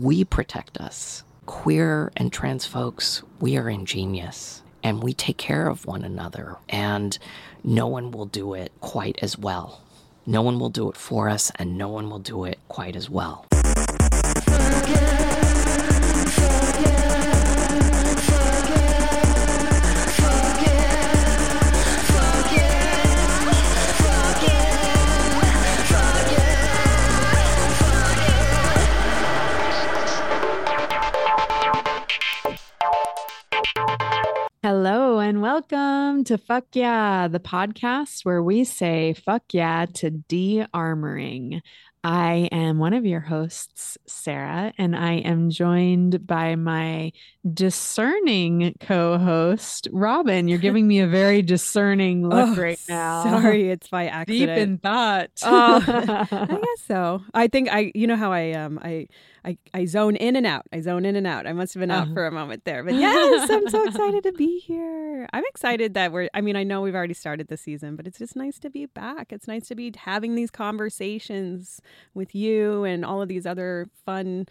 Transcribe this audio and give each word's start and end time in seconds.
we 0.00 0.24
protect 0.24 0.78
us. 0.78 1.22
Queer 1.44 2.12
and 2.16 2.32
trans 2.32 2.64
folks, 2.64 3.22
we 3.40 3.58
are 3.58 3.68
ingenious 3.68 4.62
and 4.82 5.02
we 5.02 5.12
take 5.12 5.36
care 5.36 5.68
of 5.68 5.86
one 5.86 6.02
another, 6.02 6.56
and 6.68 7.16
no 7.62 7.86
one 7.86 8.10
will 8.10 8.26
do 8.26 8.54
it 8.54 8.72
quite 8.80 9.16
as 9.22 9.38
well. 9.38 9.80
No 10.26 10.42
one 10.42 10.58
will 10.58 10.70
do 10.70 10.88
it 10.88 10.96
for 10.96 11.28
us, 11.28 11.52
and 11.54 11.78
no 11.78 11.88
one 11.88 12.10
will 12.10 12.18
do 12.18 12.44
it 12.44 12.58
quite 12.66 12.96
as 12.96 13.08
well. 13.08 13.46
Hello 13.52 15.21
to 36.24 36.38
Fuck 36.38 36.66
Yeah, 36.74 37.28
the 37.28 37.40
podcast 37.40 38.24
where 38.24 38.42
we 38.42 38.64
say 38.64 39.14
fuck 39.14 39.42
yeah 39.52 39.86
to 39.94 40.10
de 40.10 40.64
armoring. 40.74 41.60
I 42.04 42.48
am 42.52 42.78
one 42.78 42.94
of 42.94 43.06
your 43.06 43.20
hosts, 43.20 43.98
Sarah, 44.06 44.72
and 44.78 44.96
I 44.96 45.14
am 45.14 45.50
joined 45.50 46.26
by 46.26 46.56
my 46.56 47.12
discerning 47.54 48.74
co 48.80 49.18
host, 49.18 49.88
Robin. 49.92 50.48
You're 50.48 50.58
giving 50.58 50.86
me 50.86 51.00
a 51.00 51.06
very 51.06 51.42
discerning 51.42 52.28
look 52.28 52.56
Oh, 52.58 52.60
right 52.60 52.80
now. 52.88 53.22
Sorry, 53.24 53.70
it's 53.70 53.88
by 53.88 54.06
accident. 54.08 54.48
Deep 54.48 54.56
in 54.58 54.78
thought. 54.78 55.30
Oh, 55.44 55.82
I 55.86 56.46
guess 56.46 56.86
so. 56.86 57.22
I 57.34 57.48
think 57.48 57.68
I, 57.70 57.92
you 57.94 58.06
know 58.06 58.16
how 58.16 58.32
I 58.32 58.52
um 58.52 58.78
I 58.82 59.06
I 59.44 59.58
I 59.74 59.84
zone 59.86 60.16
in 60.16 60.36
and 60.36 60.46
out. 60.46 60.66
I 60.72 60.80
zone 60.80 61.04
in 61.04 61.16
and 61.16 61.26
out. 61.26 61.46
I 61.46 61.52
must 61.52 61.74
have 61.74 61.80
been 61.80 61.90
out 61.90 62.04
Uh-huh. 62.04 62.14
for 62.14 62.26
a 62.26 62.32
moment 62.32 62.64
there, 62.64 62.82
but 62.84 62.94
yes, 62.94 63.50
I'm 63.50 63.68
so 63.68 63.84
excited 63.86 64.22
to 64.24 64.32
be 64.32 64.58
here. 64.60 65.28
I'm 65.32 65.44
excited 65.48 65.94
that 65.94 66.12
we're. 66.12 66.28
I 66.34 66.40
mean, 66.40 66.56
I 66.56 66.62
know 66.64 66.80
we've 66.80 66.94
already 66.94 67.14
started 67.14 67.48
the 67.48 67.56
season, 67.56 67.96
but 67.96 68.06
it's 68.06 68.18
just 68.18 68.36
nice 68.36 68.58
to 68.60 68.70
be 68.70 68.86
back. 68.86 69.32
It's 69.32 69.48
nice 69.48 69.66
to 69.68 69.74
be 69.74 69.92
having 69.96 70.34
these 70.36 70.50
conversations 70.50 71.80
with 72.14 72.34
you 72.34 72.84
and 72.84 73.04
all 73.04 73.20
of 73.22 73.28
these 73.28 73.46
other 73.46 73.88
fun 74.06 74.46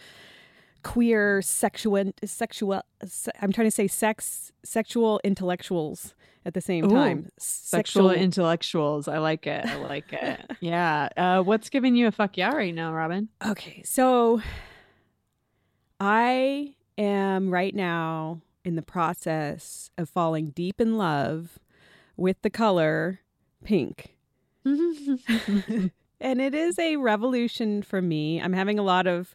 queer 0.84 1.42
sexual 1.42 2.12
sexual 2.24 2.82
I'm 3.42 3.52
trying 3.52 3.68
to 3.68 3.72
say 3.72 3.88
sex 3.88 4.52
sexual 4.64 5.20
intellectuals 5.24 6.16
at 6.46 6.54
the 6.54 6.62
same 6.62 6.86
Ooh, 6.86 6.90
time. 6.90 7.30
Sexual 7.38 8.12
intellectuals. 8.12 9.08
I 9.08 9.20
like 9.20 9.46
it. 9.46 9.66
I 9.66 9.76
like 9.76 10.12
it. 10.12 10.40
yeah. 10.60 11.10
Uh, 11.16 11.42
what's 11.42 11.70
giving 11.70 11.96
you 11.96 12.08
a 12.08 12.12
fuck 12.12 12.38
yeah 12.38 12.52
right 12.52 12.74
now, 12.74 12.94
Robin? 12.94 13.30
Okay, 13.46 13.84
so 13.84 14.42
I 16.00 16.76
am 16.98 17.52
right 17.52 17.76
now 17.76 18.42
in 18.66 18.76
the 18.76 18.82
process 18.82 19.90
of 19.98 20.10
falling 20.10 20.50
deep 20.50 20.82
in 20.82 20.98
love 20.98 21.60
with 22.18 22.42
the 22.42 22.50
color 22.50 23.22
pink. 23.64 24.16
and 24.66 25.92
it 26.22 26.54
is 26.56 26.78
a 26.80 26.96
revolution 26.96 27.82
for 27.82 28.02
me. 28.02 28.42
I'm 28.42 28.54
having 28.54 28.80
a 28.80 28.84
lot 28.84 29.08
of 29.08 29.34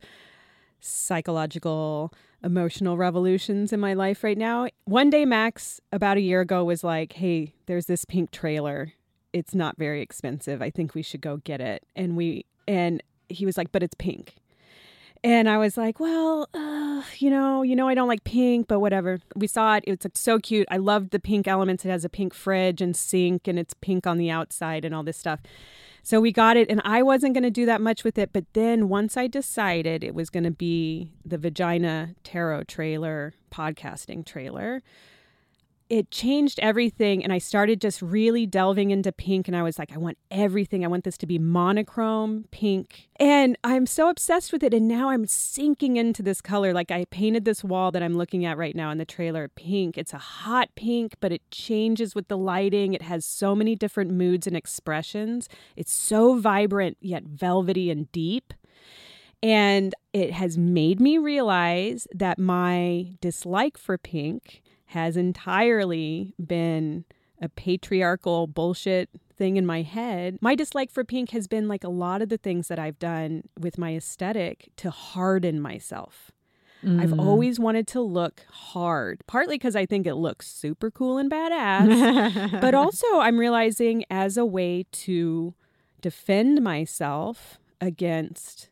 psychological, 0.80 2.12
emotional 2.42 2.96
revolutions 2.96 3.72
in 3.72 3.80
my 3.80 3.94
life 3.94 4.22
right 4.22 4.38
now. 4.38 4.68
One 4.84 5.10
day, 5.10 5.24
Max, 5.24 5.80
about 5.92 6.16
a 6.16 6.20
year 6.20 6.40
ago, 6.40 6.64
was 6.64 6.84
like, 6.84 7.14
Hey, 7.14 7.54
there's 7.66 7.86
this 7.86 8.04
pink 8.04 8.30
trailer. 8.30 8.92
It's 9.32 9.54
not 9.54 9.76
very 9.76 10.00
expensive. 10.02 10.62
I 10.62 10.70
think 10.70 10.94
we 10.94 11.02
should 11.02 11.20
go 11.20 11.38
get 11.38 11.60
it. 11.60 11.84
And 11.94 12.16
we, 12.16 12.46
and 12.66 13.02
he 13.28 13.44
was 13.44 13.56
like, 13.56 13.72
But 13.72 13.82
it's 13.82 13.94
pink. 13.94 14.36
And 15.24 15.48
I 15.48 15.58
was 15.58 15.76
like, 15.76 15.98
well, 15.98 16.48
uh, 16.54 17.02
you 17.18 17.30
know, 17.30 17.62
you 17.62 17.74
know, 17.74 17.88
I 17.88 17.94
don't 17.94 18.06
like 18.06 18.22
pink, 18.22 18.68
but 18.68 18.80
whatever. 18.80 19.18
We 19.34 19.48
saw 19.48 19.74
it; 19.76 19.84
it's 19.86 20.06
so 20.20 20.38
cute. 20.38 20.68
I 20.70 20.76
loved 20.76 21.10
the 21.10 21.18
pink 21.18 21.48
elements. 21.48 21.84
It 21.84 21.90
has 21.90 22.04
a 22.04 22.08
pink 22.08 22.32
fridge 22.32 22.80
and 22.80 22.94
sink, 22.94 23.48
and 23.48 23.58
it's 23.58 23.74
pink 23.74 24.06
on 24.06 24.18
the 24.18 24.30
outside 24.30 24.84
and 24.84 24.94
all 24.94 25.02
this 25.02 25.16
stuff. 25.16 25.40
So 26.06 26.20
we 26.20 26.30
got 26.30 26.56
it, 26.56 26.70
and 26.70 26.80
I 26.84 27.02
wasn't 27.02 27.34
going 27.34 27.42
to 27.42 27.50
do 27.50 27.66
that 27.66 27.80
much 27.80 28.04
with 28.04 28.16
it. 28.16 28.32
But 28.32 28.44
then 28.52 28.88
once 28.88 29.16
I 29.16 29.26
decided 29.26 30.04
it 30.04 30.14
was 30.14 30.30
going 30.30 30.44
to 30.44 30.52
be 30.52 31.10
the 31.24 31.36
Vagina 31.36 32.14
Tarot 32.22 32.62
trailer, 32.68 33.34
podcasting 33.52 34.24
trailer, 34.24 34.84
it 35.88 36.10
changed 36.10 36.58
everything. 36.60 37.22
And 37.22 37.32
I 37.32 37.38
started 37.38 37.80
just 37.80 38.02
really 38.02 38.44
delving 38.46 38.90
into 38.90 39.12
pink. 39.12 39.46
And 39.46 39.56
I 39.56 39.62
was 39.62 39.78
like, 39.78 39.92
I 39.92 39.98
want 39.98 40.18
everything. 40.30 40.84
I 40.84 40.88
want 40.88 41.04
this 41.04 41.16
to 41.18 41.26
be 41.26 41.38
monochrome 41.38 42.46
pink. 42.50 43.08
And 43.20 43.56
I'm 43.62 43.86
so 43.86 44.08
obsessed 44.08 44.52
with 44.52 44.62
it. 44.62 44.74
And 44.74 44.88
now 44.88 45.10
I'm 45.10 45.26
sinking 45.26 45.96
into 45.96 46.22
this 46.22 46.40
color. 46.40 46.72
Like 46.72 46.90
I 46.90 47.04
painted 47.06 47.44
this 47.44 47.62
wall 47.62 47.92
that 47.92 48.02
I'm 48.02 48.16
looking 48.16 48.44
at 48.44 48.58
right 48.58 48.74
now 48.74 48.90
in 48.90 48.98
the 48.98 49.04
trailer 49.04 49.48
pink. 49.48 49.96
It's 49.96 50.12
a 50.12 50.18
hot 50.18 50.70
pink, 50.74 51.14
but 51.20 51.32
it 51.32 51.48
changes 51.50 52.14
with 52.14 52.26
the 52.28 52.38
lighting. 52.38 52.92
It 52.92 53.02
has 53.02 53.24
so 53.24 53.54
many 53.54 53.76
different 53.76 54.10
moods 54.10 54.46
and 54.46 54.56
expressions. 54.56 55.48
It's 55.76 55.92
so 55.92 56.38
vibrant, 56.38 56.96
yet 57.00 57.24
velvety 57.24 57.90
and 57.90 58.10
deep. 58.10 58.52
And 59.42 59.94
it 60.12 60.32
has 60.32 60.58
made 60.58 60.98
me 60.98 61.18
realize 61.18 62.08
that 62.12 62.38
my 62.38 63.16
dislike 63.20 63.78
for 63.78 63.98
pink 63.98 64.62
has 64.96 65.14
entirely 65.16 66.34
been 66.44 67.04
a 67.40 67.50
patriarchal 67.50 68.46
bullshit 68.46 69.10
thing 69.36 69.58
in 69.58 69.66
my 69.66 69.82
head. 69.82 70.38
My 70.40 70.54
dislike 70.54 70.90
for 70.90 71.04
pink 71.04 71.30
has 71.32 71.46
been 71.46 71.68
like 71.68 71.84
a 71.84 71.90
lot 71.90 72.22
of 72.22 72.30
the 72.30 72.38
things 72.38 72.68
that 72.68 72.78
I've 72.78 72.98
done 72.98 73.42
with 73.60 73.76
my 73.76 73.94
aesthetic 73.94 74.70
to 74.76 74.90
harden 74.90 75.60
myself. 75.60 76.32
I've 76.82 77.10
Mm. 77.10 77.20
always 77.20 77.60
wanted 77.60 77.86
to 77.88 78.00
look 78.00 78.46
hard, 78.48 79.22
partly 79.26 79.56
because 79.56 79.76
I 79.76 79.84
think 79.84 80.06
it 80.06 80.14
looks 80.14 80.46
super 80.48 80.90
cool 80.90 81.18
and 81.18 81.30
badass, 81.30 82.60
but 82.64 82.74
also 82.74 83.06
I'm 83.18 83.38
realizing 83.38 84.04
as 84.08 84.38
a 84.38 84.46
way 84.46 84.86
to 85.04 85.52
defend 86.00 86.62
myself 86.62 87.58
against 87.82 88.70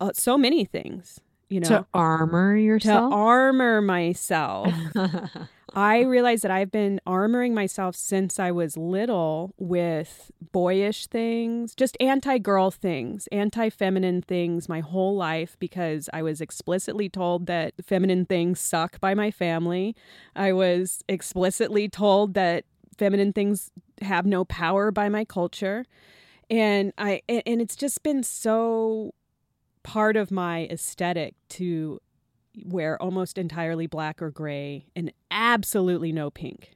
uh, 0.00 0.10
so 0.14 0.36
many 0.36 0.64
things, 0.64 1.20
you 1.48 1.60
know, 1.60 1.68
to 1.68 1.86
armor 1.94 2.56
yourself, 2.56 3.10
to 3.10 3.16
armor 3.16 3.80
myself. 3.80 4.72
I 5.76 6.02
realize 6.02 6.42
that 6.42 6.52
I've 6.52 6.70
been 6.70 7.00
armoring 7.06 7.52
myself 7.52 7.96
since 7.96 8.38
I 8.38 8.52
was 8.52 8.76
little 8.76 9.54
with 9.58 10.30
boyish 10.52 11.08
things, 11.08 11.74
just 11.74 11.96
anti 11.98 12.38
girl 12.38 12.70
things, 12.70 13.26
anti 13.32 13.70
feminine 13.70 14.22
things 14.22 14.68
my 14.68 14.80
whole 14.80 15.16
life 15.16 15.56
because 15.58 16.08
I 16.12 16.22
was 16.22 16.40
explicitly 16.40 17.08
told 17.08 17.46
that 17.46 17.74
feminine 17.84 18.24
things 18.24 18.60
suck 18.60 19.00
by 19.00 19.14
my 19.14 19.32
family. 19.32 19.96
I 20.36 20.52
was 20.52 21.02
explicitly 21.08 21.88
told 21.88 22.34
that 22.34 22.64
feminine 22.96 23.32
things 23.32 23.72
have 24.00 24.26
no 24.26 24.44
power 24.44 24.92
by 24.92 25.08
my 25.08 25.24
culture. 25.24 25.84
And 26.48 26.92
I 26.98 27.22
and 27.28 27.42
and 27.46 27.60
it's 27.60 27.74
just 27.74 28.02
been 28.04 28.22
so 28.22 29.12
part 29.84 30.16
of 30.16 30.32
my 30.32 30.66
aesthetic 30.70 31.34
to 31.50 32.00
wear 32.64 33.00
almost 33.00 33.38
entirely 33.38 33.86
black 33.86 34.20
or 34.20 34.30
gray 34.30 34.86
and 34.96 35.12
absolutely 35.30 36.10
no 36.10 36.30
pink. 36.30 36.72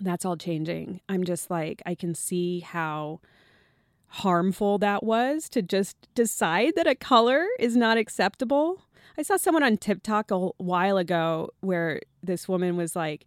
That's 0.00 0.24
all 0.24 0.36
changing. 0.36 1.00
I'm 1.08 1.24
just 1.24 1.50
like, 1.50 1.82
I 1.86 1.94
can 1.94 2.14
see 2.14 2.60
how 2.60 3.20
harmful 4.08 4.78
that 4.78 5.04
was 5.04 5.48
to 5.50 5.62
just 5.62 5.96
decide 6.14 6.72
that 6.76 6.86
a 6.86 6.94
color 6.94 7.46
is 7.58 7.76
not 7.76 7.98
acceptable. 7.98 8.82
I 9.18 9.22
saw 9.22 9.36
someone 9.36 9.62
on 9.62 9.76
TikTok 9.76 10.30
a 10.30 10.38
while 10.58 10.96
ago 10.96 11.50
where 11.60 12.00
this 12.22 12.48
woman 12.48 12.76
was 12.76 12.96
like, 12.96 13.26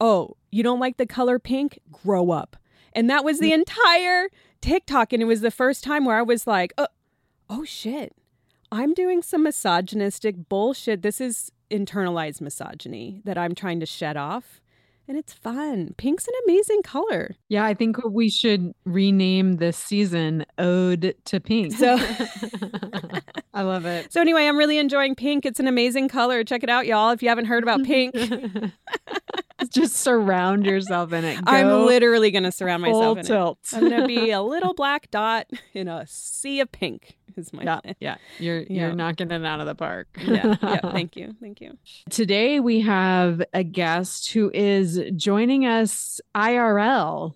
Oh, 0.00 0.36
you 0.50 0.62
don't 0.62 0.80
like 0.80 0.96
the 0.96 1.06
color 1.06 1.38
pink? 1.38 1.78
Grow 1.90 2.30
up. 2.30 2.56
And 2.92 3.08
that 3.08 3.24
was 3.24 3.38
the 3.38 3.50
mm. 3.50 3.54
entire 3.54 4.28
TikTok. 4.60 5.12
And 5.12 5.22
it 5.22 5.26
was 5.26 5.40
the 5.40 5.50
first 5.50 5.84
time 5.84 6.04
where 6.04 6.16
I 6.16 6.22
was 6.22 6.46
like, 6.46 6.72
Oh, 6.76 6.88
oh 7.50 7.64
shit. 7.64 8.14
I'm 8.70 8.94
doing 8.94 9.22
some 9.22 9.42
misogynistic 9.42 10.48
bullshit. 10.48 11.02
This 11.02 11.20
is 11.20 11.52
internalized 11.70 12.40
misogyny 12.40 13.20
that 13.24 13.36
I'm 13.36 13.54
trying 13.54 13.80
to 13.80 13.86
shed 13.86 14.16
off. 14.16 14.60
And 15.08 15.18
it's 15.18 15.32
fun. 15.32 15.94
Pink's 15.98 16.26
an 16.28 16.34
amazing 16.44 16.82
color. 16.82 17.34
Yeah, 17.48 17.64
I 17.64 17.74
think 17.74 17.96
we 18.04 18.30
should 18.30 18.72
rename 18.84 19.56
this 19.56 19.76
season 19.76 20.46
Ode 20.58 21.16
to 21.26 21.40
Pink. 21.40 21.72
So- 21.72 21.98
I 23.54 23.62
love 23.62 23.84
it. 23.84 24.12
So, 24.12 24.20
anyway, 24.20 24.46
I'm 24.46 24.56
really 24.56 24.78
enjoying 24.78 25.14
pink. 25.14 25.44
It's 25.44 25.60
an 25.60 25.66
amazing 25.66 26.08
color. 26.08 26.42
Check 26.44 26.62
it 26.62 26.70
out, 26.70 26.86
y'all, 26.86 27.10
if 27.10 27.22
you 27.22 27.28
haven't 27.28 27.44
heard 27.46 27.62
about 27.62 27.82
pink. 27.84 28.14
Just 29.70 29.96
surround 29.96 30.66
yourself 30.66 31.12
in 31.12 31.24
it. 31.24 31.38
I'm 31.46 31.84
literally 31.86 32.30
going 32.30 32.42
to 32.44 32.52
surround 32.52 32.82
myself 32.82 33.18
in 33.18 33.24
it. 33.24 33.26
tilt. 33.28 33.58
I'm 33.72 33.88
going 33.88 34.00
to 34.02 34.06
be 34.06 34.30
a 34.30 34.42
little 34.42 34.74
black 34.74 35.10
dot 35.10 35.48
in 35.74 35.86
a 35.88 36.06
sea 36.06 36.60
of 36.60 36.72
pink, 36.72 37.16
is 37.36 37.52
my 37.52 37.62
yeah, 37.62 37.80
plan. 37.80 37.94
yeah. 38.00 38.16
You're 38.38 38.60
Yeah. 38.60 38.66
you're 38.86 38.94
knocking 38.94 39.30
it 39.30 39.44
out 39.44 39.60
of 39.60 39.66
the 39.66 39.74
park. 39.74 40.08
Yeah, 40.24 40.56
yeah. 40.62 40.80
Thank 40.92 41.16
you. 41.16 41.34
Thank 41.40 41.60
you. 41.60 41.76
Today 42.10 42.60
we 42.60 42.80
have 42.80 43.42
a 43.52 43.62
guest 43.62 44.32
who 44.32 44.50
is 44.54 45.00
joining 45.16 45.66
us 45.66 46.20
IRL. 46.34 47.34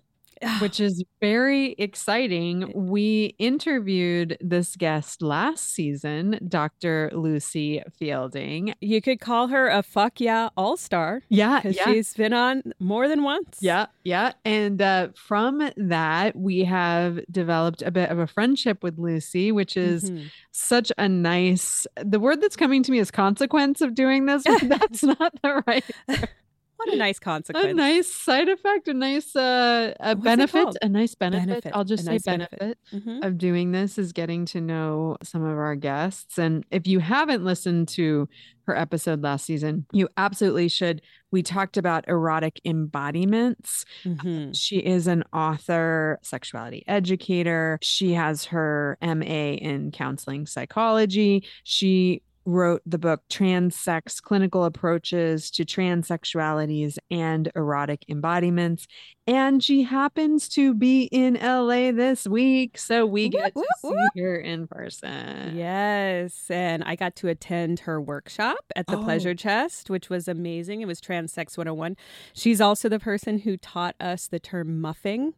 Which 0.59 0.79
is 0.87 1.03
very 1.19 1.71
exciting. 1.73 2.71
We 2.75 3.35
interviewed 3.39 4.37
this 4.41 4.75
guest 4.75 5.21
last 5.21 5.71
season, 5.71 6.39
Dr. 6.47 7.09
Lucie 7.13 7.83
Fielding. 7.97 8.73
You 8.81 9.01
could 9.01 9.19
call 9.19 9.47
her 9.47 9.67
a 9.67 9.83
fuck 9.83 10.19
yeah 10.19 10.49
all 10.55 10.77
star. 10.77 11.21
Yeah, 11.29 11.61
yeah. 11.63 11.85
she's 11.85 12.13
been 12.13 12.33
on 12.33 12.73
more 12.79 13.07
than 13.07 13.23
once. 13.23 13.57
Yeah, 13.61 13.87
yeah. 14.03 14.33
And 14.45 14.81
uh, 14.81 15.09
from 15.15 15.69
that, 15.77 16.35
we 16.35 16.63
have 16.65 17.19
developed 17.31 17.81
a 17.81 17.91
bit 17.91 18.09
of 18.09 18.19
a 18.19 18.27
friendship 18.27 18.83
with 18.83 18.97
Lucie, 18.97 19.51
which 19.51 19.75
is 19.77 20.09
Mhm. 20.11 20.31
such 20.51 20.91
a 20.97 21.09
nice. 21.09 21.85
The 22.03 22.19
word 22.19 22.41
that's 22.41 22.55
coming 22.55 22.83
to 22.83 22.91
me 22.91 22.99
is 22.99 23.11
consequence 23.11 23.81
of 23.81 23.95
doing 23.95 24.25
this, 24.25 24.43
but 24.43 24.61
that's 24.69 25.03
not 25.03 25.33
the 25.41 25.63
right. 25.67 25.83
What 26.77 26.93
a 26.93 26.95
nice 26.95 27.19
consequence. 27.19 27.65
A 27.67 27.73
nice 27.73 28.07
side 28.13 28.49
effect, 28.49 28.87
a 28.87 28.93
nice 28.93 29.35
uh, 29.35 29.93
a 29.99 30.15
benefit, 30.15 30.77
a 30.81 30.87
nice 30.89 31.15
benefit. 31.15 31.47
Benefit, 31.47 31.71
I'll 31.75 31.83
just 31.83 32.03
a 32.03 32.05
say 32.05 32.11
nice 32.13 32.23
benefit. 32.23 32.59
benefit 32.59 32.77
Mhm. 32.93 33.25
of 33.25 33.37
doing 33.37 33.71
this 33.71 33.97
is 33.97 34.13
getting 34.13 34.45
to 34.45 34.61
know 34.61 35.17
some 35.23 35.43
of 35.43 35.57
our 35.57 35.75
guests. 35.75 36.37
And 36.37 36.63
if 36.71 36.85
you 36.87 36.99
haven't 36.99 37.43
listened 37.43 37.87
to 37.89 38.29
her 38.67 38.75
episode 38.77 39.23
last 39.23 39.45
season, 39.45 39.85
you 39.91 40.07
absolutely 40.17 40.67
should. 40.67 41.01
We 41.31 41.41
talked 41.41 41.77
about 41.77 42.07
erotic 42.07 42.59
embodiments. 42.63 43.85
Mhm. 44.03 44.55
She 44.55 44.77
is 44.77 45.07
an 45.07 45.23
author, 45.33 46.19
sexuality 46.21 46.83
educator. 46.87 47.79
She 47.81 48.13
has 48.13 48.45
her 48.45 48.97
MA 49.01 49.53
in 49.55 49.91
counseling 49.91 50.45
psychology. 50.45 51.43
She 51.63 52.21
wrote 52.47 52.81
the 52.85 52.97
book 52.97 53.21
Transsex 53.29 54.21
Clinical 54.21 54.63
Approaches 54.63 55.51
to 55.51 55.65
Transsexualities 55.65 56.97
and 57.11 57.51
Erotic 57.55 58.05
Embodiments. 58.07 58.87
And 59.27 59.61
she 59.61 59.83
happens 59.83 60.47
to 60.49 60.73
be 60.73 61.03
in 61.03 61.33
LA 61.33 61.91
this 61.91 62.25
week. 62.25 62.77
So 62.77 63.05
we 63.05 63.27
get 63.27 63.53
to 63.53 63.65
see 63.81 64.21
her 64.21 64.37
in 64.37 64.65
person. 64.67 65.57
Yes. 65.57 66.45
And 66.49 66.85
I 66.85 66.95
got 66.95 67.17
to 67.17 67.27
attend 67.27 67.81
her 67.81 67.99
workshop 68.01 68.59
at 68.77 68.87
the 68.87 68.97
Oh. 68.97 69.03
Pleasure 69.03 69.35
Chest, 69.35 69.89
which 69.89 70.09
was 70.09 70.29
amazing. 70.29 70.81
It 70.81 70.87
was 70.87 71.01
Transsex 71.01 71.57
101. 71.57 71.97
She's 72.33 72.61
also 72.61 72.87
the 72.87 72.99
person 72.99 73.39
who 73.39 73.57
taught 73.57 73.95
us 73.99 74.27
the 74.27 74.39
term 74.39 74.79
muffing. 74.79 75.33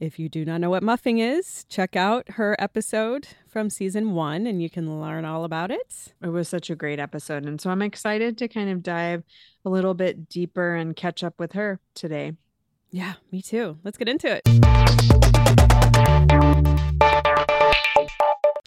If 0.00 0.18
you 0.18 0.28
do 0.28 0.44
not 0.44 0.60
know 0.60 0.70
what 0.70 0.82
muffing 0.82 1.18
is, 1.18 1.64
check 1.68 1.96
out 1.96 2.30
her 2.30 2.56
episode 2.58 3.28
from 3.46 3.70
season 3.70 4.12
one 4.12 4.46
and 4.46 4.62
you 4.62 4.70
can 4.70 5.00
learn 5.00 5.24
all 5.24 5.44
about 5.44 5.70
it. 5.70 6.12
It 6.22 6.28
was 6.28 6.48
such 6.48 6.70
a 6.70 6.76
great 6.76 6.98
episode. 6.98 7.44
And 7.44 7.60
so 7.60 7.70
I'm 7.70 7.82
excited 7.82 8.38
to 8.38 8.48
kind 8.48 8.70
of 8.70 8.82
dive 8.82 9.24
a 9.64 9.70
little 9.70 9.94
bit 9.94 10.28
deeper 10.28 10.74
and 10.74 10.94
catch 10.94 11.24
up 11.24 11.38
with 11.38 11.52
her 11.52 11.80
today. 11.94 12.32
Yeah, 12.90 13.14
me 13.32 13.42
too. 13.42 13.78
Let's 13.82 13.98
get 13.98 14.08
into 14.08 14.40
it. 14.44 15.65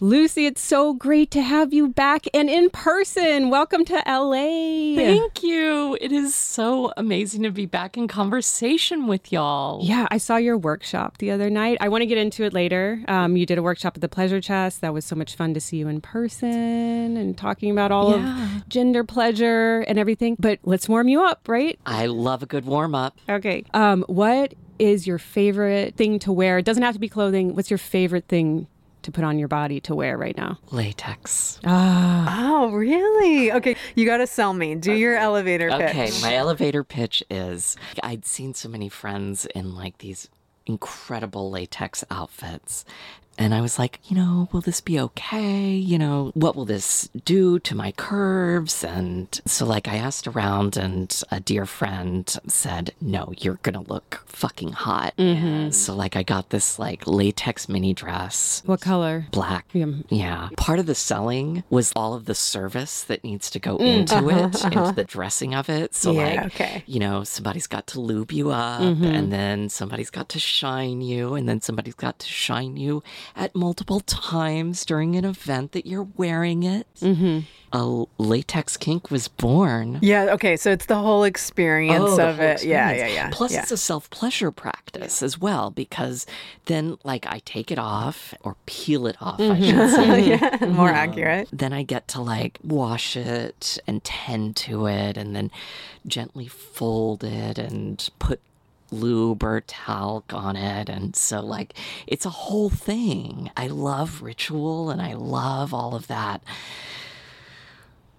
Lucie, 0.02 0.46
it's 0.46 0.62
so 0.62 0.94
great 0.94 1.30
to 1.30 1.42
have 1.42 1.74
you 1.74 1.86
back 1.88 2.24
and 2.32 2.48
in 2.48 2.70
person. 2.70 3.50
Welcome 3.50 3.84
to 3.84 4.02
LA. 4.06 4.96
Thank 4.96 5.42
you. 5.42 5.94
It 6.00 6.10
is 6.10 6.34
so 6.34 6.90
amazing 6.96 7.42
to 7.42 7.50
be 7.50 7.66
back 7.66 7.98
in 7.98 8.08
conversation 8.08 9.06
with 9.06 9.30
y'all. 9.30 9.80
Yeah, 9.84 10.06
I 10.10 10.16
saw 10.16 10.36
your 10.36 10.56
workshop 10.56 11.18
the 11.18 11.30
other 11.30 11.50
night. 11.50 11.76
I 11.82 11.90
want 11.90 12.00
to 12.00 12.06
get 12.06 12.16
into 12.16 12.44
it 12.44 12.54
later. 12.54 13.02
Um, 13.08 13.36
you 13.36 13.44
did 13.44 13.58
a 13.58 13.62
workshop 13.62 13.94
at 13.94 14.00
the 14.00 14.08
Pleasure 14.08 14.40
Chest. 14.40 14.80
That 14.80 14.94
was 14.94 15.04
so 15.04 15.14
much 15.14 15.36
fun 15.36 15.52
to 15.52 15.60
see 15.60 15.76
you 15.76 15.88
in 15.88 16.00
person 16.00 16.48
and 17.18 17.36
talking 17.36 17.70
about 17.70 17.92
all 17.92 18.16
Yeah. 18.16 18.56
of 18.56 18.68
gender 18.70 19.04
pleasure 19.04 19.80
and 19.86 19.98
everything. 19.98 20.34
But 20.38 20.60
let's 20.62 20.88
warm 20.88 21.08
you 21.08 21.22
up, 21.22 21.46
right? 21.46 21.78
I 21.84 22.06
love 22.06 22.42
a 22.42 22.46
good 22.46 22.64
warm 22.64 22.94
up. 22.94 23.18
Okay. 23.28 23.64
Um, 23.74 24.04
what 24.08 24.54
is 24.78 25.06
your 25.06 25.18
favorite 25.18 25.96
thing 25.96 26.18
to 26.20 26.32
wear? 26.32 26.56
It 26.56 26.64
doesn't 26.64 26.82
have 26.82 26.94
to 26.94 27.00
be 27.00 27.08
clothing. 27.10 27.54
What's 27.54 27.70
your 27.70 27.76
favorite 27.76 28.28
thing 28.28 28.66
to 29.02 29.12
put 29.12 29.24
on 29.24 29.38
your 29.38 29.48
body 29.48 29.80
to 29.82 29.94
wear 29.94 30.16
right 30.18 30.36
now? 30.36 30.58
Latex. 30.70 31.60
Ah, 31.64 32.36
Oh, 32.62 32.72
really? 32.72 33.50
Okay, 33.52 33.76
you 33.94 34.04
got 34.04 34.18
to 34.18 34.26
sell 34.26 34.52
me. 34.52 34.74
Do 34.74 34.92
your 34.92 35.16
elevator 35.16 35.70
pitch. 35.70 35.80
Okay, 35.90 36.10
my 36.22 36.34
elevator 36.34 36.84
pitch 36.84 37.22
is 37.30 37.76
I'd 38.02 38.26
seen 38.26 38.52
so 38.54 38.68
many 38.68 38.88
friends 38.88 39.46
in 39.54 39.74
like 39.74 39.98
these 39.98 40.28
incredible 40.66 41.50
latex 41.50 42.04
outfits. 42.10 42.84
And 43.40 43.54
I 43.54 43.62
was 43.62 43.78
like, 43.78 44.00
you 44.04 44.14
know, 44.16 44.50
will 44.52 44.60
this 44.60 44.82
be 44.82 45.00
okay? 45.00 45.70
You 45.72 45.98
know, 45.98 46.30
what 46.34 46.54
will 46.54 46.66
this 46.66 47.08
do 47.24 47.58
to 47.60 47.74
my 47.74 47.90
curves? 47.92 48.84
And 48.84 49.40
so, 49.46 49.64
like, 49.64 49.88
I 49.88 49.96
asked 49.96 50.26
around, 50.28 50.76
and 50.76 51.22
a 51.30 51.40
dear 51.40 51.64
friend 51.64 52.28
said, 52.46 52.92
no, 53.00 53.32
you're 53.38 53.58
going 53.62 53.82
to 53.82 53.90
look 53.90 54.22
fucking 54.26 54.72
hot. 54.72 55.14
So, 55.70 55.94
like, 55.94 56.16
I 56.16 56.22
got 56.22 56.50
this 56.50 56.78
like 56.78 57.06
latex 57.06 57.66
mini 57.66 57.94
dress, 57.94 58.62
what 58.66 58.82
color? 58.82 59.26
black. 59.30 59.64
Yeah. 59.72 59.86
Yeah. 60.10 60.48
Part 60.58 60.78
of 60.78 60.84
the 60.84 60.94
selling 60.94 61.64
was 61.70 61.92
all 61.96 62.12
of 62.12 62.26
the 62.26 62.34
service 62.34 63.02
that 63.04 63.24
needs 63.24 63.48
to 63.52 63.58
go 63.58 63.78
into 63.78 64.28
it, 64.28 64.62
into 64.64 64.92
the 64.96 65.04
dressing 65.04 65.54
of 65.54 65.70
it. 65.70 65.94
So, 65.94 66.12
Yeah, 66.12 66.24
like, 66.24 66.44
okay. 66.54 66.84
you 66.86 67.00
know, 67.00 67.24
somebody's 67.24 67.66
got 67.66 67.86
to 67.88 68.00
lube 68.00 68.32
you 68.32 68.50
up, 68.50 68.82
Mm-hmm. 68.82 69.04
and 69.04 69.32
then 69.32 69.68
somebody's 69.70 70.10
got 70.10 70.28
to 70.30 70.38
shine 70.38 71.00
you, 71.00 71.34
and 71.34 71.48
then 71.48 71.62
somebody's 71.62 71.94
got 71.94 72.18
to 72.18 72.26
shine 72.26 72.76
you 72.76 73.02
at 73.36 73.54
multiple 73.54 74.00
times 74.00 74.84
during 74.84 75.16
an 75.16 75.24
event 75.24 75.72
that 75.72 75.86
you're 75.86 76.08
wearing 76.16 76.62
it. 76.62 76.86
Mm-hmm. 77.00 77.40
A 77.72 78.04
latex 78.18 78.76
kink 78.76 79.12
was 79.12 79.28
born. 79.28 80.00
Yeah, 80.02 80.32
okay, 80.32 80.56
so 80.56 80.72
it's 80.72 80.86
the 80.86 80.96
whole 80.96 81.22
experience 81.22 82.18
Oh, 82.18 82.28
of 82.28 82.36
whole 82.36 82.44
it. 82.46 82.64
Yeah, 82.64 82.90
yeah, 82.90 83.06
yeah. 83.06 83.30
Plus, 83.32 83.52
yeah. 83.52 83.62
it's 83.62 83.70
a 83.70 83.76
self 83.76 84.10
pleasure 84.10 84.50
practice 84.50 85.22
as 85.22 85.38
well 85.38 85.70
because 85.70 86.26
then, 86.64 86.98
like, 87.04 87.26
I 87.28 87.40
take 87.44 87.70
it 87.70 87.78
off 87.78 88.34
or 88.40 88.56
peel 88.66 89.06
it 89.06 89.16
off, 89.20 89.38
I 89.40 89.60
should 89.60 89.90
say. 89.90 90.28
yeah, 90.30 90.66
more 90.66 90.88
accurate. 90.88 91.48
Then 91.52 91.72
I 91.72 91.84
get 91.84 92.08
to 92.08 92.20
like 92.20 92.58
wash 92.64 93.16
it 93.16 93.78
and 93.86 94.02
tend 94.02 94.56
to 94.56 94.86
it 94.86 95.16
and 95.16 95.36
then 95.36 95.52
gently 96.08 96.48
fold 96.48 97.22
it 97.22 97.56
and 97.56 98.08
put 98.18 98.40
lube 98.90 99.42
or 99.42 99.60
talc 99.62 100.32
on 100.32 100.56
it. 100.56 100.88
And 100.88 101.14
so, 101.16 101.40
like, 101.40 101.74
it's 102.06 102.26
a 102.26 102.30
whole 102.30 102.70
thing. 102.70 103.50
I 103.56 103.66
love 103.68 104.22
ritual 104.22 104.90
and 104.90 105.00
I 105.00 105.14
love 105.14 105.72
all 105.74 105.94
of 105.94 106.06
that. 106.08 106.42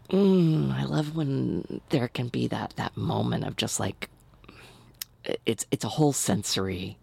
Mm, 0.10 0.74
I 0.74 0.84
love 0.84 1.16
when 1.16 1.82
there 1.90 2.08
can 2.08 2.28
be 2.28 2.48
that 2.48 2.74
that 2.76 2.98
moment 2.98 3.46
of 3.46 3.56
just 3.56 3.80
like 3.80 4.10
it's 5.46 5.66
it's 5.72 5.86
a 5.86 5.90
whole 5.90 6.12
sensory 6.12 6.98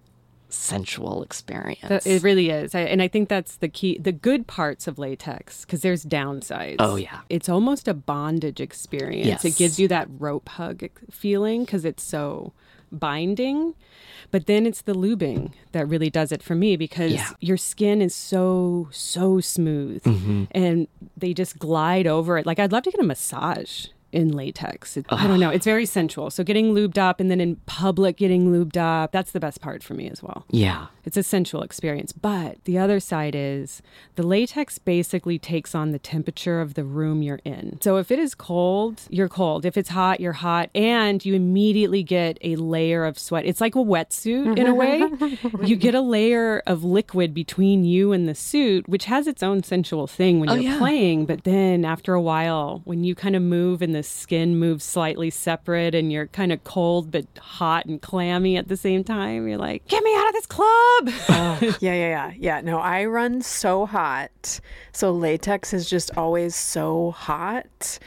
sensual 0.51 1.23
experience. 1.23 2.07
It 2.07 2.23
really 2.23 2.51
is. 2.51 2.75
I, 2.75 2.81
and 2.81 3.03
I 3.03 3.09
think 3.09 3.29
that's 3.29 3.57
the 3.57 3.69
key, 3.69 3.99
the 3.99 4.13
good 4.13 4.47
parts 4.47 4.87
of 4.87 4.99
latex, 4.99 5.65
because 5.65 5.83
there's 5.83 6.05
downsides. 6.05 6.77
Oh, 6.79 6.97
yeah. 6.97 7.21
It's 7.29 7.49
almost 7.49 7.87
a 7.87 7.95
bondage 7.95 8.61
experience. 8.61 9.45
It 9.45 9.57
gives 9.57 9.79
you 9.79 9.89
that 9.89 10.09
rope 10.19 10.49
hug 10.49 10.89
feeling 11.11 11.65
because 11.65 11.85
it's 11.85 12.03
so 12.03 12.53
binding. 12.93 13.75
But 14.31 14.47
then 14.47 14.67
it's 14.67 14.83
the 14.83 14.93
lubing 14.95 15.53
that 15.73 15.89
really 15.89 16.11
does 16.11 16.33
it 16.33 16.43
for 16.43 16.55
me 16.55 16.77
because 16.77 17.13
Yeah. 17.13 17.31
your 17.41 17.57
skin 17.57 18.03
is 18.03 18.15
so, 18.15 18.89
so 18.91 19.41
smooth 19.41 20.03
Mm-hmm. 20.03 20.45
and 20.51 20.87
they 21.17 21.33
just 21.33 21.59
glide 21.59 22.07
over 22.07 22.37
it. 22.37 22.45
Like, 22.45 22.59
I'd 22.59 22.73
love 22.73 22.83
to 22.85 22.91
get 22.91 23.01
a 23.01 23.05
massage 23.05 23.87
in 24.13 24.33
latex. 24.33 24.97
It, 24.97 25.07
I 25.11 25.27
don't 25.27 25.41
know. 25.41 25.51
It's 25.51 25.65
very 25.67 25.87
sensual. 25.87 26.31
So, 26.31 26.43
getting 26.45 26.75
lubed 26.75 26.99
up 26.99 27.21
and 27.21 27.31
then 27.31 27.41
in 27.41 27.57
public 27.67 28.17
getting 28.17 28.53
lubed 28.53 28.77
up, 28.77 29.13
that's 29.13 29.33
the 29.33 29.41
best 29.41 29.61
part 29.61 29.83
for 29.83 29.95
me 29.95 30.09
as 30.09 30.23
well. 30.23 30.45
yeah. 30.51 30.87
It's 31.05 31.17
a 31.17 31.23
sensual 31.23 31.63
experience. 31.63 32.13
But 32.13 32.63
the 32.65 32.77
other 32.77 33.01
side 33.01 33.35
is 33.35 33.81
the 34.17 34.23
latex 34.23 34.79
basically 34.79 35.39
takes 35.39 35.75
on 35.75 35.91
the 35.91 35.99
temperature 35.99 36.61
of 36.61 36.75
the 36.75 36.85
room 36.85 37.23
you're 37.23 37.41
in. 37.47 37.79
So 37.81 37.97
if 37.97 38.11
it 38.11 38.19
is 38.19 38.35
cold, 38.35 39.01
you're 39.09 39.27
cold. 39.31 39.65
If 39.65 39.79
it's 39.79 39.89
hot, 39.89 40.21
you're 40.21 40.35
hot. 40.35 40.69
And 40.75 41.25
you 41.25 41.33
immediately 41.35 42.03
get 42.03 42.37
a 42.43 42.57
layer 42.57 43.07
of 43.07 43.19
sweat. 43.19 43.47
It's 43.47 43.59
like 43.63 43.75
a 43.75 43.79
wetsuit 43.79 44.59
in 44.59 44.67
a 44.67 44.75
way. 44.75 45.03
you 45.67 45.77
get 45.77 45.95
a 45.95 46.03
layer 46.03 46.63
of 46.67 46.85
liquid 46.85 47.33
between 47.33 47.87
you 47.87 48.13
and 48.13 48.29
the 48.29 48.35
suit, 48.35 48.87
which 48.87 49.07
has 49.07 49.27
its 49.27 49.43
own 49.43 49.63
sensual 49.63 50.07
thing 50.07 50.41
when 50.41 50.51
Oh, 50.51 50.55
you're 50.57 50.73
yeah. 50.73 50.79
playing. 50.79 51.25
But 51.25 51.45
then 51.45 51.87
after 51.87 52.13
a 52.13 52.21
while, 52.21 52.83
when 52.85 53.03
you 53.03 53.15
kind 53.15 53.35
of 53.35 53.41
move 53.41 53.81
and 53.81 53.95
the 53.95 53.98
skin 54.03 54.57
moves 54.57 54.85
slightly 54.85 55.31
separate 55.31 55.95
and 55.95 56.13
you're 56.13 56.27
kind 56.29 56.53
of 56.53 56.65
cold 56.65 57.11
but 57.11 57.27
hot 57.39 57.87
and 57.87 58.01
clammy 58.01 58.57
at 58.57 58.69
the 58.69 58.77
same 58.77 59.05
time, 59.05 59.49
you're 59.49 59.59
like, 59.59 59.87
get 59.89 60.03
me 60.03 60.15
out 60.15 60.29
of 60.29 60.33
this 60.35 60.47
club. 60.47 60.69
Oh, 61.29 61.59
yeah, 61.81 61.95
yeah, 61.95 62.09
yeah. 62.09 62.33
Yeah, 62.37 62.61
no, 62.61 62.79
I 62.79 63.05
run 63.07 63.43
so 63.43 63.87
hot. 63.87 64.61
So 64.93 65.13
latex 65.13 65.73
is 65.73 65.89
just 65.89 66.17
always 66.17 66.55
so 66.55 67.11
hot. 67.13 67.99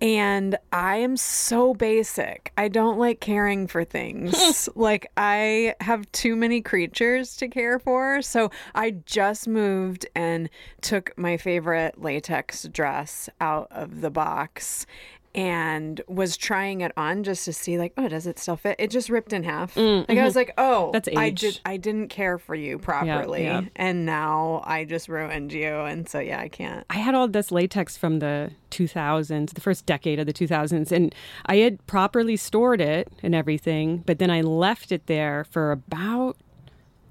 And 0.00 0.56
I 0.72 0.96
am 0.98 1.16
so 1.16 1.74
basic. 1.74 2.52
I 2.56 2.68
don't 2.68 2.98
like 2.98 3.18
caring 3.18 3.66
for 3.66 3.82
things. 3.84 4.68
like, 4.76 5.10
I 5.16 5.74
have 5.80 6.10
too 6.12 6.36
many 6.36 6.60
creatures 6.60 7.36
to 7.38 7.48
care 7.48 7.80
for. 7.80 8.22
So, 8.22 8.50
I 8.76 8.92
just 9.06 9.48
moved 9.48 10.06
and 10.14 10.50
took 10.82 11.18
my 11.18 11.36
favorite 11.36 12.00
latex 12.00 12.62
dress 12.68 13.28
out 13.40 13.66
of 13.72 14.00
the 14.00 14.10
box 14.10 14.86
and 15.34 16.00
was 16.08 16.36
trying 16.36 16.80
it 16.80 16.90
on 16.96 17.22
just 17.22 17.44
to 17.44 17.52
see 17.52 17.78
like 17.78 17.92
oh 17.98 18.08
does 18.08 18.26
it 18.26 18.38
still 18.38 18.56
fit 18.56 18.74
it 18.78 18.90
just 18.90 19.10
ripped 19.10 19.32
in 19.32 19.44
half 19.44 19.76
like 19.76 20.10
i 20.18 20.24
was 20.24 20.34
like 20.34 20.52
oh 20.56 20.86
Mm, 20.88 20.92
That's 20.92 21.08
i 21.16 21.26
age. 21.26 21.40
did 21.40 21.60
i 21.66 21.76
didn't 21.76 22.08
care 22.08 22.38
for 22.38 22.54
you 22.54 22.78
properly 22.78 23.44
yeah. 23.44 23.62
and 23.76 24.06
now 24.06 24.62
i 24.64 24.84
just 24.84 25.08
ruined 25.08 25.52
you 25.52 25.68
and 25.80 26.08
so 26.08 26.18
yeah 26.18 26.40
i 26.40 26.48
can't 26.48 26.86
I 26.88 26.96
had 26.96 27.14
all 27.14 27.28
this 27.28 27.52
latex 27.52 27.96
from 27.96 28.20
the 28.20 28.52
2000s, 28.70 29.52
the 29.54 29.60
first 29.60 29.84
decade 29.86 30.18
of 30.18 30.26
the 30.26 30.32
2000s, 30.32 30.90
and 30.92 31.14
I 31.46 31.56
had 31.56 31.84
properly 31.86 32.36
stored 32.36 32.80
it 32.80 33.10
and 33.22 33.34
everything, 33.34 33.98
but 34.06 34.18
then 34.18 34.30
I 34.30 34.40
left 34.42 34.92
it 34.92 35.06
there 35.06 35.44
for 35.44 35.72
about 35.72 36.36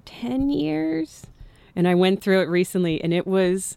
10 0.04 0.50
years. 0.50 1.26
And 1.76 1.86
I 1.88 1.94
went 1.94 2.20
through 2.22 2.40
it 2.42 2.48
recently 2.48 3.02
and 3.02 3.12
it 3.12 3.26
was 3.26 3.76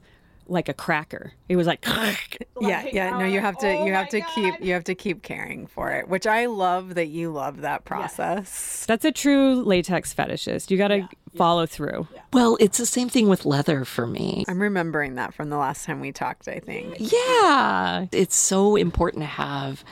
like 0.51 0.69
a 0.69 0.73
cracker. 0.73 1.31
It 1.49 1.55
was 1.55 1.65
like, 1.65 1.83
yeah 2.61 2.85
yeah 2.91 3.17
no 3.17 3.25
you 3.25 3.39
uh, 3.39 3.41
have 3.41 3.57
to 3.57 3.67
oh 3.67 3.85
you 3.85 3.93
have 3.93 4.05
my 4.13 4.19
to 4.19 4.21
keep 4.35 4.61
you 4.61 4.73
have 4.73 4.83
to 4.83 4.93
keep 4.93 5.23
caring 5.23 5.65
for 5.65 5.91
it 5.91 6.07
which 6.07 6.27
i 6.27 6.45
love 6.45 6.93
that 6.95 7.07
you 7.07 7.31
love 7.31 7.61
that 7.61 7.85
process 7.85 8.85
that's 8.87 9.03
a 9.03 9.11
true 9.11 9.63
latex 9.63 10.13
fetishist. 10.13 10.69
You 10.69 10.77
got 10.77 10.89
to 10.89 11.07
follow 11.35 11.65
through. 11.65 12.07
Well, 12.33 12.57
it's 12.59 12.77
the 12.77 12.85
same 12.85 13.07
thing 13.09 13.29
with 13.29 13.45
leather 13.45 13.85
for 13.85 14.05
me. 14.05 14.45
i'm 14.47 14.61
remembering 14.61 15.15
that 15.15 15.33
from 15.33 15.49
the 15.49 15.57
last 15.57 15.85
time 15.85 15.99
we 16.01 16.11
talked 16.11 16.47
i 16.47 16.59
think 16.59 16.97
Yeah. 16.99 18.05
It's 18.11 18.35
so 18.35 18.75
important 18.75 19.23
to 19.23 19.27
have 19.27 19.83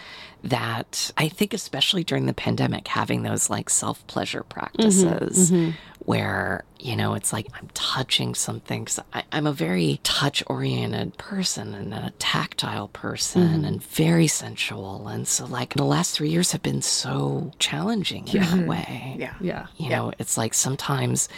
that. 0.44 1.12
I 1.18 1.30
think, 1.30 1.54
especially 1.54 2.04
during 2.04 2.26
the 2.26 2.34
pandemic, 2.34 2.88
having 2.88 3.24
those 3.24 3.50
like 3.50 3.70
self 3.70 4.06
pleasure 4.08 4.42
mm-hmm. 4.42 4.50
practices 4.60 5.52
mm-hmm. 5.52 5.72
where, 6.00 6.64
you 6.80 6.96
know, 6.96 7.14
it's 7.14 7.34
like 7.34 7.48
I'm 7.54 7.70
touching 7.74 8.36
something. 8.36 8.86
'cause 8.86 9.00
I, 9.14 9.24
I'm 9.32 9.48
a 9.48 9.54
very 9.54 10.00
touch 10.04 10.44
oriented 10.48 11.18
person 11.18 11.74
and 11.74 11.94
a 11.94 12.14
tactile 12.20 12.88
person 12.90 13.42
mm-hmm. 13.42 13.66
and 13.66 13.84
very 13.84 14.28
sensual. 14.28 15.08
And 15.08 15.28
so, 15.28 15.46
like, 15.46 15.74
the 15.74 15.84
last 15.84 16.16
three 16.16 16.30
years 16.30 16.52
have 16.52 16.64
been 16.64 16.82
so 16.82 17.52
challenging 17.60 18.28
in 18.28 18.42
that 18.42 18.68
way. 18.68 19.16
yeah 19.18 19.34
Yeah. 19.42 19.68
You 19.78 19.90
know, 19.90 20.12
it's 20.20 20.38
like 20.38 20.54
sometimes 20.54 21.30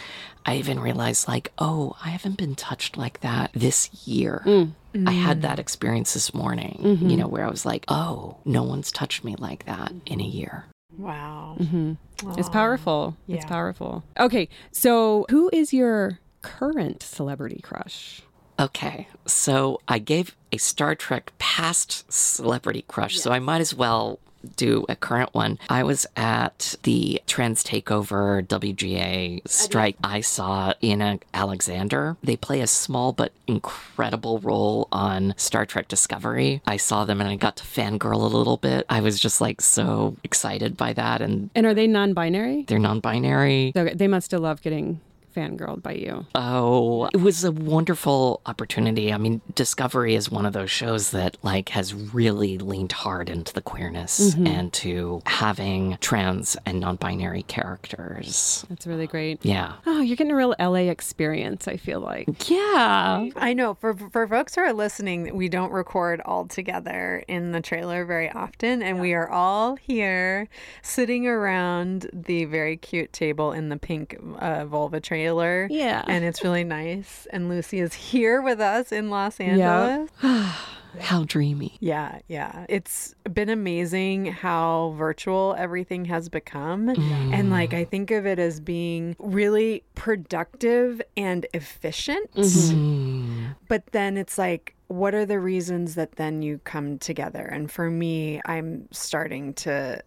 I 0.44 0.56
even 0.56 0.80
realized, 0.80 1.28
like, 1.28 1.52
oh, 1.58 1.96
I 2.04 2.10
haven't 2.10 2.36
been 2.36 2.54
touched 2.54 2.96
like 2.96 3.20
that 3.20 3.50
this 3.54 4.06
year. 4.06 4.42
Mm. 4.44 4.72
I 5.06 5.12
had 5.12 5.38
mm. 5.38 5.42
that 5.42 5.58
experience 5.58 6.14
this 6.14 6.34
morning, 6.34 6.80
mm-hmm. 6.82 7.08
you 7.08 7.16
know, 7.16 7.28
where 7.28 7.46
I 7.46 7.50
was 7.50 7.64
like, 7.64 7.84
oh, 7.88 8.36
no 8.44 8.62
one's 8.62 8.92
touched 8.92 9.24
me 9.24 9.36
like 9.38 9.64
that 9.66 9.92
in 10.06 10.20
a 10.20 10.24
year. 10.24 10.64
wow 10.98 11.56
mm-hmm. 11.58 11.94
It's 12.38 12.48
powerful. 12.48 13.16
It's 13.26 13.44
powerful. 13.46 14.04
Okay. 14.18 14.48
So, 14.70 15.26
who 15.30 15.50
is 15.52 15.72
your 15.72 16.20
current 16.42 17.02
celebrity 17.02 17.60
crush? 17.62 18.22
Okay, 18.60 19.08
so 19.26 19.80
I 19.88 19.98
gave 19.98 20.36
a 20.52 20.56
Star 20.58 20.94
Trek 20.94 21.32
past 21.38 22.12
celebrity 22.12 22.84
crush, 22.86 23.18
so 23.18 23.32
I 23.32 23.38
might 23.38 23.60
as 23.60 23.74
well 23.74 24.20
do 24.56 24.84
a 24.88 24.96
current 24.96 25.34
one. 25.34 25.58
I 25.68 25.82
was 25.82 26.06
at 26.16 26.74
the 26.82 27.20
Trans 27.26 27.62
Takeover 27.64 28.46
WGA 28.46 29.40
strike. 29.48 29.96
I 30.02 30.20
saw 30.20 30.72
Ian 30.82 31.20
Alexander. 31.34 32.16
They 32.22 32.36
play 32.36 32.60
a 32.60 32.66
small 32.66 33.12
but 33.12 33.32
incredible 33.46 34.38
role 34.38 34.88
on 34.92 35.34
Star 35.36 35.66
Trek 35.66 35.88
Discovery. 35.88 36.60
I 36.66 36.76
saw 36.76 37.04
them 37.04 37.20
and 37.20 37.28
I 37.30 37.36
got 37.36 37.56
to 37.56 37.64
fangirl 37.64 38.22
a 38.22 38.36
little 38.36 38.56
bit. 38.56 38.86
I 38.88 39.00
was 39.00 39.18
just 39.18 39.40
like 39.40 39.60
so 39.60 40.16
excited 40.24 40.76
by 40.76 40.92
that, 40.94 41.20
and 41.20 41.50
And 41.54 41.66
are 41.66 41.74
they 41.74 41.86
non 41.86 42.12
binary? 42.14 42.64
they're 42.68 42.78
non-binary. 42.78 43.72
So 43.74 43.90
they 43.94 44.08
must 44.08 44.30
have 44.30 44.40
loved 44.40 44.62
getting 44.62 45.00
fangirled 45.34 45.82
by 45.82 45.92
you. 45.92 46.26
Oh, 46.34 47.06
it 47.06 47.20
was 47.20 47.44
a 47.44 47.52
wonderful 47.52 48.40
opportunity. 48.46 49.12
I 49.12 49.18
mean, 49.18 49.40
Discovery 49.54 50.14
is 50.14 50.30
one 50.30 50.46
of 50.46 50.52
those 50.52 50.70
shows 50.70 51.10
that 51.10 51.36
like 51.42 51.70
has 51.70 51.94
really 51.94 52.58
leaned 52.58 52.92
hard 52.92 53.28
into 53.28 53.52
the 53.52 53.60
queerness 53.60 54.34
and 54.34 54.72
to 54.74 55.22
having 55.26 55.98
trans 56.00 56.56
and 56.66 56.80
non-binary 56.80 57.42
characters. 57.44 58.64
That's 58.68 58.86
really 58.86 59.06
great. 59.06 59.44
Yeah. 59.44 59.74
Oh, 59.86 60.00
you're 60.00 60.16
getting 60.16 60.32
a 60.32 60.36
real 60.36 60.54
LA 60.58 60.90
experience, 60.90 61.68
I 61.68 61.76
feel 61.76 62.00
like. 62.00 62.48
Yeah. 62.48 63.28
I 63.36 63.52
know 63.52 63.74
for 63.74 63.94
for 63.94 64.26
folks 64.26 64.54
who 64.54 64.62
are 64.62 64.72
listening, 64.72 65.36
we 65.36 65.48
don't 65.48 65.72
record 65.72 66.20
all 66.24 66.46
together 66.46 67.22
in 67.28 67.52
the 67.52 67.60
trailer 67.60 68.04
very 68.04 68.30
often, 68.30 68.82
and 68.82 69.00
we 69.00 69.12
are 69.14 69.28
all 69.28 69.76
here 69.76 70.48
sitting 70.82 71.26
around 71.26 72.08
the 72.12 72.44
very 72.44 72.76
cute 72.76 73.12
table 73.12 73.52
in 73.52 73.68
the 73.68 73.76
pink 73.76 74.16
uh, 74.38 74.64
vulva 74.64 75.00
trailer. 75.22 75.68
Yeah. 75.70 76.04
and 76.06 76.24
it's 76.24 76.42
really 76.42 76.64
nice. 76.64 77.26
And 77.30 77.48
Lucie 77.48 77.80
is 77.80 77.94
here 77.94 78.42
with 78.42 78.60
us 78.60 78.92
in 78.92 79.10
Los 79.10 79.40
Angeles. 79.40 80.10
How 81.00 81.24
dreamy. 81.24 81.76
Yeah, 81.80 82.18
yeah. 82.28 82.66
It's 82.68 83.14
been 83.32 83.48
amazing 83.48 84.26
how 84.26 84.94
virtual 84.98 85.54
everything 85.56 86.04
has 86.04 86.28
become. 86.28 86.88
Mm. 86.88 87.32
And 87.32 87.50
like, 87.50 87.72
I 87.72 87.84
think 87.84 88.10
of 88.10 88.26
it 88.26 88.38
as 88.38 88.60
being 88.60 89.16
really 89.18 89.84
productive 89.94 91.00
and 91.16 91.46
efficient. 91.54 92.30
Mm-hmm. 92.34 93.52
But 93.68 93.86
then 93.92 94.18
it's 94.18 94.36
like, 94.36 94.74
what 94.88 95.14
are 95.14 95.24
the 95.24 95.40
reasons 95.40 95.94
that 95.94 96.16
then 96.16 96.42
you 96.42 96.60
come 96.64 96.98
together? 96.98 97.46
And 97.46 97.70
for 97.70 97.88
me, 97.88 98.42
I'm 98.44 98.86
starting 98.90 99.54
to 99.54 100.02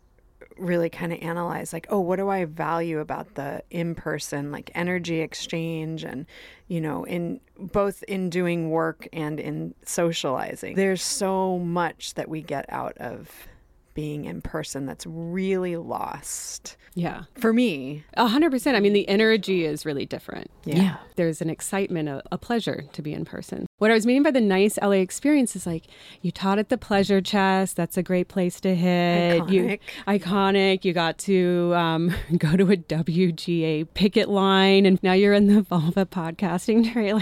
really 0.57 0.89
kind 0.89 1.11
of 1.13 1.19
analyze 1.21 1.73
like 1.73 1.85
oh 1.89 1.99
what 1.99 2.15
do 2.17 2.29
i 2.29 2.45
value 2.45 2.99
about 2.99 3.35
the 3.35 3.61
in-person 3.71 4.51
like 4.51 4.71
energy 4.75 5.21
exchange 5.21 6.03
and 6.03 6.25
you 6.67 6.79
know 6.81 7.03
in 7.05 7.39
both 7.59 8.03
in 8.03 8.29
doing 8.29 8.69
work 8.69 9.07
and 9.13 9.39
in 9.39 9.73
socializing 9.85 10.75
there's 10.75 11.03
so 11.03 11.59
much 11.59 12.13
that 12.15 12.29
we 12.29 12.41
get 12.41 12.65
out 12.69 12.97
of 12.97 13.47
being 13.93 14.25
in 14.25 14.41
person 14.41 14.85
that's 14.85 15.05
really 15.07 15.77
lost 15.77 16.75
Yeah. 16.95 17.23
for 17.35 17.53
me 17.53 18.03
A 18.17 18.27
hundred 18.27 18.51
percent. 18.51 18.75
I 18.75 18.81
mean, 18.81 18.91
the 18.91 19.07
energy 19.07 19.63
is 19.63 19.85
really 19.85 20.05
different. 20.05 20.51
Yeah. 20.65 20.97
There's 21.15 21.41
an 21.41 21.49
excitement, 21.49 22.09
a, 22.09 22.21
a 22.29 22.37
pleasure 22.37 22.83
to 22.91 23.01
be 23.01 23.13
in 23.13 23.23
person. 23.23 23.65
What 23.77 23.91
I 23.91 23.93
was 23.93 24.05
meaning 24.05 24.23
by 24.23 24.31
the 24.31 24.39
nice 24.39 24.79
LA 24.81 24.91
experience 24.91 25.53
is 25.53 25.67
like 25.67 25.83
you 26.21 26.31
taught 26.31 26.59
at 26.59 26.69
the 26.69 26.77
Pleasure 26.77 27.19
Chest. 27.19 27.75
That's 27.75 27.97
a 27.97 28.03
great 28.03 28.29
place 28.29 28.61
to 28.61 28.73
hit. 28.73 29.49
You, 29.49 29.63
Iconic. 29.63 29.79
iconic. 30.07 30.85
You 30.85 30.93
got 30.93 31.17
to 31.19 31.73
um, 31.75 32.15
go 32.37 32.55
to 32.55 32.71
a 32.71 32.77
WGA 32.77 33.85
picket 33.93 34.29
line, 34.29 34.85
and 34.85 34.97
now 35.03 35.11
you're 35.11 35.33
in 35.33 35.47
the 35.47 35.61
Vulva 35.61 36.05
podcasting 36.05 36.89
trailer. 36.93 37.21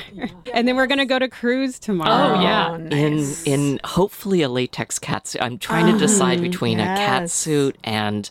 And 0.53 0.67
then 0.67 0.75
we're 0.75 0.85
gonna 0.85 1.07
go 1.07 1.17
to 1.17 1.27
cruise 1.27 1.79
tomorrow. 1.79 2.37
Oh, 2.37 2.41
yeah. 2.43 2.69
Oh, 2.69 2.75
In 2.75 2.89
nice. 3.15 3.43
in 3.47 3.79
hopefully 3.83 4.43
a 4.43 4.49
latex 4.49 4.99
cat 4.99 5.25
suit. 5.25 5.41
I'm 5.41 5.57
trying 5.57 5.91
to 5.91 5.97
decide 5.97 6.39
between 6.39 6.79
a 6.79 6.85
cat 6.85 7.31
suit 7.31 7.79
and 7.83 8.29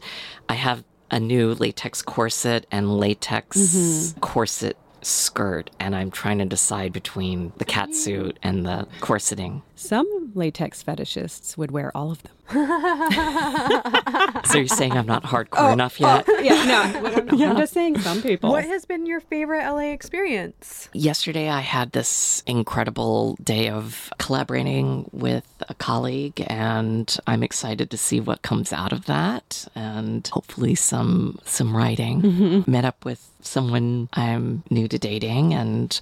I 0.48 0.54
have 0.54 0.84
a 1.10 1.18
new 1.18 1.54
latex 1.54 2.02
corset 2.02 2.68
and 2.70 2.98
latex 2.98 4.14
corset 4.20 4.76
skirt 5.02 5.70
and 5.78 5.94
I'm 5.94 6.10
trying 6.10 6.38
to 6.38 6.44
decide 6.44 6.92
between 6.92 7.52
the 7.58 7.64
cat 7.64 7.94
suit 7.94 8.38
and 8.42 8.64
the 8.64 8.86
corseting. 9.00 9.62
Some 9.82 10.30
latex 10.34 10.80
fetishists 10.80 11.56
would 11.56 11.72
wear 11.72 11.90
all 11.94 12.12
of 12.12 12.22
them. 12.22 12.32
So 14.44 14.58
you're 14.58 14.66
saying 14.66 14.92
I'm 14.92 15.06
not 15.06 15.22
hardcore 15.22 15.70
oh, 15.70 15.72
enough 15.72 15.96
oh, 16.00 16.22
yet? 16.26 16.44
Yeah, 16.44 16.64
no, 16.64 17.26
I'm 17.50 17.56
just 17.56 17.72
saying 17.72 17.98
some 18.00 18.20
people. 18.22 18.50
what 18.50 18.64
has 18.64 18.84
been 18.84 19.06
your 19.06 19.20
favorite 19.20 19.64
la 19.70 19.78
experience 19.78 20.88
Yesterday, 20.92 21.48
I 21.48 21.60
had 21.60 21.92
this 21.92 22.42
incredible 22.46 23.38
day 23.42 23.68
of 23.68 24.12
collaborating 24.18 25.08
with 25.12 25.46
a 25.68 25.74
colleague, 25.74 26.44
and 26.48 27.16
I'm 27.26 27.42
excited 27.42 27.90
to 27.90 27.96
see 27.96 28.20
what 28.20 28.42
comes 28.42 28.72
out 28.72 28.92
of 28.92 29.06
that, 29.06 29.66
and 29.74 30.26
hopefully 30.28 30.74
some 30.74 31.38
some 31.44 31.76
writing. 31.76 32.22
Mm-hmm. 32.22 32.70
Met 32.70 32.84
up 32.84 33.04
with 33.04 33.26
someone 33.40 34.08
I'm 34.12 34.64
new 34.70 34.88
to 34.88 34.98
dating, 34.98 35.54
and 35.54 35.98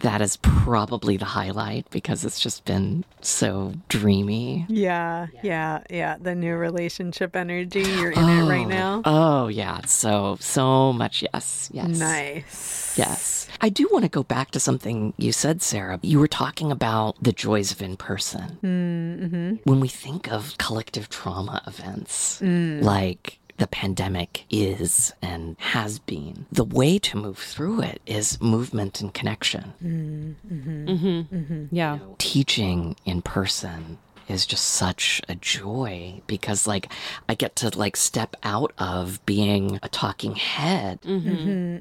that 0.00 0.20
is 0.20 0.36
probably 0.38 1.16
the 1.16 1.24
highlight 1.24 1.88
because 1.90 2.24
it's 2.24 2.38
just 2.40 2.64
been 2.64 3.04
so 3.20 3.74
dreamy. 3.88 4.64
yeah 4.68 5.26
yeah 5.42 5.82
yeah 5.90 6.16
the 6.20 6.34
new 6.34 6.54
relationship 6.54 7.34
energy 7.34 7.82
you're 7.82 8.12
in 8.12 8.28
it 8.28 8.48
right 8.48 8.68
now 8.68 9.02
Oh 9.04 9.48
yeah, 9.48 9.80
so 9.86 10.36
so 10.40 10.92
much 10.92 11.24
yes, 11.32 11.70
yes. 11.72 11.98
nice 11.98 12.88
Yes. 12.98 13.46
I 13.60 13.68
do 13.68 13.88
want 13.92 14.04
to 14.04 14.08
go 14.08 14.24
back 14.24 14.50
to 14.50 14.60
something 14.60 15.14
you 15.18 15.30
said, 15.30 15.62
Sarah. 15.62 16.00
You 16.02 16.18
were 16.18 16.26
talking 16.26 16.72
about 16.72 17.14
the 17.22 17.30
joys 17.32 17.70
of 17.70 17.80
in 17.80 17.96
person. 17.96 18.58
Mm-hmm. 18.60 19.54
When 19.70 19.78
we 19.78 19.86
think 19.86 20.30
of 20.32 20.58
collective 20.58 21.08
trauma 21.08 21.62
events, 21.66 22.42
like 22.42 23.38
the 23.58 23.66
pandemic 23.66 24.44
is 24.50 25.12
and 25.20 25.56
has 25.58 25.98
been, 25.98 26.46
the 26.50 26.64
way 26.64 26.98
to 26.98 27.16
move 27.16 27.38
through 27.38 27.82
it 27.82 28.00
is 28.06 28.40
movement 28.40 29.00
and 29.00 29.12
connection. 29.12 29.74
Mm-hmm. 29.84 30.90
Mm-hmm. 30.90 31.36
Mm-hmm. 31.36 31.74
Yeah. 31.74 31.98
Teaching 32.18 32.96
in 33.04 33.22
person 33.22 33.98
is 34.28 34.46
just 34.46 34.64
such 34.64 35.20
a 35.28 35.34
joy 35.34 36.20
because 36.26 36.66
like 36.66 36.92
I 37.28 37.34
get 37.34 37.56
to 37.56 37.76
like 37.76 37.96
step 37.96 38.36
out 38.42 38.72
of 38.78 39.24
being 39.26 39.78
a 39.82 39.88
talking 39.88 40.34
head 40.34 41.00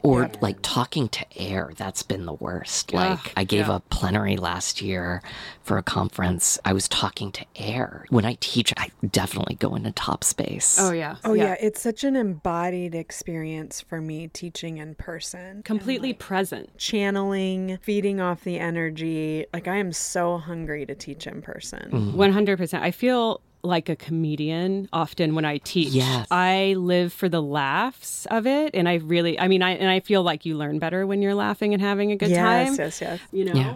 or 0.04 0.30
like 0.42 0.58
talking 0.62 1.10
to 1.10 1.26
air. 1.36 1.72
That's 1.78 2.04
been 2.04 2.26
the 2.26 2.34
worst. 2.34 2.94
Like 2.94 3.34
I 3.36 3.44
gave 3.44 3.70
a 3.70 3.80
plenary 3.90 4.38
last 4.38 4.82
year 4.82 5.22
for 5.64 5.78
a 5.78 5.84
conference. 5.84 6.58
I 6.64 6.74
was 6.74 6.88
talking 6.88 7.32
to 7.34 7.46
air. 7.56 8.06
When 8.10 8.26
I 8.26 8.38
teach, 8.40 8.74
I 8.78 8.90
definitely 9.10 9.56
go 9.56 9.76
into 9.76 9.92
top 9.92 10.24
space. 10.24 10.78
Oh 10.80 10.92
yeah. 10.92 11.18
Oh 11.24 11.34
yeah. 11.34 11.56
it's 11.60 11.82
such 11.82 12.04
an 12.04 12.16
embodied 12.16 12.96
experience 12.96 13.82
for 13.82 14.00
me 14.02 14.28
teaching 14.28 14.78
in 14.78 14.96
person. 14.96 15.64
Completely 15.64 16.14
present. 16.14 16.78
Channeling, 16.78 17.78
feeding 17.82 18.22
off 18.22 18.44
the 18.44 18.60
energy. 18.60 19.46
Like 19.54 19.68
I 19.68 19.78
am 19.78 19.92
so 19.92 20.38
hungry 20.38 20.86
to 20.86 20.96
teach 20.96 21.28
in 21.28 21.42
person. 21.42 21.90
Mm-hmm. 21.92 22.18
One 22.38 22.44
hundred 22.46 22.58
percent. 22.58 22.84
I 22.84 22.92
feel 22.92 23.42
like 23.64 23.90
a 23.90 23.96
comedian 23.96 24.88
often 24.94 25.34
when 25.34 25.44
I 25.44 25.58
teach. 25.58 25.88
Yes. 25.90 26.28
I 26.30 26.76
live 26.78 27.12
for 27.12 27.28
the 27.28 27.42
laughs 27.42 28.28
of 28.28 28.46
it, 28.46 28.76
and 28.76 28.88
I 28.88 28.98
really, 28.98 29.40
I 29.40 29.48
mean, 29.48 29.64
I 29.64 29.72
and 29.72 29.90
I 29.90 30.02
feel 30.02 30.22
like 30.22 30.46
you 30.46 30.56
learn 30.56 30.78
better 30.78 31.08
when 31.08 31.24
you're 31.24 31.34
laughing 31.34 31.74
and 31.74 31.82
having 31.82 32.12
a 32.12 32.16
good 32.16 32.30
yes, 32.30 32.38
time. 32.38 32.76
yes, 32.78 33.02
yes. 33.02 33.20
You 33.32 33.46
know. 33.46 33.54
Yeah. 33.56 33.76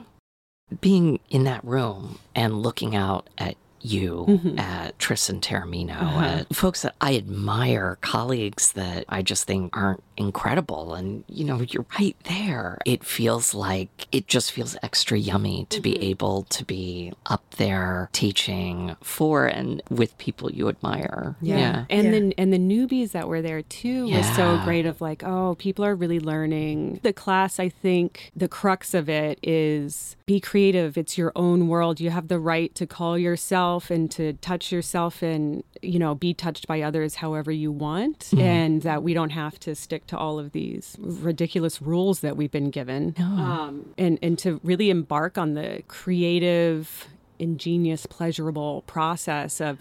being 0.80 1.20
in 1.32 1.46
that 1.46 1.64
room 1.66 2.20
and 2.36 2.62
looking 2.62 2.96
out 2.96 3.32
at 3.40 3.56
you, 3.82 4.26
Mm-hmm. 4.30 4.60
at 4.60 5.00
Tristan 5.00 5.42
Taormino, 5.42 6.00
Uh-huh. 6.00 6.24
at 6.24 6.56
folks 6.56 6.84
that 6.84 6.94
I 7.02 7.16
admire, 7.16 7.98
colleagues 8.02 8.74
that 8.74 9.06
I 9.10 9.24
just 9.24 9.48
think 9.48 9.76
aren't 9.76 10.04
incredible. 10.22 10.94
And, 10.94 11.24
you 11.28 11.44
know, 11.44 11.62
you're 11.62 11.86
right 12.00 12.16
there. 12.24 12.78
It 12.86 13.04
feels 13.04 13.54
like 13.54 14.08
it 14.12 14.28
just 14.28 14.52
feels 14.52 14.78
extra 14.84 15.18
yummy 15.18 15.66
to 15.70 15.78
Mm-hmm. 15.82 15.82
be 16.00 16.10
able 16.12 16.44
to 16.44 16.64
be 16.64 17.12
up 17.26 17.44
there 17.58 18.10
teaching 18.14 18.96
for 19.02 19.46
and 19.48 19.82
with 19.90 20.16
people 20.20 20.52
you 20.52 20.70
admire. 20.70 21.36
Yeah. 21.42 21.86
And 21.90 22.06
Yeah. 22.06 22.12
then 22.12 22.34
and 22.38 22.54
the 22.54 22.58
newbies 22.60 23.12
that 23.12 23.28
were 23.28 23.42
there 23.42 23.62
too 23.64 24.08
was 24.08 24.26
so 24.36 24.60
great 24.64 24.86
of 24.86 25.02
like, 25.02 25.24
oh, 25.24 25.56
people 25.56 25.84
are 25.84 25.96
really 25.96 26.20
learning. 26.20 27.00
The 27.04 27.14
class, 27.14 27.60
I 27.60 27.70
think 27.70 28.32
the 28.36 28.48
crux 28.48 28.94
of 28.94 29.10
it 29.10 29.40
is 29.42 30.16
be 30.28 30.40
creative. 30.40 30.98
It's 30.98 31.18
your 31.18 31.32
own 31.36 31.68
world. 31.68 32.00
You 32.00 32.12
have 32.12 32.28
the 32.28 32.40
right 32.40 32.74
to 32.76 32.86
call 32.86 33.18
yourself 33.18 33.90
and 33.90 34.10
to 34.12 34.34
touch 34.34 34.72
yourself 34.72 35.22
and, 35.24 35.64
you 35.82 36.00
know, 36.00 36.16
be 36.16 36.34
touched 36.34 36.68
by 36.68 36.82
others 36.82 37.16
however 37.16 37.52
you 37.52 37.72
want. 37.72 38.30
And 38.38 38.82
that 38.84 39.04
we 39.04 39.14
don't 39.14 39.32
have 39.32 39.60
to 39.62 39.76
stick 39.76 40.08
to 40.08 40.18
all 40.18 40.40
of 40.40 40.52
these 40.52 40.96
ridiculous 41.00 41.82
rules 41.82 42.22
that 42.22 42.38
we've 42.38 42.52
been 42.52 42.70
given. 42.70 43.16
Um, 43.20 43.94
and, 43.98 44.20
and 44.22 44.38
to 44.40 44.60
really 44.64 44.90
embark 44.90 45.38
on 45.38 45.54
the 45.54 45.84
creative, 45.88 47.08
ingenious, 47.40 48.06
pleasurable 48.06 48.84
process 48.84 49.60
of 49.60 49.80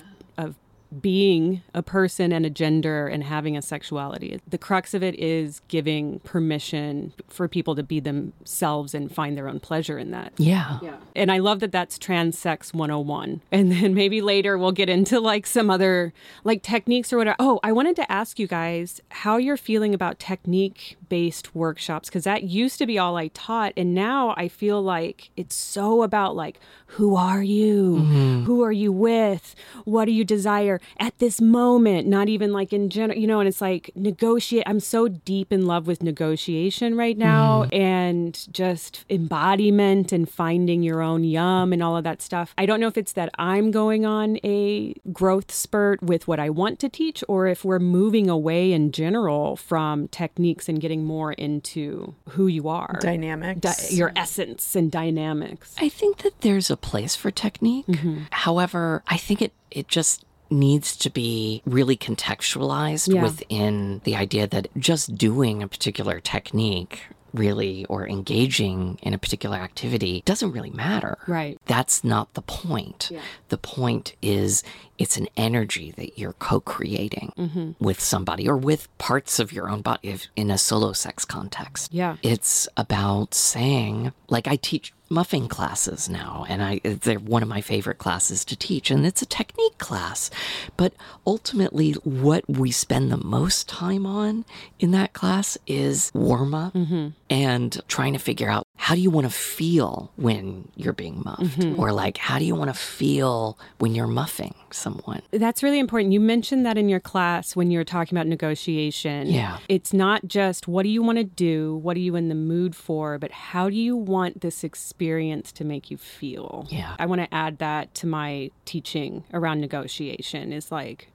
being 1.01 1.63
a 1.75 1.83
person 1.83 2.33
and 2.33 2.45
a 2.45 2.51
gender 2.51 3.07
and 3.07 3.25
having 3.25 3.57
a 3.57 3.63
sexuality. 3.63 4.41
The 4.49 4.59
crux 4.59 4.95
of 4.95 5.03
it 5.03 5.15
is 5.19 5.61
giving 5.69 6.21
permission 6.21 7.13
for 7.29 7.49
people 7.49 7.75
to 7.77 7.83
be 7.83 8.01
themselves 8.01 8.95
and 8.95 9.13
find 9.13 9.37
their 9.37 9.49
own 9.49 9.61
pleasure 9.61 9.99
in 9.99 10.11
that. 10.11 10.33
Yeah. 10.37 10.79
Yeah. 10.83 10.97
And 11.15 11.31
I 11.31 11.39
love 11.39 11.61
that 11.61 11.73
that's 11.73 11.99
transsex 11.99 12.75
101. 12.75 13.41
And 13.53 13.71
then 13.71 13.95
maybe 13.95 14.21
later 14.21 14.59
we'll 14.59 14.73
get 14.73 14.89
into 14.89 15.21
like 15.21 15.47
some 15.47 15.71
other 15.71 16.13
like 16.45 16.63
techniques 16.63 17.13
or 17.13 17.19
whatever. 17.19 17.37
Oh, 17.39 17.61
I 17.63 17.73
wanted 17.73 17.97
to 17.97 18.11
ask 18.11 18.39
you 18.39 18.47
guys 18.47 19.01
how 19.11 19.37
you're 19.37 19.57
feeling 19.57 19.95
about 19.95 20.19
technique 20.19 20.97
based 21.11 21.55
workshops 21.55 22.09
because 22.09 22.25
that 22.25 22.45
used 22.45 22.79
to 22.79 22.87
be 22.87 22.99
all 22.99 23.17
I 23.17 23.29
taught. 23.29 23.75
And 23.77 23.95
now 23.95 24.33
I 24.39 24.49
feel 24.49 24.81
like 24.81 25.31
it's 25.37 25.55
so 25.55 26.03
about 26.03 26.35
like, 26.35 26.59
who 26.87 27.15
are 27.15 27.43
you? 27.43 27.97
Mm-hmm. 27.97 28.45
Who 28.45 28.63
are 28.65 28.73
you 28.73 28.91
with? 28.91 29.55
What 29.85 30.07
do 30.07 30.13
you 30.13 30.25
desire 30.25 30.81
at 30.99 31.19
this 31.19 31.41
moment? 31.41 32.09
Not 32.09 32.29
even 32.29 32.53
like 32.53 32.73
in 32.73 32.89
general, 32.89 33.19
you 33.19 33.27
know, 33.27 33.41
and 33.41 33.49
it's 33.49 33.61
like 33.61 33.91
negotiate. 33.95 34.65
I'm 34.67 34.81
so 34.81 35.07
deep 35.07 35.53
in 35.53 35.67
love 35.67 35.87
with 35.87 36.03
negotiation 36.03 36.97
right 36.97 37.19
now 37.19 37.65
mm-hmm. 37.65 37.75
and 37.75 38.47
just 38.53 39.05
embodiment 39.11 40.13
and 40.13 40.29
finding 40.29 40.83
your 40.83 41.03
own 41.03 41.25
yum 41.25 41.73
and 41.73 41.83
all 41.83 41.97
of 41.97 42.05
that 42.05 42.23
stuff. 42.23 42.55
I 42.57 42.67
don't 42.67 42.81
know 42.81 42.89
if 42.89 42.97
it's 42.97 43.13
that 43.13 43.31
I'm 43.39 43.71
going 43.71 44.07
on 44.07 44.39
a 44.43 44.95
growth 45.13 45.53
spurt 45.53 46.03
with 46.03 46.27
what 46.27 46.41
I 46.41 46.51
want 46.51 46.79
to 46.81 46.89
teach 46.89 47.23
or 47.29 47.47
if 47.47 47.65
we're 47.65 47.79
moving 47.79 48.31
away 48.31 48.73
in 48.73 48.93
general 48.93 49.57
from 49.57 50.09
techniques 50.09 50.69
and 50.69 50.81
getting 50.81 51.00
more 51.01 51.33
into 51.33 52.15
who 52.31 52.47
you 52.47 52.69
are, 52.69 52.99
Dynamics. 53.01 53.61
Di- 53.61 53.95
your 53.97 54.13
essence 54.17 54.75
and 54.77 54.91
dynamics. 54.91 55.75
I 55.79 55.89
think 55.89 56.19
that 56.19 56.41
there's 56.43 56.71
a 56.71 56.77
place 56.77 57.17
for 57.17 57.31
technique. 57.31 57.87
Mm-hmm. 57.87 58.23
However, 58.31 59.03
I 59.07 59.17
think 59.17 59.43
it 59.43 59.53
it 59.71 59.89
just 59.89 60.25
needs 60.53 60.97
to 60.97 61.11
be 61.11 61.63
really 61.65 61.97
contextualized 61.97 63.15
Yeah. 63.15 63.23
within 63.23 64.01
the 64.05 64.17
idea 64.17 64.47
that 64.49 64.67
just 64.77 65.17
doing 65.17 65.63
a 65.63 65.69
particular 65.69 66.19
technique 66.21 67.03
really 67.33 67.85
or 67.87 68.07
engaging 68.09 68.99
in 69.03 69.15
a 69.15 69.19
particular 69.19 69.57
activity 69.57 70.23
doesn't 70.25 70.53
really 70.53 70.71
matter. 70.71 71.19
Right. 71.27 71.59
That's 71.67 72.03
not 72.05 72.35
the 72.35 72.43
point. 72.43 73.11
The 73.49 73.59
point 73.59 74.15
is 74.23 74.63
it's 74.99 75.17
an 75.17 75.29
energy 75.37 75.93
that 75.93 76.19
you're 76.19 76.35
co-creating 76.35 77.33
Mm-hmm. 77.37 77.73
with 77.85 78.01
somebody 78.01 78.49
or 78.49 78.57
with 78.57 78.89
parts 78.99 79.39
of 79.39 79.53
your 79.53 79.69
own 79.71 79.81
body 79.83 80.09
if 80.09 80.27
in 80.37 80.51
a 80.51 80.59
solo 80.59 80.93
sex 80.93 81.25
context. 81.25 81.93
Yeah. 81.93 82.17
It's 82.23 82.69
about 82.77 83.35
saying, 83.35 84.13
like 84.29 84.47
I 84.47 84.57
teach 84.57 84.93
muffing 85.11 85.49
classes 85.49 86.09
now, 86.09 86.47
and 86.49 86.63
I 86.63 86.79
they're 86.85 87.19
one 87.19 87.43
of 87.43 87.49
my 87.49 87.61
favorite 87.61 87.99
classes 87.99 88.45
to 88.47 88.57
teach, 88.57 88.91
and 88.91 89.05
it's 89.05 89.21
a 89.21 89.27
technique 89.27 89.77
class. 89.79 90.31
But 90.77 90.95
ultimately, 91.27 91.93
what 92.05 92.49
we 92.49 92.71
spend 92.71 93.11
the 93.11 93.17
most 93.17 93.69
time 93.69 94.07
on 94.07 94.45
in 94.79 94.93
that 94.93 95.13
class 95.13 95.59
is 95.67 96.11
warm 96.15 96.55
up 96.55 96.75
mm-hmm. 96.75 97.09
and 97.29 97.81
trying 97.89 98.13
to 98.13 98.19
figure 98.19 98.49
out 98.49 98.67
how 98.81 98.95
do 98.95 99.01
you 99.03 99.11
want 99.11 99.27
to 99.27 99.31
feel 99.31 100.11
when 100.17 100.67
you're 100.75 100.95
being 100.95 101.21
muffed, 101.23 101.43
mm-hmm. 101.43 101.79
or 101.79 101.93
like 101.93 102.17
how 102.17 102.39
do 102.39 102.47
you 102.47 102.55
want 102.55 102.71
to 102.71 102.75
feel 102.75 103.59
when 103.79 103.95
you're 103.95 104.07
muffing 104.07 104.55
someone. 104.71 105.21
That's 105.33 105.63
really 105.63 105.79
important. 105.79 106.15
You 106.15 106.19
mentioned 106.19 106.65
that 106.65 106.79
in 106.79 106.89
your 106.89 106.99
class 106.99 107.55
when 107.55 107.71
you 107.71 107.79
were 107.79 107.85
talking 107.85 108.17
about 108.17 108.27
negotiation. 108.27 109.29
Yeah. 109.29 109.59
It's 109.69 109.93
not 109.93 110.27
just 110.27 110.67
what 110.67 110.85
do 110.85 110.89
you 110.89 111.03
want 111.03 111.19
to 111.19 111.25
do, 111.25 111.77
what 111.77 111.95
are 111.99 112.01
you 112.01 112.17
in 112.17 112.31
the 112.31 112.35
mood 112.35 112.75
for, 112.75 113.19
but 113.19 113.31
how 113.33 113.69
do 113.69 113.77
you 113.77 113.97
want 113.97 114.41
this 114.41 114.65
experience 114.65 115.53
to 115.53 115.65
make 115.65 115.91
you 115.91 115.99
feel? 115.99 116.67
Yeah. 116.71 116.97
I 116.99 117.05
want 117.05 117.21
to 117.21 117.35
add 117.35 117.59
that 117.59 117.95
to 117.97 118.07
my 118.07 118.51
teaching 118.65 119.25
around 119.35 119.61
negotiation 119.61 120.55
is 120.55 120.73
like 120.73 121.13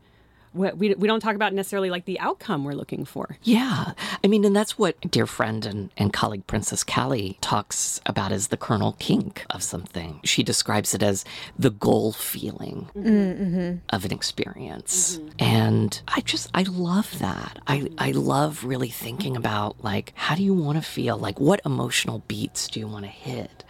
we, 0.56 0.96
we 0.96 1.08
don't 1.08 1.20
talk 1.20 1.36
about 1.36 1.54
necessarily 1.54 1.90
like 1.90 2.06
the 2.06 2.20
outcome 2.20 2.64
we're 2.64 2.74
looking 2.74 3.06
for. 3.06 3.38
Yeah. 3.44 3.92
I 4.24 4.28
mean, 4.28 4.46
and 4.46 4.56
that's 4.56 4.78
what 4.78 5.00
dear 5.12 5.28
friend 5.28 5.66
and, 5.66 5.90
and 5.98 6.14
colleague 6.14 6.48
Princess 6.48 6.84
Kali 6.84 7.38
talks 7.42 8.00
about 8.06 8.32
as 8.32 8.48
the 8.48 8.58
kernel 8.58 8.96
kink 9.00 9.46
of 9.50 9.62
something. 9.62 10.22
She 10.24 10.44
describes 10.44 10.94
it 10.94 11.04
as 11.04 11.26
the 11.60 11.70
goal 11.70 12.14
feeling 12.14 12.90
mm-hmm. 12.96 13.78
of 13.90 14.06
an 14.06 14.12
experience. 14.12 15.18
Mm-hmm. 15.18 15.30
And 15.40 16.02
I 16.08 16.22
just, 16.22 16.50
I 16.54 16.64
love 16.64 17.20
that. 17.20 17.60
I, 17.68 17.90
I 17.98 18.12
love 18.12 18.64
really 18.64 18.90
thinking 18.90 19.36
about 19.36 19.84
like, 19.84 20.14
how 20.16 20.36
do 20.36 20.44
you 20.44 20.54
want 20.54 20.78
to 20.78 20.82
feel? 20.82 21.18
Like, 21.18 21.40
what 21.40 21.62
emotional 21.66 22.24
beats 22.28 22.68
do 22.68 22.80
you 22.80 22.88
want 22.88 23.06
to 23.06 23.12
hit? 23.12 23.64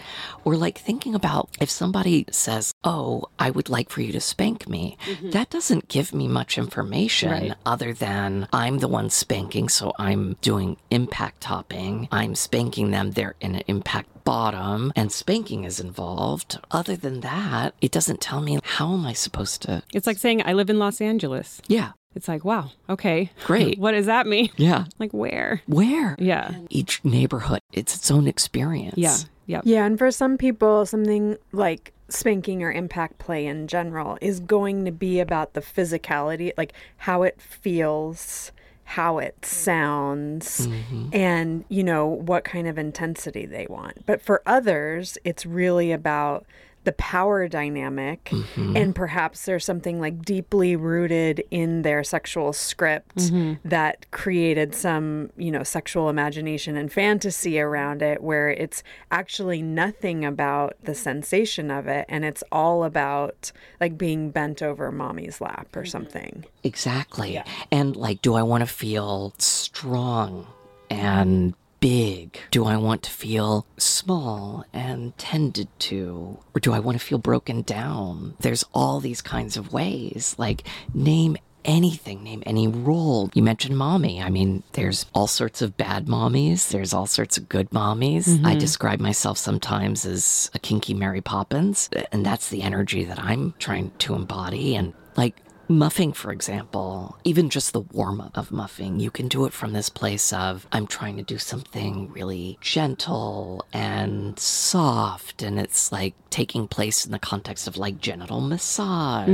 Or 0.43 0.55
like 0.55 0.77
thinking 0.77 1.15
about 1.15 1.49
if 1.59 1.69
somebody 1.69 2.25
says, 2.29 2.73
Oh, 2.83 3.25
I 3.39 3.49
would 3.49 3.69
like 3.69 3.89
for 3.89 4.01
you 4.01 4.11
to 4.11 4.21
spank 4.21 4.69
me, 4.69 4.97
mm-hmm. 5.05 5.31
that 5.31 5.49
doesn't 5.49 5.87
give 5.87 6.13
me 6.13 6.27
much 6.27 6.57
information 6.57 6.74
Right. 6.83 7.53
other 7.65 7.93
than 7.93 8.47
I'm 8.51 8.79
the 8.79 8.87
one 8.87 9.09
spanking, 9.09 9.69
so 9.69 9.93
I'm 9.97 10.35
doing 10.41 10.77
impact 10.91 11.41
topping. 11.41 12.07
I'm 12.11 12.35
spanking 12.35 12.91
them, 12.91 13.11
they're 13.11 13.35
in 13.41 13.55
an 13.55 13.63
impact 13.67 14.09
bottom, 14.23 14.91
and 14.95 15.11
spanking 15.11 15.63
is 15.63 15.79
involved. 15.79 16.59
Other 16.71 16.95
than 16.95 17.21
that, 17.21 17.73
it 17.81 17.91
doesn't 17.91 18.21
tell 18.21 18.41
me 18.41 18.59
how 18.63 18.93
am 18.93 19.05
I 19.05 19.13
supposed 19.13 19.61
to. 19.63 19.83
It's 19.93 20.07
like 20.07 20.17
saying 20.17 20.41
I 20.45 20.53
live 20.53 20.69
in 20.69 20.79
Los 20.79 20.99
Angeles. 21.01 21.61
Yeah, 21.67 21.91
It's 22.15 22.27
like, 22.27 22.43
wow, 22.43 22.71
okay. 22.89 23.29
Great. 23.45 23.77
what 23.83 23.91
does 23.91 24.07
that 24.07 24.25
mean? 24.27 24.49
yeah. 24.57 24.85
Like 24.99 25.11
where? 25.13 25.61
Where? 25.67 26.15
Yeah. 26.17 26.51
Each 26.69 27.03
neighborhood, 27.05 27.59
it's 27.73 27.95
its 27.95 28.09
own 28.09 28.27
experience. 28.27 28.97
Yeah. 28.97 29.17
Yep. 29.47 29.61
Yeah, 29.65 29.85
and 29.85 29.99
for 29.99 30.09
some 30.09 30.37
people, 30.37 30.87
something 30.87 31.37
like 31.51 31.93
spanking 32.09 32.61
or 32.63 32.71
impact 32.71 33.17
play 33.17 33.45
in 33.45 33.67
general 33.67 34.17
is 34.21 34.39
going 34.39 34.85
to 34.85 34.91
be 34.91 35.19
about 35.19 35.53
the 35.53 35.61
physicality, 35.61 36.51
like 36.57 36.73
how 36.97 37.23
it 37.23 37.41
feels, 37.41 38.51
how 38.83 39.17
it 39.17 39.43
sounds, 39.43 40.67
mm-hmm. 40.67 41.09
and, 41.11 41.65
you 41.69 41.83
know, 41.83 42.05
what 42.05 42.43
kind 42.43 42.67
of 42.67 42.77
intensity 42.77 43.45
they 43.45 43.65
want. 43.69 44.05
But 44.05 44.21
for 44.21 44.41
others, 44.45 45.17
it's 45.23 45.45
really 45.45 45.91
about 45.91 46.45
the 46.85 46.93
power 46.93 47.47
dynamic. 47.47 48.25
Mm-hmm. 48.25 48.77
And 48.77 48.95
perhaps 48.95 49.45
there's 49.45 49.65
something 49.65 49.99
like 49.99 50.23
deeply 50.23 50.75
rooted 50.75 51.43
in 51.51 51.81
their 51.81 52.03
sexual 52.03 52.53
script 52.53 53.17
mm-hmm. 53.17 53.67
that 53.67 54.09
created 54.11 54.73
some, 54.73 55.31
you 55.35 55.51
know, 55.51 55.63
sexual 55.63 56.09
imagination 56.09 56.77
and 56.77 56.91
fantasy 56.91 57.59
around 57.59 58.01
it 58.01 58.21
where 58.21 58.49
it's 58.49 58.83
actually 59.11 59.61
nothing 59.61 60.23
about 60.23 60.75
the 60.83 60.95
sensation 60.95 61.69
of 61.69 61.87
it. 61.87 62.05
And 62.07 62.23
it's 62.23 62.43
all 62.51 62.83
about 62.83 63.51
like 63.81 63.97
being 63.97 64.31
bent 64.31 64.61
over 64.61 64.91
mommy's 64.91 65.41
lap 65.41 65.75
or 65.75 65.85
something. 65.85 66.45
Exactly. 66.63 67.33
yeah. 67.33 67.43
And 67.71 67.95
like, 67.95 68.21
do 68.21 68.35
I 68.35 68.43
want 68.43 68.61
to 68.61 68.67
feel 68.67 69.33
strong 69.37 70.47
and 70.89 71.53
big? 71.79 72.39
Do 72.51 72.65
I 72.65 72.77
want 72.77 73.03
to 73.03 73.11
feel 73.11 73.65
small 73.77 74.65
and 74.73 75.17
tended 75.17 75.67
to? 75.79 76.39
Or 76.53 76.59
do 76.59 76.73
I 76.73 76.79
want 76.79 76.99
to 76.99 77.05
feel 77.05 77.17
broken 77.17 77.61
down? 77.61 78.35
There's 78.39 78.65
all 78.73 78.99
these 78.99 79.21
kinds 79.21 79.57
of 79.57 79.73
ways. 79.73 80.35
Like, 80.37 80.63
name 80.93 81.37
anything, 81.65 82.23
name 82.23 82.43
any 82.45 82.67
role. 82.67 83.29
You 83.33 83.43
mentioned 83.43 83.77
mommy. 83.77 84.21
I 84.21 84.29
mean, 84.29 84.63
there's 84.73 85.05
all 85.13 85.27
sorts 85.27 85.61
of 85.61 85.75
bad 85.75 86.05
mommies, 86.05 86.69
there's 86.69 86.93
all 86.93 87.07
sorts 87.07 87.37
of 87.37 87.49
good 87.49 87.69
mommies. 87.71 88.27
I 88.27 88.51
mm-hmm. 88.51 88.59
describe 88.59 88.99
myself 88.99 89.37
sometimes 89.37 90.05
as 90.05 90.49
a 90.53 90.59
kinky 90.59 90.93
Mary 90.93 91.21
Poppins, 91.21 91.89
and 92.11 92.25
that's 92.25 92.49
the 92.49 92.61
energy 92.61 93.03
that 93.03 93.19
I'm 93.19 93.53
trying 93.59 93.91
to 93.99 94.15
embody. 94.15 94.75
And 94.75 94.93
like, 95.17 95.41
Muffing, 95.67 96.13
for 96.13 96.31
example, 96.31 97.17
even 97.23 97.49
just 97.49 97.73
the 97.73 97.79
warm 97.79 98.21
up 98.21 98.37
of 98.37 98.51
muffing, 98.51 98.99
you 98.99 99.09
can 99.09 99.27
do 99.27 99.45
it 99.45 99.53
from 99.53 99.73
this 99.73 99.89
place 99.89 100.31
of 100.31 100.67
I'm 100.71 100.85
trying 100.85 101.17
to 101.17 101.23
do 101.23 101.39
something 101.39 102.11
really 102.11 102.59
gentle 102.61 103.65
and 103.73 104.37
soft, 104.37 105.41
and 105.41 105.59
it's 105.59 105.91
like 105.91 106.13
taking 106.35 106.67
place 106.67 107.05
in 107.05 107.13
the 107.13 107.19
context 107.19 107.65
of 107.65 107.77
like 107.77 107.97
genital 108.01 108.41
massage. 108.41 109.29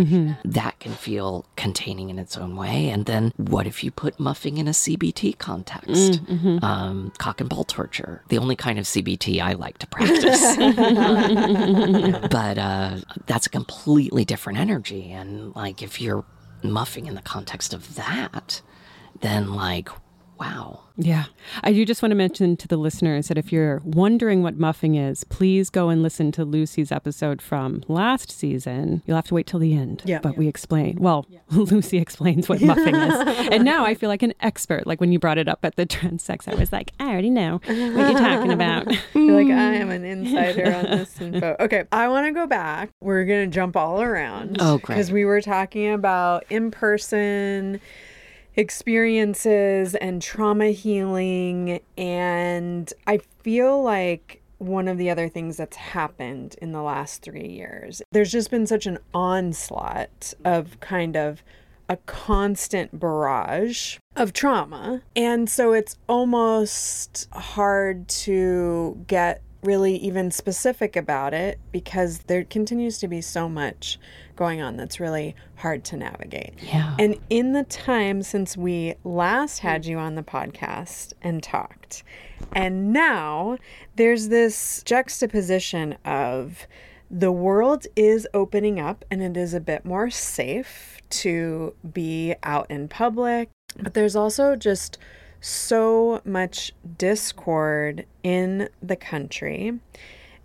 That 0.45 0.79
can 0.79 0.91
feel 0.91 1.47
containing 1.55 2.11
in 2.11 2.19
its 2.19 2.37
own 2.37 2.55
way. 2.55 2.89
And 2.89 3.07
then 3.07 3.31
what 3.37 3.65
if 3.65 3.83
you 3.83 3.89
put 3.89 4.19
muffing 4.19 4.59
in 4.59 4.67
a 4.67 4.71
CBT 4.71 5.39
context? 5.39 6.21
Um, 6.63 7.11
cock 7.17 7.41
and 7.41 7.49
ball 7.49 7.63
torture, 7.63 8.21
the 8.29 8.37
only 8.37 8.55
kind 8.55 8.77
of 8.77 8.85
CBT 8.85 9.41
I 9.41 9.53
like 9.53 9.79
to 9.79 9.87
practice. 9.87 10.41
but 12.29 12.57
uh, 12.59 12.97
that's 13.25 13.47
a 13.47 13.49
completely 13.49 14.23
different 14.23 14.59
energy. 14.59 15.11
And 15.11 15.55
like, 15.55 15.81
if 15.81 15.99
you're 15.99 16.23
muffing 16.61 17.07
in 17.07 17.15
the 17.15 17.23
context 17.23 17.73
of 17.73 17.95
that, 17.95 18.61
then 19.21 19.55
like, 19.55 19.89
wow. 20.41 20.79
Yeah. 20.97 21.25
I 21.63 21.71
do 21.71 21.85
just 21.85 22.01
want 22.01 22.11
to 22.11 22.15
mention 22.15 22.57
to 22.57 22.67
the 22.67 22.77
listeners 22.77 23.27
that 23.27 23.37
if 23.37 23.51
you're 23.51 23.79
wondering 23.85 24.41
what 24.41 24.57
muffing 24.57 24.95
is, 24.95 25.23
please 25.23 25.69
go 25.69 25.89
and 25.89 26.01
listen 26.01 26.31
to 26.33 26.43
Lucie's 26.43 26.91
episode 26.91 27.41
from 27.41 27.83
last 27.87 28.31
season. 28.31 29.03
You'll 29.05 29.17
have 29.17 29.27
to 29.27 29.35
wait 29.35 29.45
till 29.45 29.59
the 29.59 29.75
end. 29.75 30.01
Yeah. 30.03 30.19
But 30.19 30.37
we 30.37 30.47
explain. 30.47 30.97
Well, 30.99 31.27
Lucie 31.51 31.97
explains 31.97 32.49
what 32.49 32.61
muffing 32.61 32.95
is. 32.95 33.11
And 33.51 33.65
now 33.65 33.85
I 33.85 33.95
feel 33.95 34.09
like 34.09 34.23
an 34.23 34.33
expert. 34.39 34.87
Like 34.87 34.99
when 35.01 35.11
you 35.11 35.19
brought 35.19 35.37
it 35.37 35.47
up 35.47 35.59
at 35.63 35.75
the 35.75 35.85
transsex, 35.85 36.47
I 36.47 36.55
was 36.55 36.71
like, 36.71 36.91
I 36.99 37.09
already 37.09 37.29
know 37.29 37.59
what 37.65 37.75
you're 37.77 38.13
talking 38.13 38.51
about. 38.51 38.87
I 38.91 38.95
feel 38.95 39.33
like 39.33 39.47
I 39.47 39.73
am 39.75 39.89
an 39.89 40.05
insider 40.05 40.73
on 40.73 40.83
this 40.85 41.19
info. 41.19 41.55
Okay, 41.59 41.83
I 41.91 42.07
want 42.07 42.27
to 42.27 42.31
go 42.31 42.47
back. 42.47 42.89
We're 43.01 43.25
going 43.25 43.49
to 43.49 43.53
jump 43.53 43.75
all 43.75 44.01
around. 44.01 44.57
Oh, 44.59 44.77
great. 44.77 44.95
Because 44.95 45.11
we 45.11 45.25
were 45.25 45.41
talking 45.41 45.91
about 45.91 46.45
in 46.49 46.71
person 46.71 47.81
experiences 48.55 49.95
and 49.95 50.21
trauma 50.21 50.67
healing. 50.67 51.79
And 51.97 52.91
I 53.07 53.19
feel 53.43 53.81
like 53.81 54.41
one 54.57 54.87
of 54.87 54.97
the 54.97 55.09
other 55.09 55.27
things 55.27 55.57
that's 55.57 55.77
happened 55.77 56.55
in 56.61 56.71
the 56.71 56.83
last 56.83 57.23
three 57.23 57.47
years, 57.47 58.01
there's 58.11 58.31
just 58.31 58.51
been 58.51 58.67
such 58.67 58.85
an 58.85 58.99
onslaught 59.13 60.33
of 60.45 60.79
kind 60.79 61.17
of 61.17 61.43
a 61.89 61.97
constant 62.05 62.97
barrage 62.99 63.97
of 64.15 64.31
trauma. 64.33 65.01
And 65.15 65.49
so 65.49 65.73
it's 65.73 65.97
almost 66.07 67.27
hard 67.33 68.07
to 68.07 69.03
get 69.07 69.41
really 69.63 69.95
even 69.97 70.31
specific 70.31 70.95
about 70.95 71.33
it 71.33 71.59
because 71.71 72.19
there 72.27 72.43
continues 72.43 72.97
to 72.99 73.07
be 73.07 73.21
so 73.21 73.47
much 73.47 73.99
going 74.35 74.61
on 74.61 74.75
that's 74.75 74.99
really 74.99 75.35
hard 75.55 75.83
to 75.85 75.97
navigate. 75.97 76.53
Yeah. 76.63 76.95
And 76.97 77.17
in 77.29 77.53
the 77.53 77.63
time 77.63 78.23
since 78.23 78.57
we 78.57 78.95
last 79.03 79.59
had 79.59 79.85
you 79.85 79.97
on 79.97 80.15
the 80.15 80.23
podcast 80.23 81.13
and 81.21 81.43
talked, 81.43 82.03
and 82.53 82.91
now 82.91 83.57
there's 83.95 84.29
this 84.29 84.81
juxtaposition 84.83 85.95
of 86.05 86.65
the 87.11 87.31
world 87.31 87.85
is 87.95 88.27
opening 88.33 88.79
up 88.79 89.03
and 89.11 89.21
it 89.21 89.37
is 89.37 89.53
a 89.53 89.59
bit 89.59 89.85
more 89.85 90.09
safe 90.09 90.97
to 91.09 91.75
be 91.93 92.33
out 92.41 92.71
in 92.71 92.87
public, 92.87 93.49
but 93.77 93.93
there's 93.93 94.15
also 94.15 94.55
just 94.55 94.97
so 95.41 96.21
much 96.23 96.71
discord 96.97 98.05
in 98.23 98.69
the 98.81 98.95
country 98.95 99.79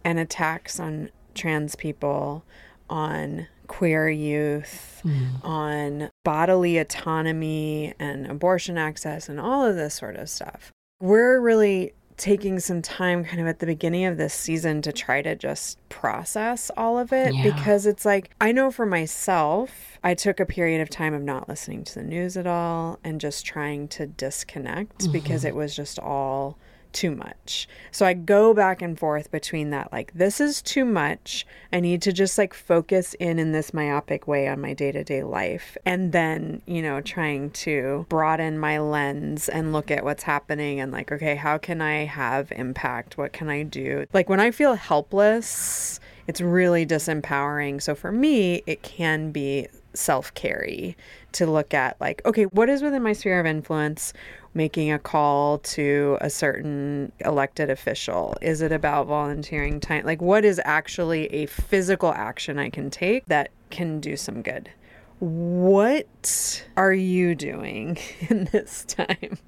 and 0.03 0.19
attacks 0.19 0.81
on 0.81 1.11
trans 1.35 1.77
people, 1.77 2.45
on 2.89 3.47
queer 3.67 4.09
youth, 4.09 5.01
hmm. 5.03 5.37
on 5.43 6.11
bodily 6.25 6.79
autonomy 6.79 7.95
and 7.99 8.27
abortion 8.27 8.79
access, 8.79 9.29
and 9.29 9.39
all 9.39 9.65
of 9.65 9.77
this 9.77 9.95
sort 9.95 10.17
of 10.17 10.29
stuff. 10.29 10.73
We're 11.01 11.41
really 11.41 11.93
taking 12.17 12.59
some 12.59 12.81
time 12.81 13.25
kind 13.25 13.41
of 13.41 13.47
at 13.47 13.59
the 13.59 13.67
beginning 13.67 14.07
of 14.07 14.17
this 14.17 14.33
season 14.33 14.81
to 14.83 14.93
try 14.93 15.21
to 15.21 15.37
just 15.37 15.79
process 15.89 16.71
all 16.77 16.99
of 16.99 17.13
it 17.13 17.35
Yeah. 17.35 17.43
because 17.43 17.87
it's 17.87 18.05
like 18.05 18.31
I 18.41 18.53
know 18.53 18.71
for 18.71 18.87
myself 18.87 19.99
I 20.03 20.15
took 20.15 20.41
a 20.41 20.47
period 20.47 20.81
of 20.81 20.89
time 20.89 21.15
of 21.15 21.23
not 21.23 21.49
listening 21.49 21.85
to 21.85 21.95
the 21.95 22.03
news 22.03 22.37
at 22.37 22.47
all 22.47 22.99
and 23.05 23.21
just 23.21 23.45
trying 23.45 23.89
to 23.89 24.07
disconnect 24.07 25.13
because 25.13 25.41
mm-hmm. 25.41 25.49
it 25.49 25.55
was 25.57 25.77
just 25.77 25.99
all 25.99 26.57
too 26.93 27.11
much. 27.11 27.69
So 27.91 28.07
I 28.07 28.15
go 28.15 28.55
back 28.55 28.83
and 28.83 28.99
forth 28.99 29.31
between 29.31 29.71
that 29.71 29.93
like 29.93 30.13
this 30.15 30.41
is 30.41 30.63
too 30.63 30.85
much. 30.85 31.47
I 31.73 31.81
need 31.81 32.03
to 32.03 32.13
just 32.13 32.39
like 32.39 32.55
focus 32.55 33.15
in 33.15 33.39
in 33.39 33.53
this 33.53 33.75
myopic 33.75 34.27
way 34.27 34.49
on 34.49 34.61
my 34.61 34.75
day-to-day 34.75 35.23
life 35.23 35.77
and 35.85 36.13
then, 36.13 36.63
you 36.67 36.83
know, 36.83 37.01
trying 37.01 37.51
to 37.51 38.07
broaden 38.09 38.59
my 38.59 38.79
lens 38.79 39.49
and 39.49 39.73
look 39.73 39.91
at 39.91 40.05
what's 40.05 40.23
happening 40.23 40.81
and 40.81 40.93
like 40.93 41.13
okay, 41.13 41.37
how 41.37 41.59
can 41.59 41.81
I 41.81 42.05
have 42.05 42.53
impact? 42.53 43.19
What 43.19 43.33
can 43.33 43.49
I 43.49 43.63
do? 43.63 44.07
Like 44.13 44.29
when 44.29 44.41
I 44.41 44.51
feel 44.51 44.75
helpless, 44.75 46.01
it's 46.27 46.41
really 46.41 46.85
disempowering. 46.85 47.81
So 47.81 47.95
for 47.95 48.11
me, 48.11 48.63
it 48.67 48.83
can 48.83 49.31
be 49.31 49.69
self 49.97 50.33
carry 50.35 50.97
to 51.33 51.47
look 51.47 51.75
at, 51.75 52.01
like, 52.01 52.23
okay, 52.25 52.45
what 52.45 52.69
is 52.69 52.83
within 52.83 53.03
my 53.03 53.13
sphere 53.13 53.41
of 53.41 53.47
influence? 53.47 54.13
Making 54.55 54.91
a 54.91 54.99
call 54.99 55.59
to 55.59 56.17
a 56.21 56.31
certain 56.31 57.13
elected 57.21 57.69
official? 57.69 58.37
Is 58.41 58.63
it 58.63 58.73
about 58.73 59.07
volunteering 59.07 59.81
time? 59.81 60.05
Like, 60.05 60.23
what 60.23 60.45
is 60.45 60.61
actually 60.65 61.27
a 61.27 61.47
physical 61.47 62.13
action 62.13 62.59
I 62.59 62.71
can 62.71 62.91
take 62.91 63.27
that 63.27 63.51
can 63.71 64.01
do 64.01 64.17
some 64.17 64.43
good? 64.43 64.71
What 65.19 66.65
are 66.77 66.93
you 66.93 67.35
doing 67.35 67.99
in 68.29 68.49
this 68.53 68.85
time 68.85 69.39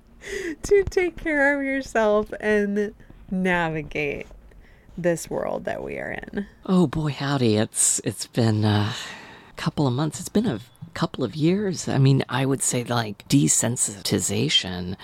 to 0.63 0.85
take 0.85 1.17
care 1.17 1.59
of 1.59 1.65
yourself 1.65 2.33
and 2.41 2.95
navigate 3.31 4.27
this 4.97 5.31
world 5.31 5.65
that 5.65 5.83
we 5.83 5.97
are 5.99 6.11
in? 6.11 6.47
Oh 6.67 6.87
boy, 6.87 7.13
howdy! 7.13 7.57
It's 7.57 8.01
it's 8.05 8.27
been 8.27 8.65
uh, 8.65 8.93
couple 9.59 9.87
of 9.87 9.93
months. 9.93 10.21
It's 10.21 10.29
been 10.31 10.47
a 10.47 10.61
couple 10.95 11.25
of 11.25 11.37
years. 11.37 11.89
I 11.89 11.99
mean, 11.99 12.25
I 12.29 12.47
would 12.47 12.63
say 12.63 12.85
like 12.85 13.27
desensitization 13.29 14.97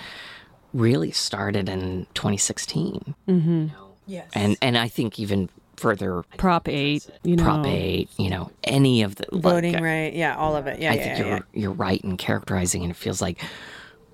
really 0.73 1.11
started 1.11 1.69
in 1.69 2.07
2016, 2.15 3.15
Mm-hmm. 3.27 3.67
Yes. 4.07 4.29
and 4.33 4.55
and 4.61 4.77
I 4.77 4.87
think 4.87 5.19
even 5.19 5.49
further. 5.77 6.23
Prop 6.37 6.67
8, 6.69 7.07
you 7.23 7.35
know. 7.35 7.43
Prop 7.43 7.65
eight, 7.65 8.09
you 8.17 8.29
know, 8.29 8.51
any 8.63 9.01
of 9.01 9.15
the 9.15 9.25
like, 9.31 9.41
voting 9.41 9.81
right. 9.81 10.13
Yeah, 10.13 10.35
all 10.35 10.55
of 10.55 10.67
it. 10.67 10.79
Yeah, 10.79 10.91
I 10.91 10.95
yeah, 10.95 11.03
think 11.03 11.17
yeah, 11.17 11.25
you're 11.25 11.37
yeah. 11.37 11.43
you're 11.53 11.71
right 11.71 12.01
in 12.01 12.17
characterizing 12.17 12.83
it. 12.83 12.89
It 12.91 12.95
feels 12.95 13.19
like 13.21 13.41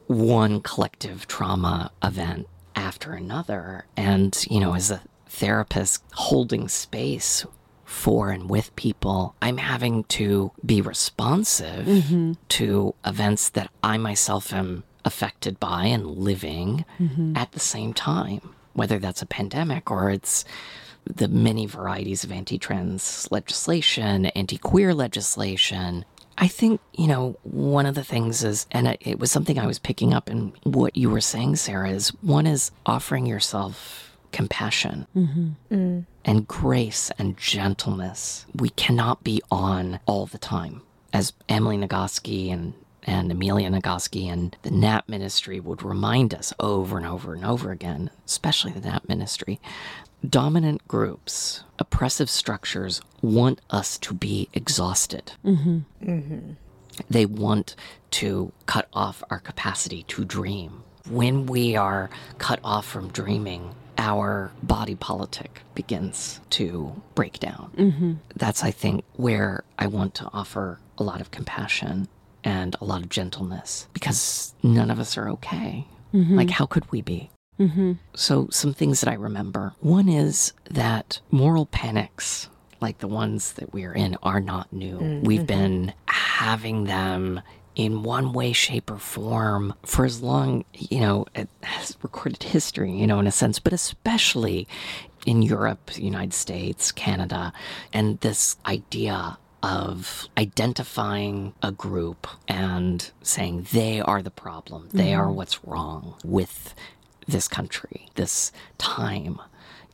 one 0.08 0.62
collective 0.62 1.28
trauma 1.28 1.92
event 2.04 2.48
after 2.76 3.12
another, 3.14 3.86
and 3.98 4.46
you 4.50 4.60
know, 4.62 4.76
as 4.76 4.92
a 4.92 5.02
therapist 5.28 6.04
holding 6.14 6.68
space 6.70 7.46
for 7.92 8.32
and 8.32 8.50
with 8.50 8.76
people, 8.76 9.36
I'm 9.42 9.58
having 9.58 10.06
to 10.06 10.52
be 10.66 10.82
responsive 10.82 11.86
mm-hmm. 11.86 12.34
to 12.50 12.96
events 13.06 13.50
that 13.50 13.70
I 13.84 13.98
myself 13.98 14.54
am 14.54 14.84
affected 15.04 15.60
by 15.60 15.86
and 15.86 16.06
living 16.08 16.86
mm-hmm. 17.00 17.36
at 17.36 17.52
the 17.52 17.60
same 17.60 17.94
time, 17.94 18.56
whether 18.74 18.98
that's 18.98 19.22
a 19.22 19.26
pandemic 19.26 19.92
or 19.92 20.10
it's 20.10 20.46
the 21.06 21.28
many 21.28 21.66
varieties 21.66 22.24
of 22.24 22.32
anti 22.32 22.58
trans 22.58 23.28
legislation, 23.30 24.28
anti 24.28 24.58
queer 24.58 24.94
legislation. 24.94 26.06
I 26.38 26.48
think, 26.48 26.80
you 26.94 27.08
know, 27.08 27.38
one 27.44 27.86
of 27.86 27.94
the 27.94 28.06
things 28.06 28.44
is, 28.44 28.66
and 28.72 28.88
it, 28.88 29.02
it 29.02 29.20
was 29.20 29.32
something 29.32 29.60
I 29.60 29.68
was 29.68 29.80
picking 29.80 30.14
up 30.14 30.30
in 30.30 30.54
what 30.64 30.96
you 30.96 31.10
were 31.10 31.22
saying, 31.22 31.58
Sarah, 31.58 31.90
is 31.90 32.10
one 32.22 32.48
is 32.48 32.72
offering 32.86 33.26
yourself 33.26 34.11
compassion 34.32 35.08
Mm-hmm. 35.16 35.50
Mm. 35.76 36.06
and 36.26 36.48
grace 36.48 37.12
and 37.18 37.38
gentleness. 37.38 38.46
We 38.56 38.70
cannot 38.70 39.24
be 39.24 39.42
on 39.52 40.00
all 40.06 40.26
the 40.26 40.38
time. 40.38 40.82
As 41.14 41.34
Emily 41.50 41.78
Nagoski 41.78 42.52
and 42.52 42.74
and 43.04 43.32
Amelia 43.32 43.68
Nagoski 43.72 44.32
and 44.32 44.56
the 44.62 44.70
NAP 44.70 45.10
ministry 45.10 45.60
would 45.60 45.82
remind 45.82 46.36
us 46.36 46.54
over 46.60 46.98
and 46.98 47.06
over 47.08 47.34
and 47.34 47.44
over 47.44 47.72
again, 47.72 48.12
especially 48.28 48.72
the 48.74 48.82
NAP 48.82 49.10
ministry, 49.10 49.60
dominant 50.28 50.88
groups, 50.88 51.64
oppressive 51.80 52.30
structures 52.30 53.02
want 53.24 53.60
us 53.72 53.98
to 53.98 54.14
be 54.14 54.50
exhausted. 54.54 55.32
Mm-hmm. 55.44 55.80
Mm-hmm. 56.04 56.52
They 57.10 57.26
want 57.26 57.76
to 58.12 58.52
cut 58.68 58.88
off 58.94 59.24
our 59.32 59.40
capacity 59.40 60.04
to 60.04 60.24
dream. 60.24 60.84
When 61.10 61.48
we 61.48 61.76
are 61.76 62.12
cut 62.38 62.60
off 62.64 62.86
from 62.86 63.08
dreaming, 63.10 63.74
our 64.02 64.52
body 64.64 64.96
politic 64.96 65.62
begins 65.76 66.42
to 66.50 67.00
break 67.14 67.40
down. 67.40 67.72
Mm-hmm. 67.78 68.14
That's, 68.36 68.64
I 68.64 68.72
think, 68.72 69.06
where 69.14 69.64
I 69.78 69.86
want 69.86 70.16
to 70.16 70.30
offer 70.34 70.80
a 70.98 71.04
lot 71.04 71.22
of 71.22 71.30
compassion 71.30 72.08
and 72.44 72.76
a 72.82 72.86
lot 72.86 73.04
of 73.04 73.10
gentleness 73.10 73.88
because 73.94 74.56
none 74.64 74.90
of 74.90 75.00
us 75.00 75.18
are 75.18 75.30
okay. 75.30 75.86
Mm-hmm. 76.16 76.36
Like, 76.36 76.50
how 76.50 76.66
could 76.66 76.92
we 76.92 77.04
be? 77.04 77.30
Mm-hmm. 77.60 77.94
So, 78.16 78.48
some 78.50 78.74
things 78.74 79.02
that 79.02 79.10
I 79.12 79.14
remember 79.14 79.74
one 79.82 80.10
is 80.10 80.54
that 80.72 81.20
moral 81.30 81.68
panics, 81.68 82.50
like 82.80 82.98
the 82.98 83.08
ones 83.08 83.54
that 83.54 83.72
we're 83.72 83.94
in, 83.94 84.18
are 84.24 84.40
not 84.40 84.74
new. 84.74 84.98
Mm, 84.98 85.24
We've 85.24 85.46
been 85.46 85.94
having 86.08 86.86
them 86.86 87.42
in 87.76 88.04
one 88.04 88.34
way, 88.34 88.54
shape, 88.54 88.92
or 88.92 88.98
form 88.98 89.74
for 89.84 90.06
as 90.06 90.22
long, 90.22 90.66
you 90.74 91.00
know, 91.00 91.26
it 91.36 91.50
has 91.64 91.98
recorded 92.02 92.44
history, 92.44 92.92
you 92.92 93.08
know, 93.08 93.20
in 93.20 93.28
a 93.28 93.32
sense, 93.32 93.60
but 93.60 93.74
especially 93.74 94.68
in 95.26 95.42
Europe, 95.42 95.92
the 95.92 96.04
United 96.04 96.34
States, 96.34 96.92
Canada, 96.92 97.54
and 97.94 98.20
this 98.22 98.58
idea 98.66 99.38
of 99.64 100.28
identifying 100.38 101.54
a 101.62 101.72
group 101.72 102.28
and 102.48 103.12
saying 103.22 103.68
they 103.72 104.02
are 104.02 104.22
the 104.22 104.32
problem, 104.32 104.90
they 104.92 105.14
are 105.14 105.32
what's 105.32 105.64
wrong 105.64 106.16
with 106.24 106.74
this 107.28 107.48
country, 107.48 108.08
this 108.16 108.52
time. 108.78 109.40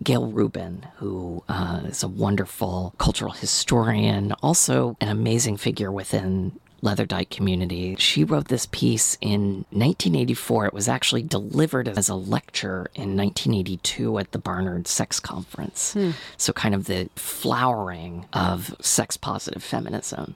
Gayle 0.03 0.27
Rubin, 0.27 0.85
who 0.97 1.43
uh, 1.49 1.81
is 1.85 2.03
a 2.03 2.07
wonderful 2.07 2.93
cultural 2.99 3.31
historian, 3.31 4.31
also 4.43 4.95
an 5.01 5.09
amazing 5.09 5.57
figure 5.57 5.91
within 5.91 6.57
Leatherdyke 6.81 7.29
community. 7.29 7.95
She 7.97 8.23
wrote 8.23 8.47
this 8.47 8.67
piece 8.67 9.17
in 9.21 9.65
1984. 9.71 10.67
It 10.67 10.73
was 10.73 10.87
actually 10.87 11.23
delivered 11.23 11.87
as 11.87 12.09
a 12.09 12.15
lecture 12.15 12.89
in 12.93 13.17
1982 13.17 14.19
at 14.19 14.31
the 14.31 14.37
Barnard 14.37 14.87
Sex 14.87 15.19
Conference. 15.19 15.93
Hmm. 15.93 16.11
So, 16.37 16.53
kind 16.53 16.75
of 16.75 16.85
the 16.85 17.09
flowering 17.15 18.25
of 18.33 18.75
sex 18.79 19.17
positive 19.17 19.63
feminism. 19.63 20.35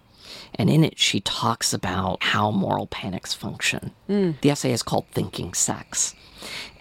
And 0.56 0.70
in 0.70 0.84
it, 0.84 0.98
she 0.98 1.20
talks 1.20 1.74
about 1.74 2.24
how 2.24 2.52
moral 2.52 2.88
panics 2.88 3.34
function. 3.34 3.92
Hmm. 4.08 4.32
The 4.42 4.50
essay 4.50 4.72
is 4.72 4.84
called 4.84 5.08
Thinking 5.12 5.54
Sex. 5.54 6.16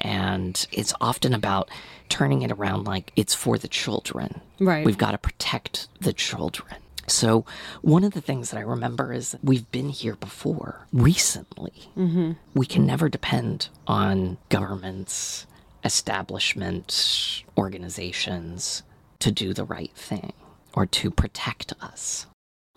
And 0.01 0.67
it's 0.73 0.95
often 1.01 1.35
about 1.35 1.69
turning 2.09 2.43
it 2.43 2.51
around 2.51 2.85
like 2.85 3.13
it's 3.17 3.35
for 3.35 3.59
the 3.59 3.69
children. 3.69 4.41
Right. 4.59 4.85
We've 4.85 4.99
got 4.99 5.13
to 5.13 5.19
protect 5.19 5.89
the 6.01 6.13
children. 6.13 6.77
So, 7.07 7.45
one 7.83 8.05
of 8.05 8.13
the 8.13 8.21
things 8.21 8.51
that 8.51 8.59
I 8.59 8.63
remember 8.63 9.13
is 9.13 9.33
that 9.33 9.45
we've 9.45 9.71
been 9.71 9.89
here 9.89 10.17
before 10.17 10.87
recently. 10.93 11.91
Mm-hmm. 11.97 12.33
We 12.55 12.67
can 12.67 12.87
never 12.87 13.09
depend 13.09 13.69
on 13.87 14.39
governments, 14.49 15.47
establishment, 15.85 17.43
organizations 17.57 18.83
to 19.21 19.33
do 19.33 19.53
the 19.53 19.65
right 19.65 19.93
thing 19.95 20.33
or 20.73 20.87
to 20.87 21.11
protect 21.11 21.73
us. 21.81 22.27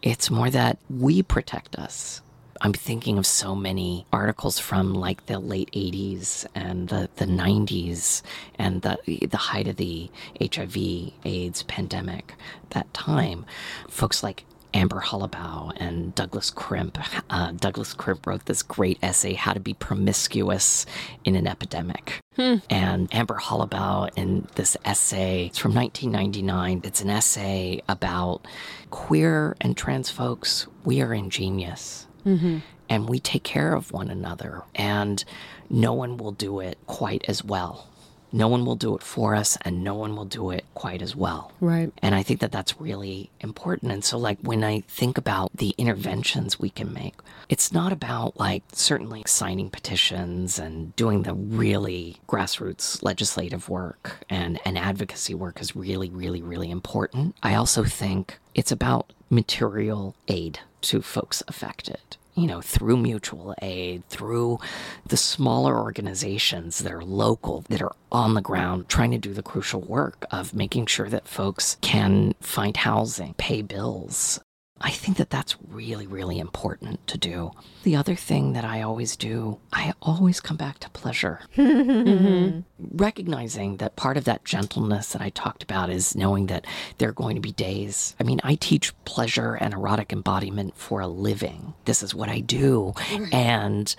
It's 0.02 0.30
more 0.30 0.50
that 0.50 0.78
we 0.90 1.24
protect 1.24 1.76
us. 1.78 2.22
I'm 2.64 2.72
thinking 2.72 3.18
of 3.18 3.26
so 3.26 3.56
many 3.56 4.06
articles 4.14 4.58
from 4.58 4.94
like 4.94 5.26
the 5.26 5.38
late 5.38 5.70
80s 5.74 6.46
and 6.56 6.88
the, 6.88 7.10
the 7.18 7.26
90s 7.26 8.22
and 8.58 8.82
the, 8.82 8.98
the 9.30 9.38
height 9.38 9.68
of 9.68 9.76
the 9.76 10.10
HIV 10.40 10.78
AIDS 11.26 11.64
pandemic, 11.64 12.36
that 12.70 12.92
time. 12.94 13.46
Folks 13.90 14.24
like 14.24 14.46
Amber 14.74 15.02
Hollibaugh 15.02 15.74
and 15.76 16.16
Douglas 16.16 16.50
Crimp. 16.50 16.98
Uh, 17.30 17.52
Douglas 17.52 17.94
Crimp 17.94 18.26
wrote 18.26 18.46
this 18.46 18.64
great 18.64 18.98
essay, 19.04 19.34
How 19.34 19.52
to 19.52 19.60
Be 19.60 19.74
Promiscuous 19.74 20.86
in 21.26 21.36
an 21.36 21.48
Epidemic. 21.48 22.22
And 22.70 23.14
Amber 23.14 23.40
Hollibaugh 23.40 24.10
in 24.16 24.48
this 24.56 24.78
essay, 24.86 25.48
it's 25.48 25.58
from 25.58 25.76
1999. 25.76 26.82
It's 26.86 27.02
an 27.02 27.10
essay 27.10 27.82
about 27.90 28.48
queer 28.90 29.58
and 29.60 29.76
trans 29.76 30.10
folks. 30.10 30.66
We 30.86 31.02
are 31.02 31.14
ingenious 31.14 32.08
Mm-hmm. 32.26 32.60
and 32.90 33.10
we 33.10 33.20
take 33.20 33.44
care 33.44 33.74
of 33.74 33.92
one 33.92 34.10
another, 34.10 34.64
and 34.76 35.24
no 35.70 35.94
one 35.94 36.18
will 36.18 36.32
do 36.32 36.60
it 36.60 36.78
quite 36.88 37.24
as 37.28 37.44
well. 37.44 37.88
No 38.36 38.48
one 38.48 38.66
will 38.66 38.76
do 38.76 38.96
it 38.96 39.04
for 39.04 39.36
us, 39.36 39.60
and 39.62 39.84
no 39.84 39.94
one 39.94 40.16
will 40.16 40.26
do 40.26 40.50
it 40.50 40.66
quite 40.74 41.04
as 41.04 41.16
well. 41.16 41.52
Right. 41.62 41.94
And 42.02 42.16
I 42.16 42.24
think 42.24 42.40
that 42.40 42.52
that's 42.52 42.82
really 42.82 43.30
important. 43.42 43.92
And 43.92 44.04
so, 44.04 44.18
like, 44.18 44.40
when 44.42 44.64
I 44.64 44.80
think 44.88 45.20
about 45.20 45.52
the 45.56 45.76
interventions 45.78 46.60
we 46.60 46.72
can 46.72 46.92
make, 46.92 47.14
it's 47.48 47.72
not 47.72 47.92
about 47.94 48.40
like 48.40 48.64
certainly 48.72 49.22
signing 49.28 49.70
petitions 49.70 50.58
and 50.58 50.96
doing 50.96 51.24
the 51.24 51.36
really 51.36 52.18
grassroots 52.28 53.04
legislative 53.04 53.70
work 53.70 54.26
and, 54.32 54.60
and 54.66 54.80
advocacy 54.80 55.36
work 55.36 55.62
is 55.62 55.76
really, 55.76 56.10
really, 56.10 56.42
really 56.42 56.72
important. 56.72 57.36
I 57.44 57.54
also 57.54 57.84
think 57.84 58.40
it's 58.56 58.72
about 58.72 59.14
material 59.30 60.16
aid 60.28 60.60
to 60.84 61.02
folks 61.02 61.42
affected 61.48 62.18
you 62.36 62.48
know, 62.48 62.62
through 62.62 62.98
mutual 62.98 63.54
aid, 63.62 64.08
through 64.10 64.60
the 65.06 65.18
smaller 65.18 65.78
organizations 65.78 66.80
that 66.80 66.92
are 66.92 67.04
local, 67.04 67.64
that 67.70 67.82
are 67.82 67.96
on 68.12 68.34
the 68.34 68.42
ground, 68.42 68.90
trying 68.90 69.12
to 69.12 69.18
do 69.18 69.34
the 69.34 69.44
crucial 69.44 69.82
work 69.82 70.26
of 70.32 70.54
making 70.54 70.88
sure 70.88 71.10
that 71.10 71.28
folks 71.28 71.78
can 71.82 72.34
find 72.42 72.78
housing, 72.78 73.34
pay 73.36 73.62
bills. 73.62 74.40
I 74.82 74.90
think 74.90 75.18
that 75.18 75.30
that's 75.30 75.56
really, 75.68 76.08
really 76.08 76.40
important 76.40 77.06
to 77.08 77.18
do. 77.18 77.52
The 77.84 77.96
other 77.96 78.16
thing 78.16 78.54
that 78.54 78.66
I 78.66 78.82
always 78.82 79.16
do, 79.16 79.60
I 79.72 79.94
always 80.02 80.42
come 80.42 80.58
back 80.58 80.80
to 80.80 80.90
pleasure. 80.90 81.42
Mm-hmm. 81.64 82.60
Recognizing 82.98 83.78
that 83.78 83.96
part 83.96 84.18
of 84.18 84.26
that 84.26 84.44
gentleness 84.44 85.14
that 85.14 85.22
I 85.22 85.30
talked 85.30 85.64
about 85.64 85.90
is 85.90 86.16
knowing 86.16 86.48
that 86.48 86.66
there 86.98 87.10
are 87.10 87.14
going 87.14 87.36
to 87.36 87.42
be 87.42 87.54
days. 87.54 88.16
I 88.20 88.24
mean, 88.24 88.40
I 88.44 88.56
teach 88.56 88.94
pleasure 89.06 89.56
and 89.56 89.74
erotic 89.74 90.12
embodiment 90.12 90.76
for 90.78 91.00
a 91.00 91.08
living. 91.08 91.74
This 91.86 92.04
is 92.04 92.14
what 92.14 92.30
I 92.30 92.40
do. 92.40 92.94
And 93.32 93.96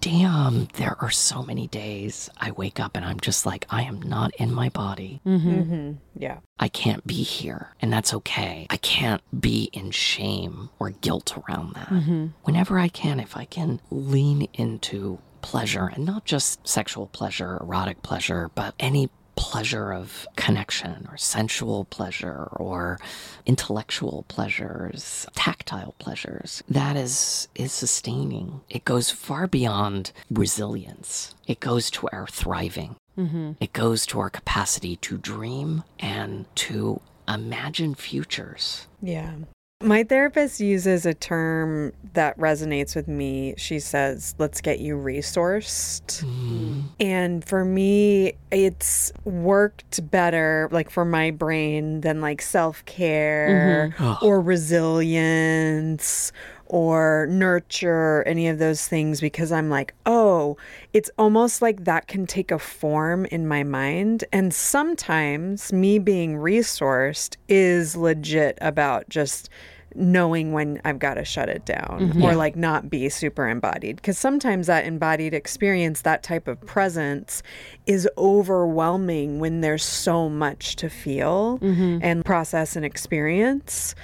damn, 0.00 0.66
there 0.74 0.96
are 1.00 1.10
so 1.10 1.42
many 1.42 1.66
days 1.66 2.30
I 2.36 2.50
wake 2.52 2.80
up 2.80 2.96
and 2.96 3.04
I'm 3.04 3.20
just 3.20 3.44
like, 3.44 3.66
I 3.70 3.82
am 3.82 4.00
not 4.00 4.34
in 4.36 4.52
my 4.52 4.68
body. 4.70 5.20
Mm-hmm. 5.26 5.50
Mm-hmm. 5.50 5.92
Yeah. 6.16 6.38
I 6.58 6.68
can't 6.68 7.06
be 7.06 7.22
here, 7.22 7.74
and 7.80 7.92
that's 7.92 8.12
okay. 8.14 8.66
I 8.70 8.76
can't 8.76 9.22
be 9.38 9.70
in 9.72 9.90
shame 9.90 10.70
or 10.78 10.90
guilt 10.90 11.36
around 11.38 11.74
that. 11.74 11.88
Mm-hmm. 11.88 12.26
Whenever 12.42 12.78
I 12.78 12.88
can, 12.88 13.20
if 13.20 13.36
I 13.36 13.44
can 13.44 13.80
lean 13.90 14.48
into 14.54 15.18
pleasure 15.42 15.86
and 15.86 16.04
not 16.04 16.24
just 16.24 16.66
sexual 16.66 17.06
pleasure, 17.06 17.58
erotic 17.60 18.02
pleasure, 18.02 18.50
but 18.54 18.74
any 18.78 19.08
pleasure 19.40 19.90
of 19.90 20.28
connection 20.36 21.08
or 21.10 21.16
sensual 21.16 21.86
pleasure 21.86 22.46
or 22.52 22.98
intellectual 23.46 24.26
pleasures, 24.28 25.26
tactile 25.34 25.94
pleasures. 25.98 26.62
That 26.68 26.94
is 26.94 27.48
is 27.54 27.72
sustaining. 27.72 28.60
It 28.68 28.84
goes 28.84 29.10
far 29.10 29.46
beyond 29.46 30.12
resilience. 30.30 31.34
It 31.46 31.58
goes 31.58 31.90
to 31.92 32.08
our 32.12 32.26
thriving. 32.26 32.96
Mm-hmm. 33.16 33.52
It 33.60 33.72
goes 33.72 34.04
to 34.06 34.20
our 34.20 34.28
capacity 34.28 34.96
to 34.96 35.16
dream 35.16 35.84
and 35.98 36.44
to 36.66 37.00
imagine 37.26 37.94
futures. 37.94 38.86
Yeah. 39.00 39.32
My 39.82 40.04
therapist 40.04 40.60
uses 40.60 41.06
a 41.06 41.14
term 41.14 41.94
that 42.12 42.36
resonates 42.38 42.94
with 42.94 43.08
me. 43.08 43.54
She 43.56 43.78
says, 43.78 44.34
let's 44.36 44.60
get 44.60 44.78
you 44.78 44.94
resourced. 44.96 46.22
Mm-hmm. 46.22 46.80
And 47.00 47.42
for 47.42 47.64
me, 47.64 48.34
it's 48.50 49.10
worked 49.24 50.10
better, 50.10 50.68
like 50.70 50.90
for 50.90 51.06
my 51.06 51.30
brain, 51.30 52.02
than 52.02 52.20
like 52.20 52.42
self 52.42 52.84
care 52.84 53.94
mm-hmm. 53.96 54.24
or 54.24 54.42
resilience 54.42 56.30
or 56.70 57.26
nurture, 57.28 58.22
any 58.28 58.46
of 58.46 58.60
those 58.60 58.86
things, 58.86 59.20
because 59.20 59.50
I'm 59.50 59.70
like, 59.70 59.92
oh, 60.06 60.56
it's 60.92 61.10
almost 61.18 61.60
like 61.60 61.82
that 61.82 62.06
can 62.06 62.28
take 62.28 62.52
a 62.52 62.60
form 62.60 63.26
in 63.26 63.48
my 63.48 63.64
mind. 63.64 64.22
And 64.32 64.54
sometimes 64.54 65.72
me 65.72 65.98
being 65.98 66.36
resourced 66.36 67.36
is 67.48 67.96
legit 67.96 68.56
about 68.60 69.08
just 69.08 69.50
knowing 69.96 70.52
when 70.52 70.80
I've 70.84 71.00
got 71.00 71.14
to 71.14 71.24
shut 71.24 71.48
it 71.48 71.66
down 71.66 72.12
mm-hmm. 72.12 72.22
or 72.22 72.36
like 72.36 72.54
not 72.54 72.88
be 72.88 73.08
super 73.08 73.48
embodied. 73.48 73.96
Because 73.96 74.16
sometimes 74.16 74.68
that 74.68 74.84
embodied 74.84 75.34
experience, 75.34 76.02
that 76.02 76.22
type 76.22 76.46
of 76.46 76.60
presence, 76.66 77.42
is 77.86 78.08
overwhelming 78.16 79.40
when 79.40 79.60
there's 79.60 79.84
so 79.84 80.28
much 80.28 80.76
to 80.76 80.88
feel 80.88 81.58
mm-hmm. 81.58 81.98
and 82.00 82.24
process 82.24 82.76
and 82.76 82.84
experience. 82.84 83.96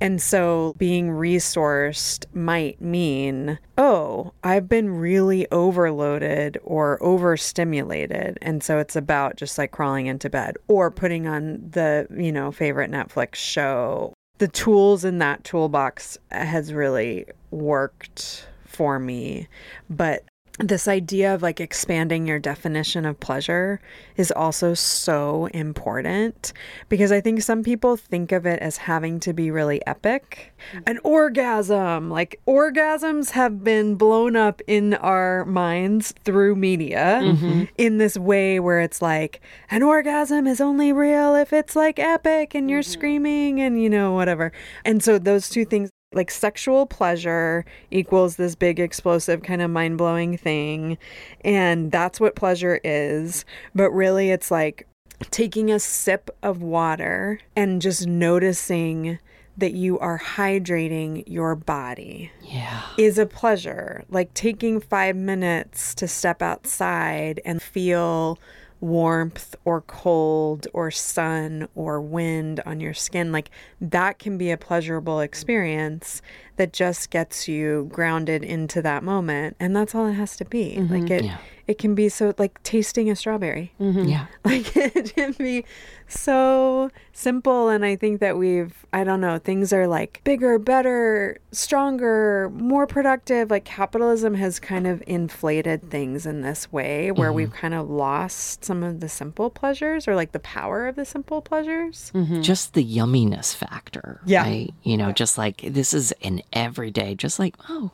And 0.00 0.20
so 0.20 0.74
being 0.76 1.08
resourced 1.08 2.26
might 2.34 2.80
mean, 2.80 3.58
oh, 3.78 4.32
I've 4.42 4.68
been 4.68 4.90
really 4.90 5.50
overloaded 5.50 6.58
or 6.62 7.02
overstimulated. 7.02 8.38
And 8.42 8.62
so 8.62 8.78
it's 8.78 8.96
about 8.96 9.36
just 9.36 9.56
like 9.56 9.70
crawling 9.70 10.06
into 10.06 10.28
bed 10.28 10.56
or 10.68 10.90
putting 10.90 11.26
on 11.26 11.70
the, 11.70 12.06
you 12.14 12.32
know, 12.32 12.50
favorite 12.50 12.90
Netflix 12.90 13.36
show. 13.36 14.12
The 14.38 14.48
tools 14.48 15.04
in 15.04 15.18
that 15.18 15.44
toolbox 15.44 16.18
has 16.30 16.72
really 16.72 17.26
worked 17.50 18.46
for 18.66 18.98
me. 18.98 19.48
But 19.88 20.24
this 20.60 20.86
idea 20.86 21.34
of 21.34 21.42
like 21.42 21.60
expanding 21.60 22.26
your 22.26 22.38
definition 22.38 23.04
of 23.04 23.18
pleasure 23.18 23.80
is 24.16 24.30
also 24.30 24.72
so 24.72 25.46
important 25.46 26.52
because 26.88 27.10
I 27.10 27.20
think 27.20 27.42
some 27.42 27.64
people 27.64 27.96
think 27.96 28.30
of 28.30 28.46
it 28.46 28.60
as 28.60 28.76
having 28.76 29.18
to 29.20 29.32
be 29.32 29.50
really 29.50 29.84
epic. 29.84 30.54
An 30.86 31.00
orgasm, 31.02 32.08
like 32.08 32.40
orgasms 32.46 33.30
have 33.30 33.64
been 33.64 33.96
blown 33.96 34.36
up 34.36 34.62
in 34.68 34.94
our 34.94 35.44
minds 35.44 36.14
through 36.24 36.54
media 36.54 37.20
mm-hmm. 37.22 37.64
in 37.76 37.98
this 37.98 38.16
way 38.16 38.60
where 38.60 38.80
it's 38.80 39.02
like 39.02 39.40
an 39.70 39.82
orgasm 39.82 40.46
is 40.46 40.60
only 40.60 40.92
real 40.92 41.34
if 41.34 41.52
it's 41.52 41.74
like 41.74 41.98
epic 41.98 42.54
and 42.54 42.70
you're 42.70 42.80
mm-hmm. 42.80 42.92
screaming 42.92 43.60
and 43.60 43.82
you 43.82 43.90
know 43.90 44.12
whatever. 44.12 44.52
And 44.84 45.02
so 45.02 45.18
those 45.18 45.48
two 45.48 45.64
things 45.64 45.90
like 46.14 46.30
sexual 46.30 46.86
pleasure 46.86 47.64
equals 47.90 48.36
this 48.36 48.54
big 48.54 48.78
explosive 48.80 49.42
kind 49.42 49.60
of 49.60 49.70
mind-blowing 49.70 50.36
thing 50.36 50.96
and 51.44 51.90
that's 51.92 52.20
what 52.20 52.34
pleasure 52.34 52.80
is 52.84 53.44
but 53.74 53.90
really 53.90 54.30
it's 54.30 54.50
like 54.50 54.86
taking 55.30 55.70
a 55.70 55.78
sip 55.78 56.30
of 56.42 56.62
water 56.62 57.38
and 57.56 57.80
just 57.82 58.06
noticing 58.06 59.18
that 59.56 59.72
you 59.72 59.96
are 60.00 60.18
hydrating 60.18 61.22
your 61.28 61.54
body 61.54 62.30
Yeah. 62.42 62.82
is 62.98 63.18
a 63.18 63.24
pleasure. 63.26 64.02
Like 64.10 64.34
taking 64.34 64.80
five 64.80 65.14
minutes 65.14 65.94
to 65.94 66.08
step 66.08 66.42
outside 66.42 67.40
and 67.44 67.62
feel 67.62 68.40
warmth 68.84 69.56
or 69.64 69.80
cold 69.80 70.68
or 70.74 70.90
sun 70.90 71.66
or 71.74 72.00
wind 72.00 72.60
on 72.66 72.80
your 72.80 72.94
skin, 72.94 73.32
like 73.32 73.50
that 73.80 74.18
can 74.18 74.36
be 74.36 74.50
a 74.50 74.58
pleasurable 74.58 75.20
experience 75.20 76.20
that 76.56 76.72
just 76.72 77.10
gets 77.10 77.48
you 77.48 77.88
grounded 77.92 78.44
into 78.44 78.82
that 78.82 79.02
moment. 79.02 79.56
And 79.58 79.74
that's 79.74 79.94
all 79.94 80.06
it 80.06 80.14
has 80.14 80.36
to 80.36 80.44
be. 80.44 80.76
Mm-hmm. 80.78 80.94
Like 80.94 81.10
it, 81.10 81.24
Yeah. 81.24 81.38
it 81.66 81.78
can 81.78 81.94
be 81.94 82.08
so 82.08 82.34
like 82.38 82.62
tasting 82.62 83.10
a 83.10 83.16
strawberry. 83.16 83.72
Mm-hmm. 83.80 84.04
Yeah. 84.04 84.26
Like 84.44 84.76
it 84.76 85.14
can 85.14 85.32
be 85.32 85.64
so 86.06 86.90
simple. 87.12 87.68
And 87.68 87.84
I 87.84 87.96
think 87.96 88.20
that 88.20 88.36
we've, 88.36 88.74
I 88.92 89.04
don't 89.04 89.20
know, 89.20 89.38
things 89.38 89.72
are 89.72 89.86
like 89.86 90.20
bigger, 90.22 90.58
better, 90.58 91.38
stronger, 91.50 92.50
more 92.54 92.86
productive. 92.86 93.50
Like 93.50 93.64
capitalism 93.64 94.34
has 94.34 94.60
kind 94.60 94.86
of 94.86 95.02
inflated 95.06 95.90
things 95.90 96.26
in 96.26 96.42
this 96.42 96.70
way 96.70 97.10
where 97.10 97.30
mm-hmm. 97.30 97.36
we've 97.36 97.52
kind 97.52 97.74
of 97.74 97.88
lost 97.88 98.64
some 98.64 98.82
of 98.82 99.00
the 99.00 99.08
simple 99.08 99.48
pleasures 99.50 100.06
or 100.06 100.14
like 100.14 100.32
the 100.32 100.40
power 100.40 100.86
of 100.86 100.96
the 100.96 101.04
simple 101.04 101.40
pleasures. 101.40 102.12
Just 102.42 102.74
the 102.74 102.84
yumminess 102.84 103.54
factor. 103.54 104.20
Yeah. 104.26 104.42
Right? 104.42 104.74
You 104.82 104.96
know, 104.96 105.10
just 105.12 105.38
like 105.38 105.62
this 105.62 105.94
is 105.94 106.12
an 106.22 106.42
everyday, 106.52 107.14
just 107.14 107.38
like, 107.38 107.56
oh, 107.68 107.90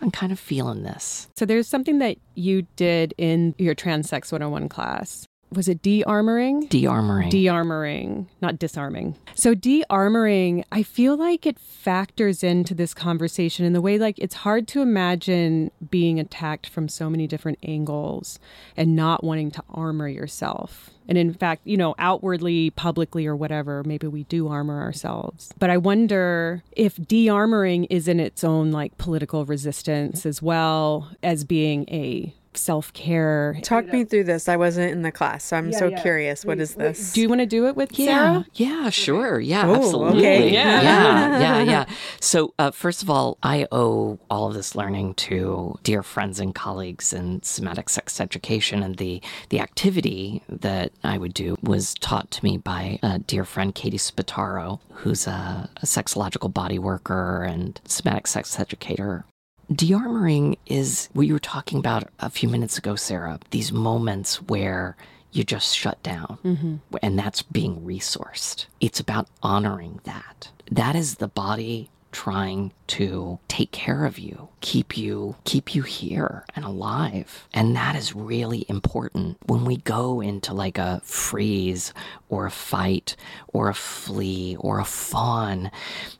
I'm 0.00 0.10
kind 0.10 0.32
of 0.32 0.38
feeling 0.38 0.82
this. 0.82 1.28
So 1.36 1.46
there's 1.46 1.68
something 1.68 1.98
that 1.98 2.16
you 2.34 2.66
did 2.76 3.14
in 3.16 3.54
your 3.58 3.74
Transsex 3.74 4.30
101 4.32 4.68
class. 4.68 5.26
Was 5.54 5.68
it 5.68 5.82
de-armoring? 5.82 6.68
De-armoring. 6.68 7.30
De-armoring, 7.30 8.26
not 8.40 8.58
disarming. 8.58 9.16
So 9.34 9.54
de-armoring, 9.54 10.64
I 10.72 10.82
feel 10.82 11.16
like 11.16 11.46
it 11.46 11.58
factors 11.58 12.42
into 12.42 12.74
this 12.74 12.94
conversation 12.94 13.64
in 13.64 13.72
the 13.72 13.80
way 13.80 13.98
like 13.98 14.18
it's 14.18 14.34
hard 14.34 14.66
to 14.68 14.82
imagine 14.82 15.70
being 15.90 16.18
attacked 16.18 16.68
from 16.68 16.88
so 16.88 17.08
many 17.08 17.26
different 17.26 17.58
angles 17.62 18.38
and 18.76 18.96
not 18.96 19.22
wanting 19.22 19.50
to 19.52 19.62
armor 19.70 20.08
yourself. 20.08 20.90
And 21.08 21.18
in 21.18 21.34
fact, 21.34 21.62
you 21.64 21.76
know, 21.76 21.94
outwardly, 21.98 22.70
publicly, 22.70 23.26
or 23.26 23.36
whatever, 23.36 23.82
maybe 23.84 24.06
we 24.06 24.24
do 24.24 24.48
armor 24.48 24.80
ourselves. 24.80 25.50
But 25.58 25.70
I 25.70 25.76
wonder 25.76 26.62
if 26.72 26.96
de 26.96 27.26
armoring 27.26 27.86
is 27.90 28.08
in 28.08 28.20
its 28.20 28.42
own 28.42 28.70
like 28.70 28.96
political 28.96 29.44
resistance 29.44 30.24
as 30.24 30.40
well 30.40 31.10
as 31.22 31.44
being 31.44 31.84
a 31.90 32.34
self 32.56 32.92
care. 32.92 33.58
Talk 33.62 33.86
me 33.92 34.04
through 34.04 34.24
this. 34.24 34.48
I 34.48 34.56
wasn't 34.56 34.92
in 34.92 35.02
the 35.02 35.12
class, 35.12 35.44
so 35.44 35.56
I'm 35.56 35.72
so 35.72 35.90
curious. 35.90 36.44
What 36.44 36.60
is 36.60 36.74
this? 36.74 37.12
Do 37.12 37.20
you 37.20 37.28
want 37.28 37.40
to 37.40 37.46
do 37.46 37.66
it 37.66 37.76
with 37.76 37.98
Yeah, 37.98 38.06
Sarah? 38.06 38.46
yeah, 38.54 38.90
sure. 38.90 39.40
Yeah, 39.40 39.66
Oh, 39.68 39.74
absolutely. 39.76 40.18
okay. 40.20 40.52
Yeah, 40.52 40.80
Yeah. 40.82 41.38
yeah, 41.38 41.62
yeah, 41.62 41.84
So, 42.20 42.54
uh, 42.58 42.70
first 42.70 43.02
of 43.02 43.10
all, 43.10 43.38
I 43.42 43.66
owe 43.72 44.18
all 44.30 44.48
of 44.48 44.54
this 44.54 44.74
learning 44.74 45.14
to 45.14 45.78
dear 45.82 46.02
friends 46.02 46.40
and 46.40 46.54
colleagues 46.54 47.12
in 47.12 47.42
somatic 47.42 47.88
sex 47.88 48.20
education, 48.20 48.82
and 48.82 48.96
the 48.96 49.22
the 49.50 49.60
activity 49.60 50.42
that 50.48 50.92
I 51.02 51.18
would 51.18 51.34
do 51.34 51.56
was 51.62 51.94
taught 51.94 52.30
to 52.32 52.44
me 52.44 52.56
by 52.58 52.98
a 53.02 53.18
dear 53.18 53.44
friend 53.44 53.74
Kati 53.74 53.94
Spataro, 53.94 54.80
who's 54.92 55.26
a, 55.26 55.68
a 55.82 55.86
sexological 55.86 56.52
body 56.52 56.78
worker 56.78 57.42
and 57.42 57.80
somatic 57.86 58.26
sex 58.26 58.58
educator. 58.58 59.24
De-armoring 59.72 60.58
is 60.66 61.08
what 61.12 61.26
you 61.26 61.32
were 61.32 61.38
talking 61.38 61.78
about 61.78 62.08
a 62.20 62.30
few 62.30 62.48
minutes 62.48 62.78
ago, 62.78 62.96
Sarah. 62.96 63.38
These 63.50 63.72
moments 63.72 64.42
where 64.42 64.96
you 65.32 65.44
just 65.44 65.76
shut 65.76 66.02
down, 66.02 66.38
mm-hmm. 66.44 66.76
and 67.02 67.18
that's 67.18 67.42
being 67.42 67.80
resourced. 67.80 68.66
It's 68.80 69.00
about 69.00 69.28
honoring 69.42 70.00
that. 70.04 70.50
That 70.70 70.94
is 70.94 71.16
the 71.16 71.28
body 71.28 71.90
trying 72.12 72.72
to 72.86 73.40
take 73.48 73.72
care 73.72 74.04
of 74.04 74.20
you, 74.20 74.48
keep 74.60 74.96
you 74.96 75.34
keep 75.42 75.74
you 75.74 75.82
here 75.82 76.44
and 76.54 76.64
alive. 76.64 77.48
And 77.52 77.74
that 77.74 77.96
is 77.96 78.14
really 78.14 78.64
important 78.68 79.36
when 79.46 79.64
we 79.64 79.78
go 79.78 80.20
into 80.20 80.54
like 80.54 80.78
a 80.78 81.00
freeze 81.02 81.92
or 82.28 82.46
a 82.46 82.52
fight 82.52 83.16
or 83.48 83.68
a 83.68 83.74
flee 83.74 84.56
or 84.60 84.78
a 84.78 84.84
fawn. 84.84 85.72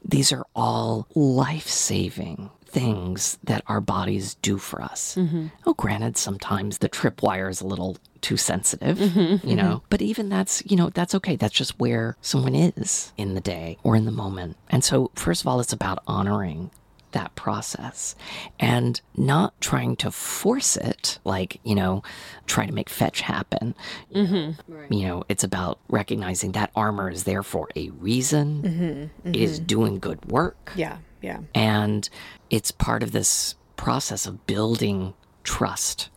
These 0.05 0.33
are 0.33 0.45
all 0.57 1.07
life-saving 1.15 2.51
things 2.75 3.39
that 3.45 3.63
our 3.69 3.81
bodies 3.81 4.35
do 4.43 4.59
for 4.59 4.83
us. 4.83 5.15
Mm-hmm. 5.15 5.47
Oh, 5.65 5.75
granted, 5.75 6.17
sometimes 6.17 6.79
the 6.79 6.89
tripwire 6.89 7.49
is 7.49 7.61
a 7.61 7.67
little 7.67 7.97
too 8.21 8.37
sensitive, 8.37 8.99
mm-hmm, 8.99 9.19
you 9.19 9.37
mm-hmm. 9.37 9.57
know, 9.57 9.83
but 9.91 10.03
even 10.03 10.29
that's, 10.29 10.63
you 10.67 10.77
know, 10.77 10.91
that's 10.91 11.15
okay. 11.15 11.37
That's 11.37 11.55
just 11.55 11.79
where 11.79 12.17
someone 12.21 12.55
is 12.55 13.13
in 13.17 13.35
the 13.35 13.41
day 13.41 13.79
or 13.85 13.95
in 13.95 14.07
the 14.07 14.11
moment. 14.11 14.57
And 14.69 14.83
so, 14.83 15.11
first 15.15 15.43
of 15.43 15.47
all, 15.47 15.61
it's 15.61 15.73
about 15.73 16.03
honoring 16.09 16.71
that 17.13 17.33
process 17.37 18.17
and 18.59 19.01
not 19.17 19.59
trying 19.61 19.95
to 19.95 20.11
force 20.11 20.77
it, 20.77 21.21
like, 21.23 21.61
you 21.63 21.77
know, 21.77 22.03
try 22.47 22.67
to 22.67 22.73
make 22.73 22.91
fetch 22.91 23.21
happen. 23.21 23.75
You 24.11 24.57
know, 24.91 25.23
it's 25.29 25.45
about 25.45 25.79
recognizing 25.89 26.53
that 26.53 26.73
armor 26.75 27.09
is 27.09 27.23
there 27.23 27.45
for 27.45 27.69
a 27.77 27.91
reason, 27.91 29.11
It 29.25 29.37
is 29.37 29.61
doing 29.61 30.01
good 30.01 30.25
work. 30.25 30.73
yeah, 30.75 30.97
yeah. 31.25 31.41
And 31.55 32.09
it's 32.51 32.71
part 32.71 33.03
of 33.03 33.13
this 33.13 33.55
process 33.77 34.27
of 34.27 34.47
building 34.47 35.15
trust 35.43 36.11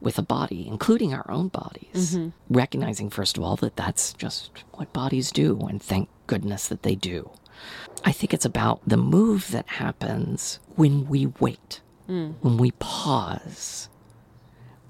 with 0.00 0.18
a 0.18 0.22
body, 0.22 0.66
including 0.66 1.14
our 1.14 1.30
own 1.30 1.48
bodies. 1.48 2.16
Mm-hmm. 2.16 2.28
Recognizing, 2.52 3.10
first 3.10 3.36
of 3.36 3.44
all, 3.44 3.56
that 3.56 3.76
that's 3.76 4.12
just 4.14 4.50
what 4.72 4.92
bodies 4.92 5.30
do, 5.30 5.60
and 5.68 5.80
thank 5.80 6.08
goodness 6.26 6.68
that 6.68 6.82
they 6.82 6.94
do. 6.94 7.30
I 8.04 8.12
think 8.12 8.34
it's 8.34 8.46
about 8.46 8.80
the 8.86 8.96
move 8.96 9.50
that 9.50 9.68
happens 9.68 10.58
when 10.74 11.06
we 11.06 11.26
wait, 11.38 11.80
mm. 12.08 12.34
when 12.40 12.56
we 12.56 12.72
pause, 12.72 13.88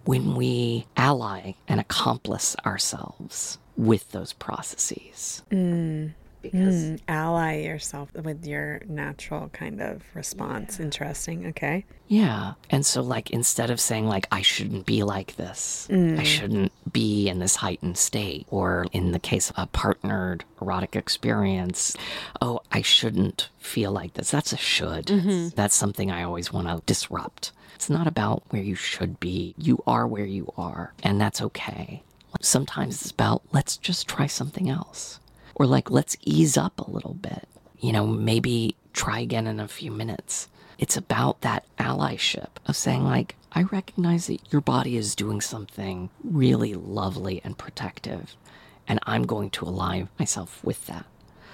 when 0.05 0.37
we 0.37 0.87
ally 0.97 1.53
and 1.69 1.81
accomplice 1.81 2.57
ourselves 2.65 3.59
with 3.77 4.13
those 4.13 4.33
processes. 4.33 5.43
Mm. 5.51 6.15
Because 6.43 6.75
Mm, 6.75 7.01
ally 7.09 7.61
yourself 7.61 8.09
with 8.15 8.47
your 8.47 8.81
natural 8.89 9.49
kind 9.51 9.81
of 9.81 10.03
response. 10.15 10.81
Interesting. 10.81 11.47
Okay. 11.49 11.85
Yeah. 12.09 12.55
And 12.71 12.85
so, 12.85 13.03
like, 13.03 13.31
instead 13.31 13.71
of 13.71 13.81
saying, 13.81 14.07
like, 14.07 14.27
I 14.33 14.43
shouldn't 14.43 14.87
be 14.87 15.03
like 15.03 15.37
this, 15.37 15.87
I 15.91 16.23
shouldn't 16.23 16.73
be 16.93 17.29
in 17.29 17.39
this 17.39 17.57
heightened 17.57 17.99
state, 17.99 18.47
or 18.51 18.87
in 18.93 19.13
the 19.13 19.19
case 19.19 19.51
of 19.51 19.59
a 19.59 19.67
partnered 19.67 20.45
erotic 20.61 20.97
experience, 20.97 21.97
oh, 22.41 22.61
I 22.73 22.83
shouldn't 22.83 23.49
feel 23.59 23.93
like 23.93 24.15
this. 24.15 24.31
That's 24.31 24.53
a 24.53 24.57
should. 24.57 25.07
That's 25.55 25.75
something 25.75 26.11
I 26.11 26.23
always 26.25 26.53
want 26.53 26.67
to 26.69 26.83
disrupt. 26.87 27.53
It's 27.77 27.89
not 27.89 28.07
about 28.07 28.43
where 28.51 28.63
you 28.63 28.75
should 28.75 29.21
be. 29.21 29.55
You 29.57 29.83
are 29.87 30.07
where 30.07 30.27
you 30.27 30.53
are, 30.59 30.93
and 31.03 31.21
that's 31.21 31.41
okay. 31.41 32.03
Sometimes 32.41 33.03
it's 33.03 33.11
about, 33.11 33.43
let's 33.53 33.77
just 33.77 34.09
try 34.09 34.27
something 34.27 34.69
else. 34.69 35.20
Or, 35.61 35.67
like, 35.67 35.91
let's 35.91 36.17
ease 36.23 36.57
up 36.57 36.81
a 36.81 36.91
little 36.91 37.13
bit. 37.13 37.47
You 37.79 37.93
know, 37.93 38.07
maybe 38.07 38.77
try 38.95 39.21
again 39.21 39.47
in 39.47 39.61
a 39.61 39.69
few 39.69 39.91
minutes. 39.91 40.49
It's 40.79 40.97
about 40.97 41.43
that 41.43 41.67
allyship 41.77 42.49
of 42.65 42.77
saying, 42.77 43.05
like, 43.05 43.37
I 43.53 43.65
recognize 43.65 44.29
that 44.29 44.51
your 44.51 44.63
body 44.63 44.97
is 44.97 45.15
doing 45.15 45.43
something 45.43 46.09
really 46.25 46.73
lovely 46.73 47.43
and 47.45 47.59
protective, 47.59 48.37
and 48.89 49.01
I'm 49.03 49.25
going 49.25 49.51
to 49.51 49.67
align 49.67 50.09
myself 50.19 50.65
with 50.65 50.87
that. 50.87 51.05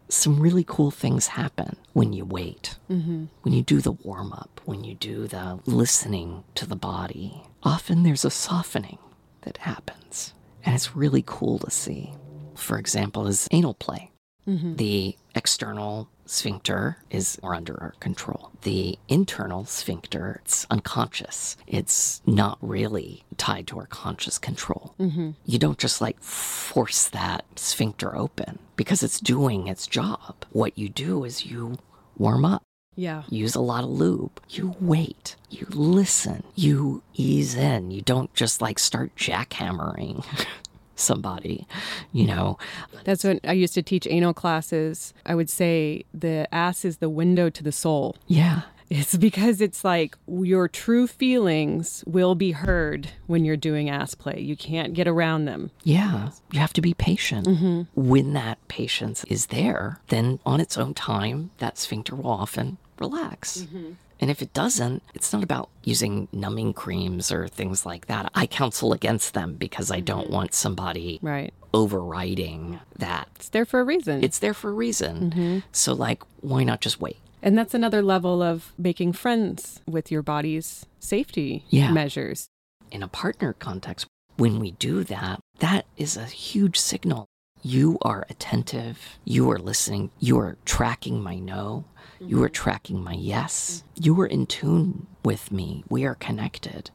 Some 0.09 0.38
really 0.38 0.62
cool 0.64 0.92
things 0.92 1.26
happen 1.26 1.74
when 1.92 2.12
you 2.12 2.24
wait, 2.24 2.76
mm-hmm. 2.88 3.24
when 3.42 3.54
you 3.54 3.62
do 3.62 3.80
the 3.80 3.90
warm 3.90 4.32
up, 4.32 4.61
when 4.66 4.84
you 4.84 4.94
do 4.94 5.26
the 5.26 5.59
listening 5.66 6.44
to 6.54 6.64
the 6.64 6.76
body. 6.76 7.42
Often 7.64 8.04
there's 8.04 8.24
a 8.24 8.30
softening 8.30 8.98
that 9.40 9.57
happens, 9.57 10.32
and 10.64 10.76
it's 10.76 10.94
really 10.94 11.24
cool 11.26 11.59
to 11.59 11.72
see. 11.72 12.12
For 12.57 12.78
example, 12.78 13.26
is 13.26 13.48
anal 13.50 13.74
play. 13.74 14.11
Mm-hmm. 14.48 14.76
The 14.76 15.16
external 15.34 16.09
sphincter 16.24 16.98
is 17.11 17.38
more 17.42 17.54
under 17.54 17.80
our 17.80 17.94
control. 18.00 18.50
The 18.62 18.98
internal 19.09 19.64
sphincter, 19.64 20.40
it's 20.44 20.66
unconscious. 20.70 21.57
It's 21.66 22.20
not 22.26 22.59
really 22.61 23.24
tied 23.36 23.66
to 23.68 23.78
our 23.78 23.86
conscious 23.86 24.38
control. 24.38 24.94
Mm-hmm. 24.98 25.30
You 25.44 25.59
don't 25.59 25.78
just 25.78 26.00
like 26.00 26.20
force 26.20 27.09
that 27.09 27.44
sphincter 27.57 28.16
open 28.16 28.59
because 28.76 29.02
it's 29.02 29.20
doing 29.20 29.68
its 29.68 29.86
job. 29.86 30.44
What 30.50 30.76
you 30.78 30.88
do 30.88 31.24
is 31.24 31.46
you 31.46 31.78
warm 32.16 32.44
up. 32.44 32.62
Yeah. 32.98 33.24
Use 33.28 33.54
a 33.54 33.61
lot 33.61 33.84
of 33.84 33.90
lube. 33.90 34.40
You 34.48 34.74
wait. 34.80 35.36
You 35.50 35.66
listen. 35.70 36.44
You 36.54 37.02
ease 37.14 37.54
in. 37.54 37.90
You 37.90 38.00
don't 38.00 38.32
just 38.32 38.62
like 38.62 38.78
start 38.78 39.14
jackhammering 39.16 40.24
somebody, 40.97 41.66
you 42.12 42.26
know. 42.26 42.59
That's 43.05 43.22
what 43.22 43.40
I 43.44 43.53
used 43.53 43.74
to 43.74 43.82
teach 43.82 44.07
anal 44.09 44.34
classes. 44.34 45.14
I 45.24 45.34
would 45.34 45.51
say 45.51 46.05
the 46.12 46.53
ass 46.53 46.84
is 46.84 46.99
the 46.99 47.11
window 47.11 47.51
to 47.51 47.62
the 47.62 47.72
soul. 47.72 48.16
Yeah. 48.26 48.62
It's 48.88 49.16
because 49.16 49.61
it's 49.61 49.84
like 49.84 50.16
your 50.28 50.68
true 50.68 51.07
feelings 51.09 52.05
will 52.07 52.36
be 52.36 52.53
heard 52.53 53.11
when 53.26 53.44
you're 53.44 53.57
doing 53.57 53.90
ass 53.90 54.14
play. 54.14 54.38
You 54.40 54.57
can't 54.57 54.94
get 54.94 55.09
around 55.09 55.44
them. 55.47 55.72
Yeah. 55.82 56.30
You 56.53 56.61
have 56.61 56.72
to 56.74 56.80
be 56.80 56.94
patient. 56.94 57.47
Mm-hmm. 57.49 57.82
When 58.01 58.32
that 58.34 58.59
patience 58.68 59.24
is 59.24 59.47
there, 59.47 59.99
then 60.09 60.38
on 60.47 60.61
its 60.61 60.78
own 60.78 60.94
time, 60.94 61.51
that 61.59 61.78
sphincter 61.78 62.14
will 62.14 62.30
often 62.30 62.78
relax. 63.01 63.62
Mm-hmm. 63.62 63.92
And 64.20 64.30
if 64.30 64.40
it 64.40 64.52
doesn't, 64.54 65.02
it's 65.14 65.32
not 65.32 65.42
about 65.44 65.68
using 65.84 66.28
numbing 66.32 66.72
creams 66.72 67.30
or 67.30 67.48
things 67.48 67.84
like 67.84 68.06
that. 68.06 68.30
I 68.34 68.46
counsel 68.46 68.92
against 68.94 69.34
them 69.34 69.54
because 69.54 69.90
I 69.90 70.00
don't 70.00 70.30
want 70.30 70.54
somebody 70.54 71.18
Right. 71.22 71.52
overriding 72.00 72.80
that. 72.98 73.28
It's 73.36 73.48
there 73.50 73.64
for 73.64 73.80
a 73.80 73.84
reason. 73.84 74.22
It's 74.24 74.38
there 74.38 74.54
for 74.54 74.70
a 74.70 74.74
reason. 74.74 75.30
Mm-hmm. 75.30 75.58
So, 75.72 75.92
like, 75.92 76.22
why 76.40 76.64
not 76.64 76.80
just 76.80 77.00
wait? 77.00 77.18
and 77.42 77.56
that's 77.56 77.74
another 77.74 78.02
level 78.02 78.42
of 78.42 78.72
making 78.76 79.12
friends 79.12 79.80
with 79.86 80.10
your 80.10 80.22
body's 80.22 80.84
safety 80.98 81.64
Yeah. 81.68 81.92
measures. 81.92 82.48
in 82.90 83.02
a 83.02 83.08
partner 83.08 83.52
context, 83.52 84.06
when 84.36 84.58
we 84.60 84.70
do 84.72 85.04
that, 85.04 85.38
that 85.58 85.84
is 85.96 86.16
a 86.16 86.24
huge 86.24 86.78
signal. 86.78 87.26
You 87.62 87.98
are 88.02 88.24
attentive, 88.30 89.18
you 89.24 89.50
are 89.50 89.58
listening, 89.58 90.10
you 90.20 90.38
are 90.38 90.56
tracking 90.64 91.20
my 91.22 91.38
no, 91.38 91.84
you 92.20 92.42
are 92.42 92.48
tracking 92.48 93.02
my 93.02 93.12
yes, 93.14 93.82
you 93.94 94.18
are 94.20 94.26
in 94.26 94.46
tune 94.46 95.06
with 95.24 95.50
me, 95.50 95.84
we 95.88 96.04
are 96.04 96.14
connected. 96.14 96.90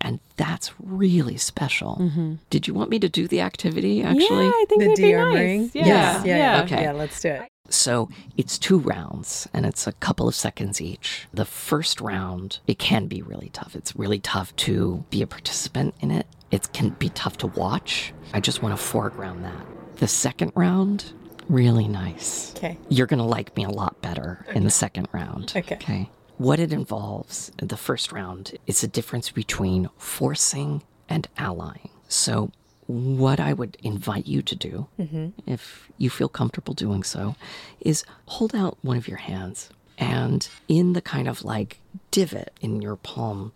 And 0.00 0.20
that's 0.36 0.72
really 0.80 1.36
special. 1.36 1.96
Mm-hmm. 2.00 2.34
Did 2.50 2.66
you 2.66 2.74
want 2.74 2.90
me 2.90 2.98
to 3.00 3.08
do 3.08 3.26
the 3.28 3.40
activity 3.40 4.02
actually? 4.02 4.44
Yeah, 4.46 4.50
I 4.52 4.64
think 4.68 4.80
The 4.82 4.88
that'd 4.88 4.96
be 4.96 5.02
de-armoring? 5.02 5.60
nice. 5.62 5.74
Yeah. 5.74 5.86
Yes. 5.86 6.24
Yeah, 6.26 6.36
yeah, 6.36 6.62
Okay. 6.64 6.82
Yeah, 6.82 6.92
let's 6.92 7.20
do 7.20 7.28
it. 7.28 7.48
So 7.68 8.08
it's 8.36 8.58
two 8.58 8.78
rounds 8.78 9.48
and 9.54 9.64
it's 9.64 9.86
a 9.86 9.92
couple 9.92 10.28
of 10.28 10.34
seconds 10.34 10.80
each. 10.80 11.26
The 11.32 11.44
first 11.44 12.00
round, 12.00 12.58
it 12.66 12.78
can 12.78 13.06
be 13.06 13.22
really 13.22 13.50
tough. 13.52 13.74
It's 13.76 13.94
really 13.96 14.18
tough 14.18 14.54
to 14.56 15.04
be 15.10 15.22
a 15.22 15.26
participant 15.26 15.94
in 16.00 16.10
it. 16.10 16.26
It 16.50 16.72
can 16.72 16.90
be 16.90 17.08
tough 17.10 17.38
to 17.38 17.46
watch. 17.46 18.12
I 18.34 18.40
just 18.40 18.62
want 18.62 18.76
to 18.76 18.82
foreground 18.82 19.44
that. 19.44 19.66
The 19.96 20.08
second 20.08 20.52
round, 20.54 21.12
really 21.48 21.88
nice. 21.88 22.54
Okay. 22.56 22.78
You're 22.88 23.06
going 23.06 23.18
to 23.18 23.24
like 23.24 23.56
me 23.56 23.64
a 23.64 23.70
lot 23.70 24.00
better 24.02 24.44
in 24.54 24.64
the 24.64 24.70
second 24.70 25.08
round. 25.12 25.52
Okay. 25.56 25.74
Okay. 25.74 26.10
What 26.38 26.58
it 26.58 26.72
involves, 26.72 27.52
the 27.56 27.76
first 27.76 28.12
round, 28.12 28.56
is 28.66 28.82
a 28.82 28.88
difference 28.88 29.30
between 29.30 29.88
forcing 29.96 30.82
and 31.08 31.28
allying. 31.36 31.90
So, 32.08 32.50
what 32.86 33.38
I 33.38 33.52
would 33.52 33.76
invite 33.82 34.26
you 34.26 34.42
to 34.42 34.56
do, 34.56 34.88
mm-hmm. 34.98 35.28
if 35.46 35.88
you 35.98 36.10
feel 36.10 36.28
comfortable 36.28 36.74
doing 36.74 37.04
so, 37.04 37.36
is 37.80 38.04
hold 38.26 38.54
out 38.54 38.76
one 38.82 38.96
of 38.96 39.06
your 39.06 39.18
hands 39.18 39.70
and 39.98 40.48
in 40.68 40.94
the 40.94 41.00
kind 41.00 41.28
of 41.28 41.44
like 41.44 41.78
divot 42.10 42.52
in 42.60 42.82
your 42.82 42.96
palm, 42.96 43.52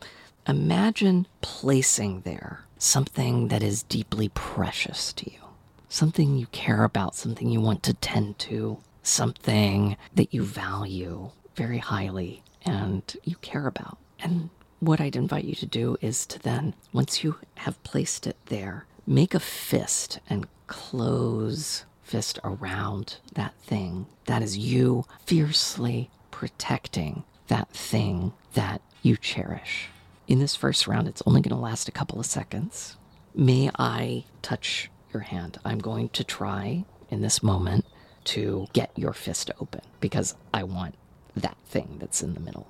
imagine 0.47 1.26
placing 1.41 2.20
there 2.20 2.64
something 2.78 3.49
that 3.49 3.62
is 3.62 3.82
deeply 3.82 4.28
precious 4.28 5.12
to 5.14 5.30
you 5.30 5.45
something 5.89 6.37
you 6.37 6.47
care 6.47 6.84
about, 6.84 7.14
something 7.14 7.49
you 7.49 7.61
want 7.61 7.82
to 7.84 7.95
tend 7.95 8.39
to, 8.41 8.78
something 9.03 9.97
that 10.14 10.34
you 10.34 10.43
value 10.43 11.30
very 11.55 11.78
highly 11.78 12.43
and 12.64 13.16
you 13.24 13.37
care 13.37 13.66
about. 13.66 13.99
And 14.20 14.51
what 14.80 15.01
I'd 15.01 15.16
invite 15.16 15.45
you 15.45 15.55
to 15.55 15.66
do 15.66 15.97
is 16.01 16.26
to 16.26 16.39
then, 16.39 16.74
once 16.93 17.22
you 17.24 17.37
have 17.57 17.82
placed 17.82 18.26
it 18.26 18.37
there, 18.47 18.87
make 19.07 19.34
a 19.34 19.41
fist 19.41 20.20
and 20.28 20.47
close 20.66 21.84
fist 22.03 22.39
around 22.45 23.18
that 23.34 23.55
thing. 23.55 24.07
That 24.26 24.43
is 24.43 24.59
you 24.59 25.05
fiercely 25.24 26.11
protecting 26.30 27.24
that 27.49 27.68
thing 27.70 28.32
that 28.55 28.82
you 29.03 29.16
cherish. 29.16 29.89
In 30.28 30.41
this 30.41 30.57
first 30.57 30.87
round, 30.87 31.09
it's 31.09 31.22
only 31.24 31.41
going 31.41 31.57
to 31.57 31.62
last 31.62 31.89
a 31.89 31.93
couple 31.93 32.18
of 32.18 32.26
seconds. 32.26 32.97
May 33.34 33.70
I 33.78 34.24
touch 34.43 34.91
your 35.16 35.24
hand? 35.24 35.58
I'm 35.64 35.78
going 35.78 36.08
to 36.10 36.22
try 36.24 36.84
in 37.10 37.22
this 37.22 37.42
moment 37.42 37.84
to 38.24 38.66
get 38.72 38.90
your 38.96 39.12
fist 39.12 39.50
open 39.60 39.80
because 40.00 40.34
I 40.52 40.62
want 40.64 40.94
that 41.36 41.56
thing 41.64 41.96
that's 42.00 42.22
in 42.22 42.34
the 42.34 42.40
middle. 42.40 42.68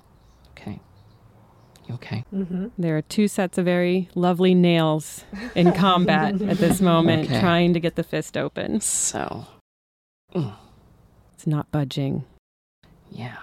Okay. 0.51 0.79
You 1.87 1.95
okay? 1.95 2.23
Mm-hmm. 2.33 2.67
There 2.77 2.97
are 2.97 3.01
two 3.01 3.27
sets 3.27 3.57
of 3.57 3.65
very 3.65 4.09
lovely 4.15 4.53
nails 4.53 5.23
in 5.55 5.71
combat 5.85 6.41
at 6.41 6.57
this 6.57 6.79
moment, 6.81 7.25
Okay. 7.29 7.39
trying 7.39 7.73
to 7.73 7.79
get 7.79 7.95
the 7.95 8.03
fist 8.03 8.37
open. 8.37 8.79
So, 8.81 9.45
mm. 10.33 10.53
It's 11.33 11.47
not 11.47 11.69
budging. 11.71 12.23
yeah. 13.11 13.37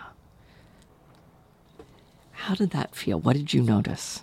How 2.32 2.54
did 2.54 2.70
that 2.70 2.94
feel? 2.94 3.18
What 3.18 3.36
did 3.36 3.54
you 3.54 3.62
notice? 3.62 4.20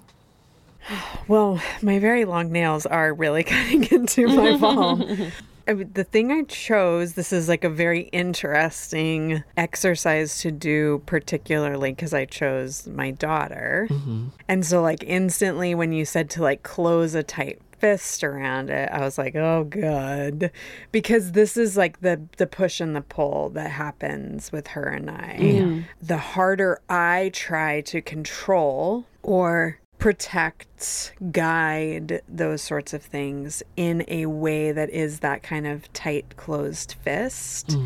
Well, 1.27 1.61
my 1.81 1.99
very 1.99 2.25
long 2.25 2.51
nails 2.51 2.85
are 2.85 3.13
really 3.13 3.43
cutting 3.45 3.83
into 3.85 4.27
my 4.27 4.57
palm. 4.57 5.31
I 5.67 5.73
mean, 5.73 5.91
the 5.93 6.03
thing 6.03 6.31
I 6.31 6.43
chose, 6.43 7.13
this 7.13 7.31
is 7.31 7.47
like 7.47 7.63
a 7.63 7.69
very 7.69 8.01
interesting 8.11 9.43
exercise 9.55 10.39
to 10.41 10.51
do, 10.51 11.01
particularly 11.05 11.91
because 11.91 12.13
I 12.13 12.25
chose 12.25 12.87
my 12.87 13.11
daughter. 13.11 13.87
Mm-hmm. 13.89 14.27
And 14.47 14.65
so, 14.65 14.81
like, 14.81 15.03
instantly 15.03 15.75
when 15.75 15.93
you 15.93 16.03
said 16.03 16.29
to 16.31 16.41
like 16.41 16.63
close 16.63 17.13
a 17.15 17.23
tight 17.23 17.61
fist 17.77 18.23
around 18.23 18.69
it, 18.69 18.89
I 18.91 19.01
was 19.01 19.17
like, 19.17 19.35
oh, 19.35 19.63
good. 19.63 20.51
Because 20.91 21.33
this 21.33 21.57
is 21.57 21.77
like 21.77 22.01
the, 22.01 22.21
the 22.37 22.47
push 22.47 22.79
and 22.79 22.95
the 22.95 23.01
pull 23.01 23.49
that 23.49 23.71
happens 23.71 24.51
with 24.51 24.67
her 24.67 24.83
and 24.83 25.09
I. 25.09 25.37
The 26.01 26.17
harder 26.17 26.81
I 26.89 27.31
try 27.33 27.81
to 27.81 28.01
control 28.01 29.05
or 29.23 29.79
protect, 30.01 31.13
guide 31.31 32.23
those 32.27 32.59
sorts 32.61 32.91
of 32.91 33.03
things 33.03 33.61
in 33.77 34.03
a 34.07 34.25
way 34.25 34.71
that 34.71 34.89
is 34.89 35.19
that 35.19 35.43
kind 35.43 35.67
of 35.67 35.93
tight 35.93 36.35
closed 36.37 36.95
fist, 37.03 37.77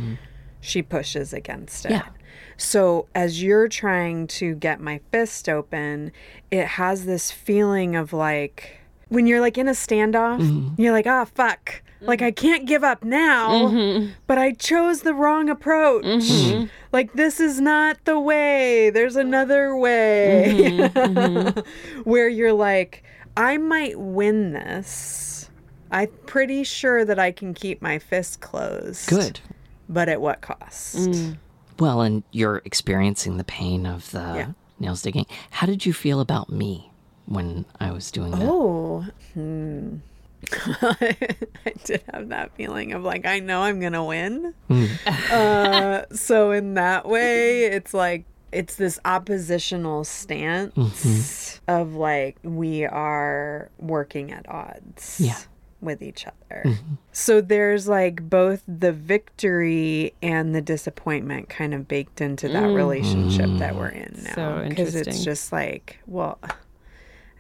she 0.61 0.82
pushes 0.82 1.34
against 1.34 1.86
it. 1.86 1.91
Yeah. 1.91 2.07
So 2.55 3.07
as 3.13 3.43
you're 3.43 3.68
trying 3.68 4.28
to 4.28 4.55
get 4.55 4.80
my 4.80 5.01
fist 5.11 5.49
open, 5.49 6.13
it 6.49 6.66
has 6.66 7.05
this 7.05 7.32
feeling 7.32 7.97
of 7.97 8.13
like 8.13 8.80
when 9.09 9.28
you're 9.28 9.41
like 9.41 9.57
in 9.57 9.68
a 9.68 9.72
standoff, 9.72 10.80
you're 10.80 10.93
like, 10.93 11.07
ah, 11.07 11.26
fuck. 11.26 11.82
Like 12.08 12.22
I 12.22 12.32
can't 12.32 12.66
give 12.66 12.84
up 12.84 13.03
now, 13.03 13.68
mm-hmm. 13.68 14.12
but 14.28 14.38
I 14.38 14.51
chose 14.53 15.01
the 15.01 15.14
wrong 15.14 15.49
approach. 15.49 16.03
Mm-hmm. 16.06 16.66
Like 16.91 17.14
this 17.14 17.39
is 17.39 17.60
not 17.60 18.03
the 18.06 18.20
way. 18.20 18.89
There's 18.89 19.16
another 19.16 19.76
way. 19.76 20.76
Mm-hmm. 20.93 22.03
Where 22.03 22.28
you're 22.30 22.53
like, 22.53 23.03
I 23.38 23.58
might 23.58 23.99
win 23.99 24.53
this. 24.53 25.49
I'm 25.91 26.10
pretty 26.26 26.64
sure 26.64 27.06
that 27.06 27.20
I 27.20 27.32
can 27.32 27.53
keep 27.53 27.82
my 27.82 27.99
fist 27.99 28.41
closed. 28.41 29.08
Good. 29.08 29.39
But 29.88 30.10
at 30.10 30.20
what 30.20 30.41
cost? 30.41 30.95
Mm. 30.95 31.38
Well, 31.80 32.01
and 32.01 32.24
you're 32.32 32.62
experiencing 32.66 33.38
the 33.38 33.43
pain 33.43 33.86
of 33.86 34.10
the 34.12 34.20
Yeah. 34.20 34.51
nails 34.80 35.01
digging. 35.01 35.26
How 35.51 35.68
did 35.68 35.86
you 35.86 35.93
feel 35.93 36.20
about 36.20 36.49
me 36.49 36.91
when 37.26 37.66
I 37.80 37.91
was 37.91 38.12
doing 38.12 38.32
that? 38.32 38.41
Oh, 38.41 39.06
hmm. 39.34 39.97
I 40.81 41.73
did 41.83 42.03
have 42.13 42.29
that 42.29 42.51
feeling 42.55 42.93
of 42.93 43.03
like 43.03 43.25
I 43.25 43.39
know 43.39 43.61
I'm 43.63 43.79
gonna 43.79 44.03
win. 44.05 44.53
Mm. 44.69 44.89
uh, 45.31 46.05
so 46.15 46.51
in 46.51 46.75
that 46.75 47.07
way, 47.07 47.65
it's 47.65 47.93
like 47.93 48.25
it's 48.51 48.75
this 48.75 48.99
oppositional 49.05 50.03
stance 50.03 50.73
Mhm. 50.75 51.59
of 51.67 51.95
like 51.95 52.38
we 52.43 52.86
are 52.86 53.69
working 53.79 54.31
at 54.31 54.47
odds 54.47 55.17
Yeah. 55.19 55.38
with 55.81 56.01
each 56.01 56.25
other. 56.25 56.61
Mhm. 56.65 56.97
So 57.11 57.41
there's 57.41 57.88
like 57.88 58.29
both 58.29 58.63
the 58.67 58.93
victory 58.93 60.13
and 60.21 60.55
the 60.55 60.61
disappointment 60.61 61.49
kind 61.49 61.73
of 61.73 61.88
baked 61.88 62.21
into 62.21 62.47
that 62.49 62.63
Mm. 62.63 62.75
relationship 62.75 63.49
that 63.59 63.75
we're 63.75 63.89
in 63.89 64.21
now. 64.23 64.33
So 64.36 64.67
it's 64.69 65.23
just 65.23 65.51
like, 65.51 65.97
well, 66.07 66.38
I 66.43 66.53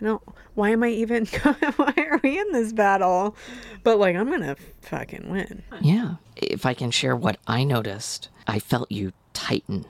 don't. 0.03 0.21
Why 0.55 0.69
am 0.71 0.83
I 0.83 0.89
even? 0.89 1.25
why 1.75 1.93
are 1.97 2.19
we 2.23 2.39
in 2.39 2.51
this 2.51 2.73
battle? 2.73 3.35
But 3.83 3.99
like, 3.99 4.15
I'm 4.15 4.29
gonna 4.29 4.55
fucking 4.81 5.29
win. 5.29 5.63
Yeah. 5.81 6.15
If 6.37 6.65
I 6.65 6.73
can 6.73 6.91
share 6.91 7.15
what 7.15 7.37
I 7.47 7.63
noticed, 7.63 8.29
I 8.47 8.59
felt 8.59 8.91
you 8.91 9.11
tighten. 9.33 9.85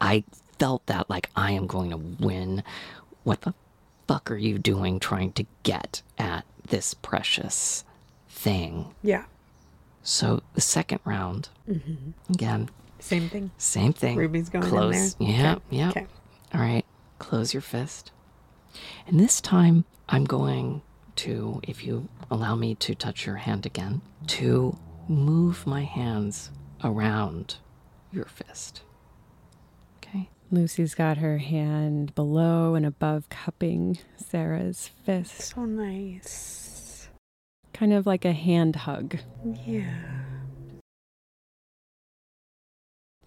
I 0.00 0.24
felt 0.58 0.86
that 0.86 1.08
like 1.10 1.30
I 1.36 1.52
am 1.52 1.66
going 1.66 1.90
to 1.90 1.96
win. 1.96 2.62
What 3.24 3.42
the 3.42 3.54
fuck 4.08 4.30
are 4.30 4.36
you 4.36 4.58
doing 4.58 4.98
trying 5.00 5.32
to 5.32 5.46
get 5.62 6.02
at 6.18 6.44
this 6.68 6.94
precious 6.94 7.84
thing? 8.28 8.94
Yeah. 9.02 9.24
So 10.02 10.42
the 10.54 10.60
second 10.60 11.00
round, 11.04 11.48
mm-hmm. 11.68 12.32
again, 12.32 12.70
Same 13.00 13.28
thing. 13.28 13.50
same 13.58 13.92
thing. 13.92 14.16
Ruby's 14.16 14.48
going 14.48 14.64
in 14.64 14.70
Close. 14.70 15.14
there? 15.14 15.28
Yeah, 15.28 15.52
Okay. 15.54 15.62
yeah. 15.70 15.88
Okay. 15.90 16.06
All 16.54 16.60
right. 16.60 16.84
Close 17.18 17.52
your 17.52 17.60
fist. 17.62 18.12
And 19.06 19.18
this 19.18 19.40
time 19.40 19.84
I'm 20.08 20.24
going 20.24 20.82
to, 21.16 21.60
if 21.64 21.84
you 21.84 22.08
allow 22.30 22.54
me 22.54 22.74
to 22.76 22.94
touch 22.94 23.26
your 23.26 23.36
hand 23.36 23.66
again, 23.66 24.02
to 24.28 24.76
move 25.08 25.66
my 25.66 25.82
hands 25.84 26.50
around 26.84 27.56
your 28.12 28.26
fist. 28.26 28.82
Okay? 29.98 30.28
Lucie's 30.50 30.94
got 30.94 31.18
her 31.18 31.38
hand 31.38 32.14
below 32.14 32.74
and 32.74 32.86
above 32.86 33.28
cupping 33.28 33.98
Sarah's 34.16 34.90
fist, 35.04 35.40
So 35.54 35.64
nice. 35.64 37.08
kind 37.72 37.92
of 37.92 38.06
like 38.06 38.24
a 38.24 38.32
hand 38.32 38.76
hug. 38.76 39.16
Yeah. 39.64 39.94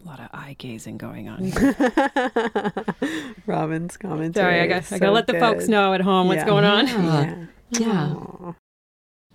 A 0.04 0.08
lot 0.08 0.20
of 0.20 0.30
eye 0.34 0.56
gazing 0.58 0.97
going 0.97 1.28
on. 1.28 1.52
Robin's 3.45 3.97
commentary. 3.97 4.43
Sorry, 4.43 4.60
I 4.62 4.78
is 4.78 4.89
got 4.89 4.95
I 4.95 5.00
gotta 5.00 5.12
let 5.12 5.28
the 5.28 5.39
folks 5.39 5.68
know 5.68 5.93
at 5.93 6.02
home 6.02 6.28
what's 6.28 6.39
Yeah. 6.39 6.45
going 6.45 6.66
on. 6.66 6.88
Yeah. 6.88 7.45
Yeah. 7.72 8.16
Yeah. 8.41 8.54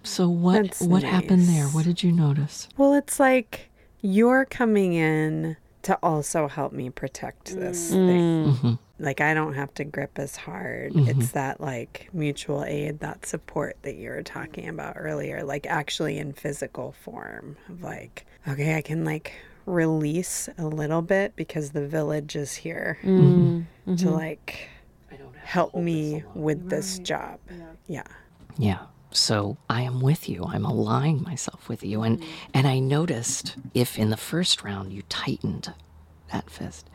So 0.03 0.29
what 0.29 0.63
That's 0.63 0.81
what 0.83 1.03
happened 1.03 1.43
there? 1.49 1.67
What 1.67 1.85
did 1.85 2.03
you 2.03 2.13
notice? 2.13 2.69
Well, 2.77 2.95
it's 2.95 3.19
like 3.21 3.71
you're 4.01 4.45
coming 4.45 4.95
in 4.95 5.57
to 5.83 5.99
also 6.03 6.49
help 6.49 6.73
me 6.73 6.89
protect 6.91 7.55
this 7.55 7.91
thing. 7.91 8.47
Mm. 8.47 8.57
hmm 8.57 8.73
Like 8.99 9.21
I 9.21 9.35
don't 9.35 9.55
have 9.55 9.73
to 9.75 9.85
grip 9.85 10.19
as 10.19 10.37
hard. 10.37 10.93
Mhm. 10.95 11.09
It's 11.09 11.33
that 11.33 11.61
like 11.61 12.09
mutual 12.13 12.65
aid, 12.65 13.01
that 13.01 13.27
support 13.27 13.77
that 13.83 13.97
you 13.97 14.09
were 14.11 14.23
talking 14.23 14.69
about 14.69 14.95
earlier, 14.99 15.43
like 15.45 15.67
actually 15.67 16.19
in 16.19 16.33
physical 16.33 16.93
form 16.93 17.57
of 17.69 17.83
like, 17.83 18.25
okay, 18.49 18.77
I 18.77 18.83
can 18.83 19.05
like 19.05 19.33
release 19.67 20.49
a 20.59 20.67
little 20.67 21.03
bit 21.03 21.35
because 21.37 21.71
the 21.71 21.87
village 21.87 22.37
is 22.37 22.55
here 22.55 22.99
Mm. 23.03 23.65
to 23.87 23.91
Mhm. 24.07 24.13
like 24.13 24.69
help 25.43 25.75
me 25.75 26.23
with 26.35 26.71
this 26.71 26.99
job. 26.99 27.39
Yeah. 27.87 28.03
Yeah. 28.59 28.87
So 29.11 29.57
I 29.71 29.83
am 29.83 30.01
with 30.01 30.29
you. 30.29 30.45
I'm 30.45 30.65
aligning 30.65 31.23
myself 31.23 31.69
with 31.69 31.83
you. 31.85 32.03
And 32.03 32.23
and 32.53 32.67
I 32.67 32.79
noticed 32.79 33.57
if 33.75 33.99
in 33.99 34.11
the 34.11 34.17
first 34.17 34.63
round 34.65 34.93
you 34.93 35.03
tightened 35.09 35.73
that 36.33 36.51
fist. 36.51 36.89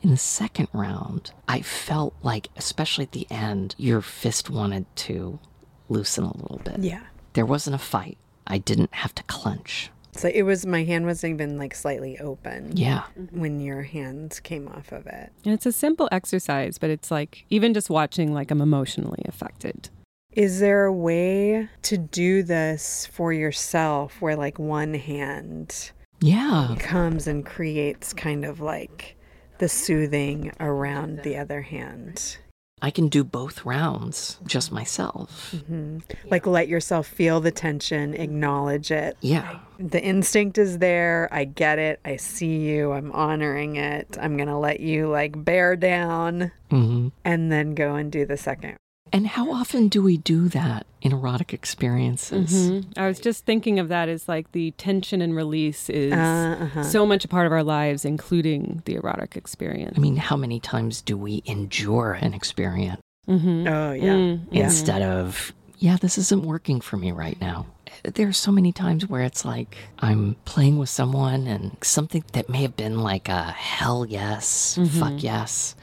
In 0.00 0.10
the 0.10 0.16
second 0.16 0.68
round, 0.72 1.32
I 1.48 1.60
felt 1.60 2.14
like, 2.22 2.48
especially 2.56 3.04
at 3.04 3.12
the 3.12 3.26
end, 3.30 3.74
your 3.78 4.00
fist 4.00 4.48
wanted 4.48 4.86
to 4.96 5.40
loosen 5.88 6.22
a 6.24 6.36
little 6.36 6.60
bit. 6.64 6.78
Yeah. 6.78 7.00
There 7.32 7.44
wasn't 7.44 7.74
a 7.74 7.78
fight. 7.78 8.16
I 8.46 8.58
didn't 8.58 8.94
have 8.94 9.12
to 9.16 9.22
clench. 9.24 9.90
So 10.18 10.28
it 10.28 10.42
was 10.42 10.66
my 10.66 10.82
hand 10.84 11.06
wasn't 11.06 11.34
even 11.34 11.58
like 11.58 11.74
slightly 11.74 12.18
open 12.18 12.76
Yeah. 12.76 13.04
Mm-hmm. 13.18 13.40
when 13.40 13.60
your 13.60 13.82
hands 13.82 14.40
came 14.40 14.66
off 14.68 14.90
of 14.92 15.06
it. 15.06 15.32
And 15.44 15.54
it's 15.54 15.64
a 15.66 15.72
simple 15.72 16.08
exercise, 16.10 16.76
but 16.78 16.90
it's 16.90 17.10
like 17.10 17.44
even 17.50 17.72
just 17.72 17.88
watching, 17.88 18.32
like 18.34 18.50
I'm 18.50 18.60
emotionally 18.60 19.22
affected. 19.26 19.90
Is 20.32 20.60
there 20.60 20.84
a 20.84 20.92
way 20.92 21.68
to 21.82 21.96
do 21.98 22.42
this 22.42 23.06
for 23.06 23.32
yourself 23.32 24.20
where 24.20 24.36
like 24.36 24.58
one 24.58 24.94
hand 24.94 25.92
Yeah. 26.20 26.74
comes 26.78 27.26
and 27.26 27.46
creates 27.46 28.12
kind 28.12 28.44
of 28.44 28.60
like 28.60 29.16
the 29.58 29.68
soothing 29.68 30.52
around 30.60 31.22
the 31.22 31.36
other 31.36 31.62
hand? 31.62 32.38
I 32.80 32.90
can 32.90 33.08
do 33.08 33.24
both 33.24 33.64
rounds 33.64 34.38
just 34.46 34.70
myself. 34.72 35.54
hmm 35.68 35.98
Like 36.30 36.46
let 36.46 36.68
yourself 36.68 37.06
feel 37.06 37.40
the 37.40 37.50
tension, 37.50 38.14
acknowledge 38.14 38.90
it. 38.90 39.16
Yeah. 39.20 39.58
The 39.78 40.02
instinct 40.02 40.58
is 40.58 40.78
there. 40.78 41.28
I 41.30 41.44
get 41.44 41.78
it. 41.78 42.00
I 42.04 42.16
see 42.16 42.58
you. 42.68 42.92
I'm 42.92 43.12
honoring 43.12 43.76
it. 43.76 44.16
I'm 44.20 44.36
going 44.36 44.48
to 44.48 44.56
let 44.56 44.80
you 44.80 45.08
like 45.08 45.44
bear 45.44 45.76
down 45.76 46.52
hmm 46.70 47.08
and 47.24 47.50
then 47.50 47.74
go 47.74 47.94
and 47.94 48.10
do 48.12 48.26
the 48.26 48.36
second. 48.36 48.76
And 49.12 49.26
how 49.26 49.50
often 49.52 49.88
do 49.88 50.02
we 50.02 50.16
do 50.18 50.48
that 50.50 50.86
in 51.00 51.12
erotic 51.12 51.52
experiences? 51.54 52.52
Mhm. 52.70 52.84
I 52.96 53.06
was 53.06 53.18
just 53.20 53.44
thinking 53.46 53.78
of 53.78 53.88
that 53.88 54.08
as 54.08 54.28
like 54.28 54.52
the 54.52 54.72
tension 54.72 55.22
and 55.22 55.34
release 55.34 55.88
is 55.88 56.12
Uh, 56.12 56.56
uh-huh. 56.60 56.82
so 56.84 57.06
much 57.06 57.24
a 57.24 57.28
part 57.28 57.46
of 57.46 57.52
our 57.52 57.62
lives, 57.64 58.04
including 58.04 58.82
the 58.84 58.94
erotic 58.94 59.36
experience. 59.36 59.94
I 59.96 60.00
mean, 60.00 60.16
how 60.16 60.36
many 60.36 60.60
times 60.60 61.00
do 61.02 61.16
we 61.16 61.42
endure 61.46 62.12
an 62.20 62.34
experience 62.34 63.00
Mhm. 63.28 63.66
Oh, 63.68 63.92
yeah. 63.92 64.14
Mm, 64.14 64.40
Yeah. 64.50 64.64
instead 64.64 65.02
of, 65.02 65.52
yeah, 65.78 65.96
this 66.00 66.16
isn't 66.18 66.44
working 66.44 66.80
for 66.80 66.96
me 66.96 67.12
right 67.12 67.38
now? 67.40 67.66
There 68.04 68.28
are 68.28 68.32
so 68.32 68.52
many 68.52 68.72
times 68.72 69.08
where 69.08 69.22
it's 69.22 69.44
like 69.44 69.76
I'm 70.00 70.36
playing 70.44 70.78
with 70.78 70.88
someone 70.88 71.46
and 71.46 71.76
something 71.82 72.24
that 72.32 72.48
may 72.48 72.62
have 72.62 72.76
been 72.76 73.00
like 73.00 73.28
a 73.28 73.42
hell 73.52 74.06
yes, 74.06 74.78
fuck 74.98 75.22
yes 75.22 75.74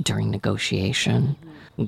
during 0.00 0.30
negotiation. 0.30 1.36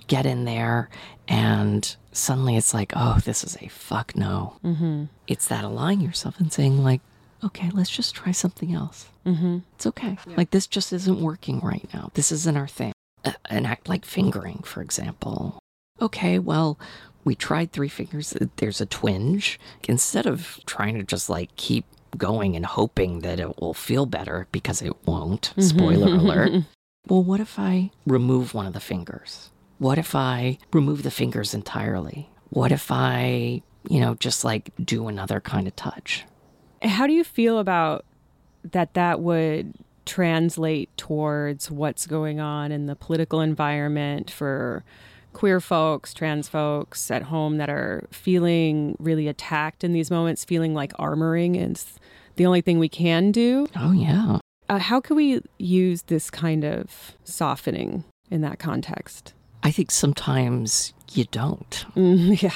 Get 0.08 0.26
in 0.26 0.44
there 0.44 0.88
and 1.28 1.96
suddenly 2.12 2.56
it's 2.56 2.74
like, 2.74 2.92
oh, 2.96 3.18
this 3.24 3.44
is 3.44 3.56
a 3.60 3.68
fuck 3.68 4.16
no. 4.16 4.56
Mhm. 4.64 5.08
It's 5.26 5.46
that 5.48 5.64
aligning 5.64 6.00
yourself 6.04 6.40
and 6.40 6.52
saying, 6.52 6.82
like, 6.82 7.00
okay, 7.44 7.70
let's 7.72 7.90
just 7.90 8.14
try 8.14 8.32
something 8.32 8.72
else. 8.74 9.06
Mhm. 9.24 9.62
It's 9.74 9.86
okay. 9.86 10.16
Like, 10.36 10.50
this 10.50 10.66
just 10.66 10.92
isn't 10.92 11.20
working 11.20 11.60
right 11.60 11.88
now. 11.92 12.10
This 12.14 12.32
isn't 12.32 12.56
our 12.56 12.66
thing. 12.68 12.92
A- 13.24 13.34
an 13.50 13.66
act 13.66 13.88
like 13.88 14.04
fingering, 14.04 14.62
for 14.64 14.80
example. 14.82 15.58
Okay, 16.00 16.38
well, 16.38 16.78
we 17.24 17.34
tried 17.34 17.72
three 17.72 17.88
fingers. 17.88 18.34
There's 18.56 18.80
a 18.80 18.86
twinge. 18.86 19.58
Instead 19.88 20.26
of 20.26 20.60
trying 20.66 20.94
to 20.96 21.02
just 21.04 21.28
like 21.28 21.54
keep 21.56 21.84
going 22.16 22.56
and 22.56 22.64
hoping 22.64 23.20
that 23.20 23.38
it 23.40 23.60
will 23.60 23.74
feel 23.74 24.06
better 24.06 24.46
because 24.52 24.80
it 24.80 24.94
won't, 25.06 25.52
spoiler 25.58 26.14
alert. 26.16 26.64
Well, 27.08 27.22
what 27.22 27.40
if 27.40 27.58
I 27.58 27.90
remove 28.06 28.54
one 28.54 28.66
of 28.66 28.72
the 28.72 28.80
fingers? 28.80 29.50
What 29.78 29.98
if 29.98 30.14
I 30.14 30.58
remove 30.72 31.02
the 31.02 31.10
fingers 31.10 31.54
entirely? 31.54 32.30
What 32.50 32.72
if 32.72 32.90
I, 32.90 33.62
you 33.88 34.00
know, 34.00 34.14
just 34.14 34.44
like 34.44 34.70
do 34.82 35.08
another 35.08 35.40
kind 35.40 35.66
of 35.66 35.76
touch? 35.76 36.24
How 36.82 37.06
do 37.06 37.12
you 37.12 37.24
feel 37.24 37.58
about 37.58 38.04
that 38.72 38.94
that 38.94 39.20
would 39.20 39.74
translate 40.06 40.96
towards 40.96 41.70
what's 41.70 42.06
going 42.06 42.40
on 42.40 42.72
in 42.72 42.86
the 42.86 42.96
political 42.96 43.40
environment 43.40 44.30
for 44.30 44.84
queer 45.32 45.60
folks, 45.60 46.14
trans 46.14 46.48
folks 46.48 47.10
at 47.10 47.24
home 47.24 47.58
that 47.58 47.68
are 47.68 48.06
feeling 48.10 48.96
really 48.98 49.28
attacked 49.28 49.84
in 49.84 49.92
these 49.92 50.10
moments, 50.10 50.44
feeling 50.44 50.72
like 50.72 50.92
armoring 50.94 51.60
is 51.60 51.98
the 52.36 52.46
only 52.46 52.62
thing 52.62 52.78
we 52.78 52.88
can 52.88 53.32
do? 53.32 53.66
Oh, 53.76 53.92
yeah. 53.92 54.38
Uh, 54.68 54.78
how 54.78 55.00
can 55.00 55.16
we 55.16 55.42
use 55.58 56.02
this 56.02 56.30
kind 56.30 56.64
of 56.64 57.16
softening 57.24 58.04
in 58.30 58.40
that 58.40 58.58
context? 58.58 59.34
I 59.66 59.72
think 59.72 59.90
sometimes 59.90 60.92
you 61.12 61.24
don't. 61.32 61.84
Mm, 61.96 62.40
yeah. 62.46 62.54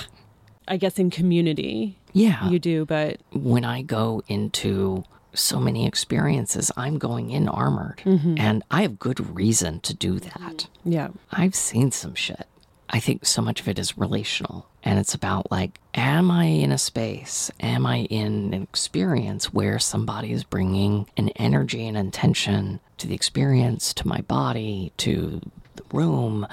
I 0.68 0.76
guess 0.76 0.96
in 0.98 1.10
community 1.10 1.98
Yeah. 2.12 2.48
you 2.48 2.60
do, 2.60 2.84
but 2.86 3.20
when 3.32 3.64
I 3.64 3.82
go 3.82 4.22
into 4.28 5.02
so 5.34 5.58
many 5.58 5.86
experiences, 5.86 6.70
I'm 6.76 6.98
going 6.98 7.30
in 7.30 7.48
armored. 7.48 8.02
And 8.04 8.62
I 8.70 8.82
have 8.82 9.00
good 9.00 9.34
reason 9.34 9.80
to 9.80 9.92
do 9.94 10.20
that. 10.20 10.68
yeah. 10.84 11.08
I've 11.32 11.54
seen 11.56 11.90
some 11.90 12.14
shit. 12.14 12.46
I 12.90 13.00
think 13.00 13.24
so 13.26 13.42
much 13.42 13.60
of 13.60 13.66
it 13.68 13.78
is 13.78 13.98
relational. 13.98 14.66
And 14.84 14.98
it's 15.00 15.14
about 15.14 15.50
like, 15.50 15.80
am 15.94 16.30
I 16.30 16.44
in 16.44 16.70
a 16.72 16.78
space? 16.78 17.50
Am 17.60 17.86
I 17.86 17.98
in 18.04 18.54
an 18.54 18.62
experience 18.62 19.52
where 19.52 19.78
somebody 19.80 20.30
is 20.32 20.44
bringing 20.44 21.06
an 21.16 21.28
energy 21.30 21.86
and 21.88 21.96
intention 21.96 22.78
to 22.98 23.06
the 23.08 23.14
experience, 23.14 23.92
to 23.94 24.06
my 24.08 24.20
body, 24.22 24.92
to 24.98 25.40
the 25.76 25.84
room 25.92 26.46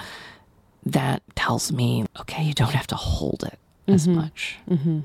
that 0.92 1.22
tells 1.36 1.70
me, 1.72 2.04
okay, 2.20 2.42
you 2.44 2.52
don't 2.54 2.72
have 2.74 2.86
to 2.88 2.96
hold 2.96 3.44
it. 3.44 3.58
as 3.90 4.06
Mhm. 4.06 4.14
much. 4.16 4.56
Mm-hmm. 4.68 4.98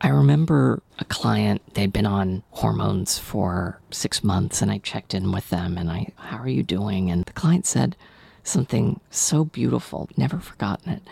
I 0.00 0.08
remember 0.08 0.84
a 1.00 1.04
client, 1.04 1.62
they'd 1.74 1.92
been 1.92 2.06
on 2.06 2.44
hormones 2.52 3.18
for 3.18 3.80
six 3.90 4.22
months, 4.22 4.62
and 4.62 4.70
I 4.70 4.78
checked 4.78 5.14
in 5.14 5.32
with 5.32 5.50
them 5.50 5.76
and 5.76 5.90
I, 5.90 6.12
how 6.14 6.36
are 6.38 6.46
you 6.48 6.62
doing? 6.62 7.10
And 7.10 7.24
the 7.24 7.32
client 7.32 7.66
said 7.66 7.96
something 8.44 9.00
so 9.10 9.44
beautiful, 9.44 10.08
never 10.16 10.38
forgotten 10.38 10.92
it. 10.92 11.02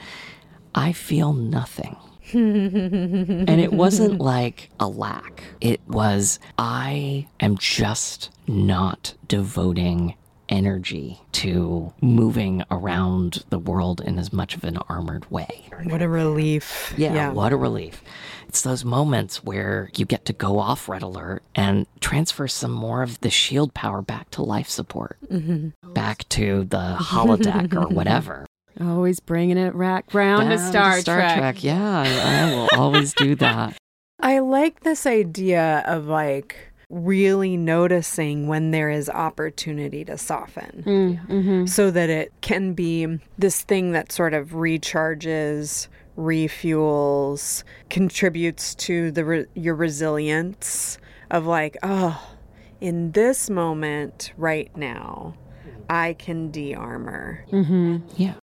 I 0.76 0.92
feel 0.92 1.32
nothing. 1.32 1.96
and 2.32 3.60
it 3.60 3.72
wasn't 3.72 4.20
like 4.20 4.70
a 4.78 4.86
lack, 4.86 5.42
it 5.60 5.80
was, 5.88 6.38
I 6.56 7.26
am 7.40 7.58
just 7.58 8.30
not 8.46 9.14
devoting 9.26 10.14
energy 10.48 11.20
to 11.32 11.92
moving 12.00 12.62
around 12.70 13.44
the 13.50 13.58
world 13.58 14.00
in 14.00 14.18
as 14.18 14.32
much 14.32 14.56
of 14.56 14.64
an 14.64 14.76
armored 14.88 15.30
way. 15.30 15.66
What 15.84 16.02
a 16.02 16.08
relief. 16.08 16.94
Yeah, 16.96 17.30
what 17.30 17.52
a 17.52 17.56
relief. 17.56 18.02
It's 18.48 18.62
those 18.62 18.84
moments 18.84 19.44
where 19.44 19.90
you 19.94 20.06
get 20.06 20.24
to 20.24 20.32
go 20.32 20.58
off 20.58 20.88
red 20.88 21.02
alert 21.02 21.42
and 21.54 21.86
transfer 22.00 22.48
some 22.48 22.72
more 22.72 23.02
of 23.02 23.20
the 23.20 23.30
shield 23.30 23.74
power 23.74 24.00
back 24.00 24.30
to 24.30 24.42
life 24.42 24.68
support, 24.68 25.18
mm-hmm. 25.30 25.92
back 25.92 26.26
to 26.30 26.64
the 26.64 26.96
holodeck 26.98 27.74
or 27.74 27.88
whatever. 27.94 28.46
Always 28.80 29.20
bringing 29.20 29.58
it 29.58 29.74
rack 29.74 30.14
round 30.14 30.50
to 30.50 30.56
Down 30.72 31.00
Star, 31.00 31.20
Trek. 31.20 31.62
Yeah, 31.62 32.00
I, 32.00 32.46
I 32.46 32.54
will 32.54 32.68
always 32.72 33.12
do 33.12 33.34
that. 33.36 33.76
I 34.20 34.40
like 34.40 34.80
this 34.80 35.06
idea 35.06 35.82
of 35.86 36.06
like 36.06 36.67
really 36.90 37.56
noticing 37.56 38.46
when 38.46 38.70
there 38.70 38.88
is 38.88 39.10
opportunity 39.10 40.04
to 40.06 40.16
soften 40.16 40.82
Mm, 40.86 41.18
hmm 41.26 41.66
so 41.66 41.90
that 41.90 42.08
it 42.08 42.32
can 42.40 42.72
be 42.72 43.18
this 43.36 43.60
thing 43.62 43.92
that 43.92 44.10
sort 44.10 44.32
of 44.32 44.50
recharges, 44.50 45.88
refuels, 46.16 47.62
contributes 47.90 48.74
to 48.76 49.10
the 49.10 49.24
re- 49.24 49.46
your 49.54 49.74
resilience 49.74 50.98
of 51.30 51.44
like, 51.46 51.76
oh, 51.82 52.34
in 52.80 53.12
this 53.12 53.50
moment 53.50 54.32
right 54.38 54.74
now, 54.76 55.34
I 55.90 56.14
can 56.14 56.50
de-armor. 56.50 57.44
hmm 57.50 57.98
Yeah. 58.16 58.34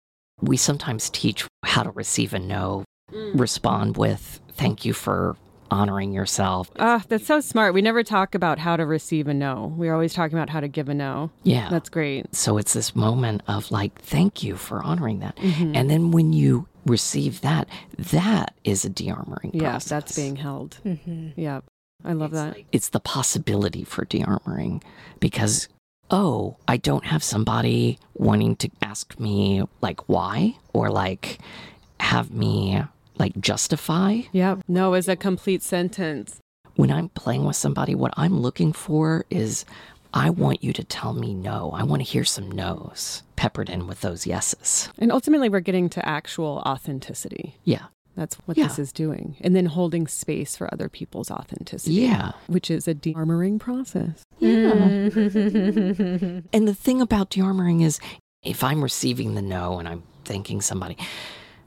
We 0.41 0.57
sometimes 0.57 1.09
teach 1.09 1.47
how 1.63 1.83
to 1.83 1.91
receive 1.91 2.33
a 2.33 2.39
no, 2.39 2.83
respond 3.33 3.97
with 3.97 4.39
thank 4.53 4.85
you 4.85 4.93
for 4.93 5.35
honoring 5.71 6.13
yourself. 6.13 6.69
Ah, 6.79 7.03
that's 7.09 7.25
so 7.25 7.39
smart. 7.39 7.73
We 7.73 7.81
never 7.81 8.03
talk 8.03 8.35
about 8.35 8.59
how 8.59 8.77
to 8.77 8.85
receive 8.85 9.27
a 9.27 9.33
no. 9.33 9.73
We're 9.77 9.93
always 9.93 10.13
talking 10.13 10.37
about 10.37 10.49
how 10.49 10.59
to 10.59 10.67
give 10.67 10.89
a 10.89 10.93
no. 10.93 11.31
Yeah. 11.43 11.69
That's 11.69 11.89
great. 11.89 12.33
So 12.35 12.57
it's 12.57 12.73
this 12.73 12.95
moment 12.95 13.41
of 13.47 13.71
like, 13.71 13.99
thank 14.01 14.43
you 14.43 14.55
for 14.57 14.83
honoring 14.83 15.19
that. 15.19 15.35
Mhm. 15.37 15.75
And 15.75 15.89
then 15.89 16.11
when 16.11 16.33
you 16.33 16.67
receive 16.85 17.41
that, 17.41 17.67
that 17.97 18.53
is 18.63 18.85
a 18.85 18.89
de-armoring 18.89 19.51
Yeah, 19.53 19.71
process. 19.71 19.89
that's 19.89 20.15
being 20.15 20.35
held. 20.35 20.77
Mm-hmm. 20.85 21.29
Yeah, 21.39 21.61
I 22.03 22.13
love 22.13 22.31
it's 22.33 22.41
that. 22.41 22.53
like- 22.57 22.67
it's 22.71 22.89
the 22.89 22.99
possibility 22.99 23.83
for 23.83 24.05
de-armoring 24.05 24.83
because 25.19 25.67
oh, 26.11 26.55
I 26.67 26.77
don't 26.77 27.05
have 27.05 27.23
somebody 27.23 27.97
wanting 28.13 28.55
to 28.57 28.69
ask 28.83 29.19
me 29.19 29.63
like 29.81 30.07
why 30.07 30.55
or 30.71 30.91
like 30.91 31.39
have 31.99 32.29
me 32.29 32.83
like 33.17 33.39
justify 33.39 34.21
Yeah. 34.31 34.55
No 34.67 34.93
is 34.93 35.07
a 35.07 35.15
complete 35.15 35.61
sentence. 35.63 36.39
when 36.75 36.91
I'm 36.91 37.09
playing 37.09 37.45
with 37.45 37.55
somebody, 37.55 37.95
what 37.95 38.13
I'm 38.17 38.39
looking 38.39 38.73
for 38.73 39.25
is 39.29 39.63
I 40.13 40.29
want 40.29 40.63
you 40.63 40.71
to 40.73 40.83
tell 40.83 41.13
me 41.13 41.33
no. 41.33 41.71
I 41.73 41.83
want 41.83 42.01
to 42.01 42.09
hear 42.09 42.23
some 42.25 42.49
no's 42.51 43.23
peppered 43.35 43.69
in 43.69 43.85
with 43.87 43.99
those 44.01 44.25
yeses. 44.25 44.89
And 44.97 45.11
ultimately, 45.11 45.49
we're 45.49 45.59
getting 45.59 45.89
to 45.89 46.07
actual 46.07 46.61
authenticity. 46.65 47.55
Yeah. 47.65 47.85
That's 48.15 48.35
what 48.45 48.57
Yeah. 48.57 48.67
this 48.67 48.79
is 48.79 48.93
doing. 48.93 49.35
And 49.41 49.53
then 49.55 49.65
holding 49.65 50.07
space 50.07 50.55
for 50.55 50.73
other 50.73 50.87
people's 50.87 51.29
authenticity. 51.29 51.95
Yeah. 51.95 52.31
Which 52.47 52.71
is 52.71 52.87
a 52.87 52.93
de-armoring 52.93 53.59
process. 53.59 54.23
Yeah. 54.39 54.71
And 56.53 56.67
the 56.67 56.73
thing 56.73 57.01
about 57.01 57.29
de-armoring 57.29 57.83
is 57.83 57.99
if 58.41 58.63
I'm 58.63 58.81
receiving 58.81 59.35
the 59.35 59.41
no 59.41 59.79
and 59.79 59.87
I'm 59.87 60.03
thanking 60.23 60.61
somebody, 60.61 60.97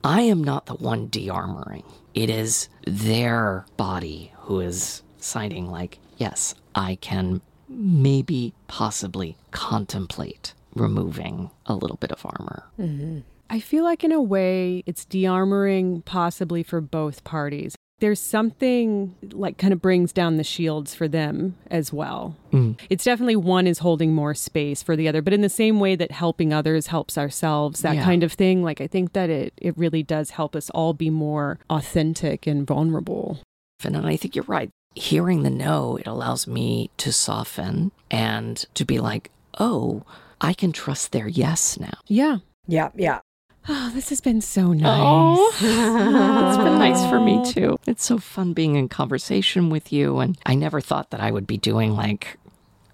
I 0.05 0.23
am 0.23 0.43
not 0.43 0.67
the 0.67 0.75
one 0.75 1.07
de-armoring. 1.07 1.85
It 2.15 2.31
is 2.31 2.69
their 2.87 3.67
body 3.77 4.33
who 4.41 4.61
is 4.61 5.03
citing 5.19 5.71
like, 5.71 5.99
yes, 6.17 6.55
I 6.75 6.97
can 6.97 7.41
maybe 7.69 8.55
possibly 8.67 9.37
contemplate 9.51 10.55
removing 10.75 11.51
a 11.67 11.75
little 11.75 11.97
bit 11.97 12.13
of 12.13 12.25
armor. 12.25 12.65
Mm-hmm. 12.79 13.21
I 13.51 13.61
feel 13.61 13.85
like, 13.85 14.05
in 14.05 14.13
a 14.13 14.21
way, 14.21 14.83
it's 14.87 15.05
de 15.05 15.25
armoring 15.25 16.05
possibly 16.05 16.63
for 16.63 16.81
both 16.81 17.25
parties. 17.25 17.75
There's 18.01 18.21
something 18.21 19.15
like 19.33 19.59
kind 19.59 19.73
of 19.73 19.83
brings 19.83 20.13
down 20.13 20.37
the 20.37 20.45
shields 20.45 20.95
for 20.95 21.09
them 21.09 21.57
as 21.71 21.93
well. 21.93 22.37
Mm. 22.53 22.79
It's 22.89 23.05
definitely 23.05 23.35
one 23.37 23.67
is 23.67 23.81
holding 23.81 24.15
more 24.15 24.35
space 24.35 24.83
for 24.85 24.95
the 24.95 25.09
other, 25.09 25.21
but 25.21 25.33
in 25.33 25.41
the 25.41 25.49
same 25.49 25.81
way 25.81 25.97
that 25.97 26.13
helping 26.13 26.53
others 26.53 26.87
helps 26.89 27.19
ourselves, 27.19 27.81
that 27.83 27.97
Yeah. 27.97 28.05
kind 28.05 28.23
of 28.23 28.33
thing. 28.33 28.63
Like, 28.63 28.81
I 28.81 28.87
think 28.87 29.15
that 29.15 29.31
it, 29.31 29.53
it 29.57 29.77
really 29.77 30.05
does 30.05 30.31
help 30.31 30.55
us 30.55 30.71
all 30.71 30.95
be 30.95 31.11
more 31.11 31.59
authentic 31.69 32.47
and 32.47 32.65
vulnerable. 32.67 33.41
And 33.85 33.97
I 33.97 34.17
think 34.17 34.37
you're 34.37 34.45
right. 34.47 34.71
Hearing 34.95 35.43
the 35.43 35.51
no, 35.51 35.97
it 35.97 36.07
allows 36.07 36.47
me 36.47 36.91
to 36.99 37.13
soften 37.13 37.91
and 38.11 38.65
to 38.75 38.85
be 38.85 38.99
like, 38.99 39.31
oh, 39.59 40.03
I 40.41 40.55
can 40.55 40.71
trust 40.73 41.11
their 41.13 41.27
yes 41.29 41.79
now. 41.81 41.99
Yeah. 42.07 42.39
Yeah, 42.69 42.91
yeah. 42.95 43.21
Oh, 43.69 43.91
this 43.95 44.09
has 44.11 44.21
been 44.21 44.41
so 44.41 44.69
oh. 44.69 44.73
nice. 44.73 45.01
Oh, 45.01 45.51
it's 46.49 46.59
been 46.59 46.79
nice 46.79 47.05
for 47.11 47.21
me 47.21 47.45
too. 47.53 47.79
It's 47.87 48.05
so 48.05 48.19
fun 48.19 48.53
being 48.53 48.77
in 48.77 48.89
conversation 48.89 49.71
with 49.71 49.93
you. 49.93 50.19
And 50.19 50.39
I 50.47 50.55
never 50.55 50.81
thought 50.81 51.11
that 51.11 51.21
I 51.21 51.31
would 51.31 51.47
be 51.47 51.59
doing 51.59 51.95
like 51.95 52.39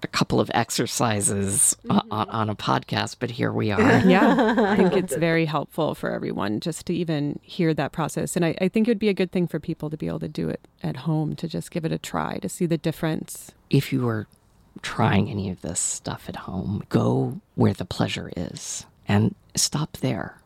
a 0.02 0.06
couple 0.06 0.38
of 0.38 0.50
exercises 0.54 1.76
o- 1.88 1.94
mm-hmm. 1.94 2.12
on, 2.12 2.28
on 2.28 2.50
a 2.50 2.54
podcast, 2.54 3.16
but 3.18 3.30
here 3.30 3.52
we 3.52 3.70
are. 3.72 3.98
Yeah, 4.00 4.66
I 4.68 4.76
think 4.76 4.94
it's 4.94 5.16
very 5.16 5.46
helpful 5.46 5.94
for 5.94 6.10
everyone 6.10 6.60
just 6.60 6.86
to 6.86 6.94
even 6.94 7.40
hear 7.42 7.74
that 7.74 7.92
process. 7.92 8.36
And 8.36 8.44
I, 8.44 8.54
I 8.60 8.68
think 8.68 8.86
it 8.86 8.90
would 8.92 8.98
be 8.98 9.08
a 9.08 9.14
good 9.14 9.32
thing 9.32 9.48
for 9.48 9.58
people 9.58 9.90
to 9.90 9.96
be 9.96 10.06
able 10.06 10.20
to 10.20 10.28
do 10.28 10.48
it 10.48 10.60
at 10.82 10.98
home, 10.98 11.34
to 11.36 11.48
just 11.48 11.70
give 11.70 11.84
it 11.84 11.92
a 11.92 11.98
try, 11.98 12.38
to 12.38 12.48
see 12.48 12.66
the 12.66 12.78
difference. 12.78 13.52
If 13.70 13.92
you 13.92 14.06
are 14.08 14.26
trying 14.82 15.30
any 15.30 15.50
of 15.50 15.62
this 15.62 15.80
stuff 15.80 16.28
at 16.28 16.36
home, 16.36 16.82
go 16.88 17.40
where 17.54 17.72
the 17.72 17.84
pleasure 17.84 18.30
is 18.36 18.86
and 19.08 19.34
stop 19.56 19.96
there. 19.98 20.40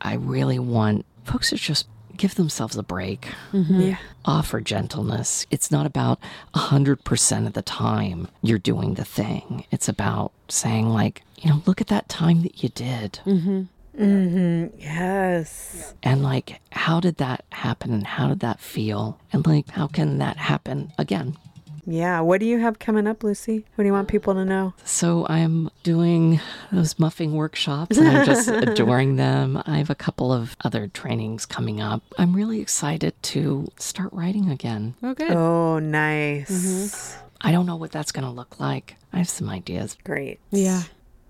I 0.00 0.14
really 0.14 0.58
want 0.58 1.04
folks 1.24 1.50
to 1.50 1.56
just 1.56 1.86
give 2.16 2.34
themselves 2.36 2.76
a 2.76 2.82
break. 2.82 3.28
Yeah. 3.52 3.98
offer 4.24 4.60
gentleness. 4.60 5.46
It's 5.50 5.70
not 5.70 5.84
about 5.86 6.18
100% 6.54 7.46
of 7.46 7.52
the 7.52 7.62
time 7.62 8.28
you're 8.42 8.58
doing 8.58 8.94
the 8.94 9.04
thing. 9.04 9.66
It's 9.70 9.88
about 9.88 10.32
saying, 10.48 10.88
like, 10.88 11.22
you 11.38 11.50
know, 11.50 11.62
look 11.66 11.80
at 11.80 11.88
that 11.88 12.08
time 12.08 12.42
that 12.42 12.62
you 12.62 12.68
did. 12.70 13.16
hmm 13.24 13.62
Mm-hmm. 13.98 14.78
Yes. 14.78 15.94
And, 16.02 16.22
like, 16.22 16.60
how 16.70 17.00
did 17.00 17.16
that 17.16 17.46
happen 17.50 17.94
and 17.94 18.06
how 18.06 18.28
did 18.28 18.40
that 18.40 18.60
feel? 18.60 19.18
And, 19.32 19.46
like, 19.46 19.70
how 19.70 19.86
can 19.86 20.18
that 20.18 20.36
happen 20.36 20.92
again? 20.98 21.38
Yeah. 21.86 22.20
What 22.20 22.40
do 22.40 22.46
you 22.46 22.58
have 22.58 22.78
coming 22.78 23.06
up, 23.06 23.22
Lucie? 23.22 23.64
What 23.76 23.82
do 23.84 23.86
you 23.86 23.92
want 23.92 24.08
people 24.08 24.34
to 24.34 24.44
know? 24.44 24.74
So 24.84 25.26
I'm 25.28 25.70
doing 25.82 26.40
those 26.72 26.98
muffing 26.98 27.32
workshops 27.34 27.96
and 27.96 28.08
I'm 28.08 28.26
just 28.26 28.48
adoring 28.50 29.16
them. 29.16 29.62
I 29.66 29.78
have 29.78 29.90
a 29.90 29.94
couple 29.94 30.32
of 30.32 30.56
other 30.64 30.88
trainings 30.88 31.46
coming 31.46 31.80
up. 31.80 32.02
I'm 32.18 32.34
really 32.34 32.60
excited 32.60 33.14
to 33.24 33.68
start 33.78 34.12
writing 34.12 34.50
again. 34.50 34.94
Oh, 35.02 35.14
good. 35.14 35.30
Oh, 35.32 35.78
nice. 35.78 36.50
Mm-hmm. 36.50 37.22
I 37.42 37.52
don't 37.52 37.66
know 37.66 37.76
what 37.76 37.92
that's 37.92 38.12
going 38.12 38.24
to 38.24 38.30
look 38.30 38.58
like. 38.58 38.96
I 39.12 39.18
have 39.18 39.28
some 39.28 39.48
ideas. 39.48 39.96
Great. 40.04 40.40
Yeah. 40.50 40.82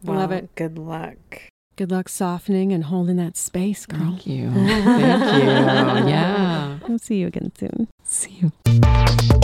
Love 0.05 0.33
it. 0.33 0.55
Good 0.55 0.79
luck. 0.79 1.17
Good 1.77 1.91
luck 1.91 2.09
softening 2.09 2.73
and 2.73 2.85
holding 2.85 3.17
that 3.17 3.37
space, 3.37 3.85
girl. 3.85 3.99
Thank 3.99 4.27
you. 4.27 4.51
Thank 4.55 5.43
you. 5.43 6.09
Yeah. 6.09 6.79
We'll 6.89 6.99
see 6.99 7.17
you 7.17 7.27
again 7.27 7.53
soon. 7.59 7.89
See 8.03 8.41
you. 8.41 9.43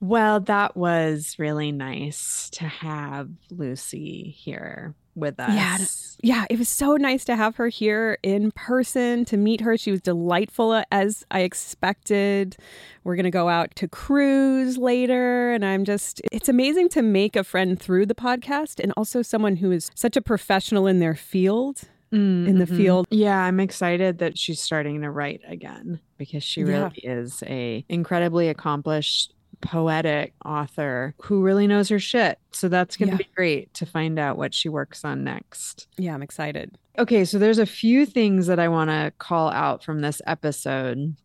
Well, 0.00 0.40
that 0.40 0.76
was 0.76 1.36
really 1.38 1.72
nice 1.72 2.48
to 2.52 2.64
have 2.64 3.28
Lucie 3.50 4.30
here 4.36 4.94
with 5.16 5.40
us. 5.40 6.16
Yeah, 6.22 6.38
Yeah, 6.40 6.46
it 6.48 6.58
was 6.60 6.68
so 6.68 6.94
nice 6.96 7.24
to 7.24 7.34
have 7.34 7.56
her 7.56 7.66
here 7.66 8.18
in 8.22 8.52
person, 8.52 9.24
to 9.24 9.36
meet 9.36 9.60
her. 9.62 9.76
She 9.76 9.90
was 9.90 10.00
delightful 10.00 10.84
as 10.92 11.24
I 11.32 11.40
expected. 11.40 12.56
We're 13.02 13.16
going 13.16 13.24
to 13.24 13.30
go 13.32 13.48
out 13.48 13.74
to 13.76 13.88
cruise 13.88 14.78
later. 14.78 15.52
And 15.52 15.64
I'm 15.64 15.84
just, 15.84 16.20
it's 16.30 16.48
amazing 16.48 16.88
to 16.90 17.02
make 17.02 17.34
a 17.34 17.42
friend 17.42 17.80
through 17.80 18.06
the 18.06 18.14
podcast 18.14 18.78
and 18.78 18.92
also 18.96 19.22
someone 19.22 19.56
who 19.56 19.72
is 19.72 19.90
such 19.96 20.16
a 20.16 20.22
professional 20.22 20.86
in 20.86 21.00
their 21.00 21.14
field. 21.16 21.80
in 22.10 22.56
the 22.58 22.64
Mhm. 22.64 22.76
field. 22.78 23.06
Yeah, 23.10 23.38
I'm 23.38 23.60
excited 23.60 24.16
that 24.20 24.38
she's 24.38 24.62
starting 24.62 25.02
to 25.02 25.10
write 25.10 25.42
again 25.46 26.00
because 26.16 26.42
she 26.42 26.62
Yeah. 26.62 26.66
really 26.84 27.00
is 27.04 27.42
a 27.46 27.84
incredibly 27.90 28.48
accomplished 28.48 29.34
poetic 29.60 30.32
author 30.44 31.14
who 31.22 31.42
really 31.42 31.66
knows 31.66 31.88
her 31.88 31.98
shit. 31.98 32.38
So 32.52 32.68
that's 32.68 32.96
going 32.96 33.08
to 33.10 33.14
Yeah. 33.14 33.18
be 33.18 33.28
great 33.34 33.74
to 33.74 33.86
find 33.86 34.18
out 34.18 34.36
what 34.38 34.54
she 34.54 34.68
works 34.68 35.04
on 35.04 35.24
next. 35.24 35.86
Yeah, 35.96 36.14
I'm 36.14 36.22
excited. 36.22 36.76
Okay, 36.98 37.24
so 37.24 37.38
there's 37.38 37.58
a 37.58 37.66
few 37.66 38.06
things 38.06 38.46
that 38.46 38.58
I 38.58 38.68
want 38.68 38.90
to 38.90 39.12
call 39.18 39.50
out 39.50 39.84
from 39.84 40.00
this 40.00 40.20
episode. 40.26 41.16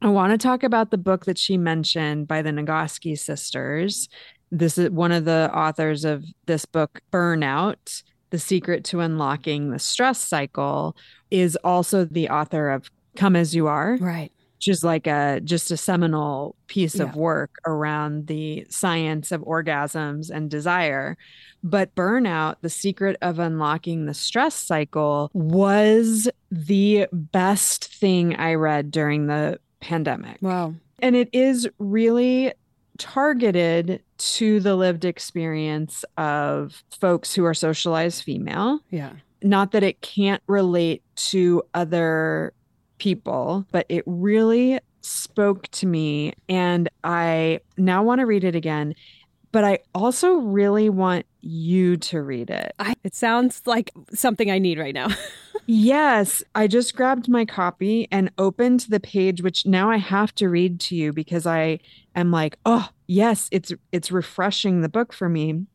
I 0.00 0.08
want 0.08 0.32
to 0.32 0.38
talk 0.38 0.62
about 0.64 0.90
the 0.90 0.98
book 0.98 1.26
that 1.26 1.38
she 1.38 1.56
mentioned 1.56 2.26
by 2.26 2.42
the 2.42 2.50
Nagoski 2.50 3.16
sisters. 3.16 4.08
This 4.50 4.76
is 4.78 4.90
one 4.90 5.12
of 5.12 5.24
the 5.24 5.50
authors 5.54 6.04
of 6.04 6.24
this 6.46 6.64
book, 6.64 7.00
Burnout 7.12 8.02
The 8.30 8.38
Secret 8.38 8.84
to 8.86 9.00
Unlocking 9.00 9.70
the 9.70 9.78
Stress 9.78 10.18
Cycle, 10.18 10.96
is 11.30 11.56
also 11.62 12.04
the 12.04 12.28
author 12.28 12.70
of 12.70 12.90
Come 13.16 13.36
As 13.36 13.54
You 13.54 13.68
Are 13.68 13.96
Right. 14.00 14.32
Which 14.62 14.68
is 14.68 14.84
like 14.84 15.08
a 15.08 15.40
just 15.42 15.72
a 15.72 15.76
seminal 15.76 16.54
piece 16.68 17.00
of 17.00 17.16
work 17.16 17.56
around 17.66 18.28
the 18.28 18.64
science 18.70 19.32
of 19.32 19.40
orgasms 19.40 20.30
and 20.30 20.48
desire. 20.48 21.16
But 21.64 21.92
burnout, 21.96 22.56
the 22.60 22.68
secret 22.70 23.16
of 23.22 23.40
unlocking 23.40 24.06
the 24.06 24.14
stress 24.14 24.54
cycle, 24.54 25.32
was 25.34 26.28
the 26.52 27.08
best 27.10 27.92
thing 27.92 28.36
I 28.36 28.54
read 28.54 28.92
during 28.92 29.26
the 29.26 29.58
pandemic. 29.80 30.38
Wow. 30.40 30.74
And 31.00 31.16
it 31.16 31.28
is 31.32 31.68
really 31.80 32.52
targeted 32.98 34.00
to 34.18 34.60
the 34.60 34.76
lived 34.76 35.04
experience 35.04 36.04
of 36.16 36.84
folks 37.00 37.34
who 37.34 37.44
are 37.44 37.54
socialized 37.54 38.22
female 38.22 38.78
Yeah. 38.90 39.14
not 39.42 39.72
that 39.72 39.82
it 39.82 40.02
can't 40.02 40.42
relate 40.46 41.02
to 41.16 41.64
other 41.74 42.52
people, 43.02 43.66
but 43.72 43.84
it 43.88 44.04
really 44.06 44.78
spoke 45.00 45.66
to 45.72 45.86
me. 45.88 46.32
And 46.48 46.88
I 47.02 47.58
now 47.76 48.04
want 48.04 48.20
to 48.20 48.26
read 48.26 48.44
it 48.44 48.54
again. 48.54 48.94
But 49.50 49.64
I 49.64 49.80
also 49.92 50.36
really 50.36 50.88
want 50.88 51.26
you 51.40 51.96
to 51.96 52.22
read 52.22 52.48
it. 52.48 52.72
I, 52.78 52.94
it 53.02 53.16
sounds 53.16 53.62
like 53.66 53.90
something 54.14 54.52
I 54.52 54.58
need 54.58 54.78
right 54.78 54.94
now. 54.94 55.08
Yes, 55.66 56.42
I 56.56 56.66
just 56.66 56.96
grabbed 56.96 57.28
my 57.28 57.44
copy 57.44 58.08
and 58.10 58.32
opened 58.36 58.80
the 58.88 58.98
page 58.98 59.42
which 59.42 59.64
now 59.64 59.90
I 59.90 59.96
have 59.96 60.34
to 60.34 60.48
read 60.48 60.80
to 60.80 60.96
you 60.96 61.12
because 61.12 61.46
I 61.46 61.78
am 62.16 62.32
like, 62.32 62.58
"Oh, 62.66 62.88
yes, 63.06 63.48
it's 63.52 63.72
it's 63.92 64.10
refreshing 64.10 64.80
the 64.80 64.88
book 64.88 65.12
for 65.12 65.28
me." 65.28 65.66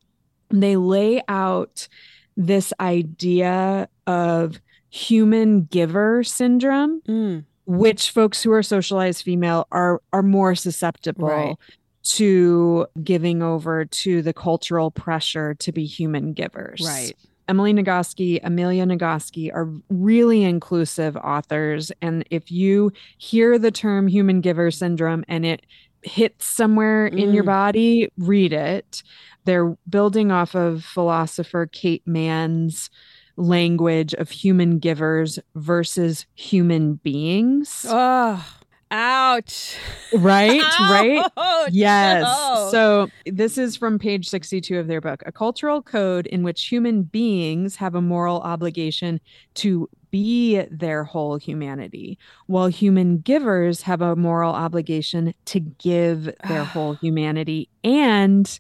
They 0.50 0.76
lay 0.76 1.22
out 1.30 1.88
this 2.36 2.74
idea 2.82 3.88
of 4.06 4.60
human 4.90 5.64
giver 5.66 6.24
syndrome, 6.24 7.02
Mm, 7.08 7.44
which 7.66 8.12
folks 8.12 8.42
who 8.44 8.52
are 8.52 8.64
socialized 8.64 9.24
female 9.24 9.68
are 9.72 10.02
are 10.14 10.24
more 10.24 10.56
susceptible 10.56 11.28
Right. 11.28 11.56
to 12.04 12.88
giving 13.04 13.42
over 13.44 13.86
to 13.86 14.22
the 14.22 14.34
cultural 14.34 14.92
pressure 14.92 15.54
to 15.56 15.72
be 15.72 15.86
human 15.86 16.34
givers. 16.34 16.82
right. 16.86 17.14
Emily 17.50 17.74
Nagoski, 17.74 18.42
Amelia 18.44 18.86
Nagoski 18.86 19.54
are 19.54 19.70
really 19.90 20.44
inclusive 20.44 21.16
authors. 21.16 21.94
And 22.02 22.26
if 22.30 22.52
you 22.52 22.92
hear 23.18 23.58
the 23.58 23.72
term 23.72 24.08
human 24.10 24.42
giver 24.42 24.70
syndrome 24.70 25.24
and 25.30 25.46
it 25.46 25.66
hits 26.02 26.46
somewhere 26.46 27.08
in 27.08 27.34
your 27.34 27.44
Mm. 27.44 27.48
body, 27.48 28.10
read 28.18 28.52
it. 28.52 29.02
They're 29.46 29.78
building 29.90 30.30
off 30.30 30.56
of 30.56 30.84
philosopher 30.84 31.68
Kate 31.72 32.06
Manne's 32.06 32.90
language 33.38 34.14
of 34.16 34.30
human 34.30 34.80
givers 34.80 35.40
versus 35.56 36.26
human 36.36 36.96
beings. 36.96 37.86
Oh, 37.88 38.46
ouch. 38.92 39.78
Right? 40.18 40.62
Right? 40.80 41.24
Ouch. 41.38 41.72
Yes. 41.72 42.24
Oh. 42.28 42.70
So 42.72 43.10
this 43.26 43.58
is 43.58 43.76
from 43.76 44.00
page 44.00 44.28
62 44.28 44.80
of 44.80 44.88
their 44.88 45.02
book 45.02 45.22
A 45.26 45.32
cultural 45.32 45.82
code 45.82 46.28
in 46.28 46.44
which 46.44 46.66
human 46.66 47.04
beings 47.04 47.76
have 47.78 47.96
a 47.96 48.02
moral 48.02 48.40
obligation 48.42 49.20
to 49.56 49.90
be 50.10 50.62
their 50.72 51.04
whole 51.04 51.38
humanity, 51.38 52.18
while 52.48 52.68
human 52.68 53.18
givers 53.20 53.82
have 53.82 54.02
a 54.02 54.16
moral 54.16 54.54
obligation 54.54 55.34
to 55.46 55.60
give 55.60 56.32
their 56.48 56.64
whole 56.74 56.94
humanity 56.94 57.70
and 57.84 58.60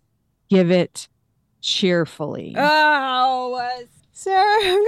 give 0.49 0.69
it 0.71 1.07
cheerfully. 1.61 2.53
Oh, 2.57 3.79
Sarah, 4.19 4.57
I'm 4.63 4.83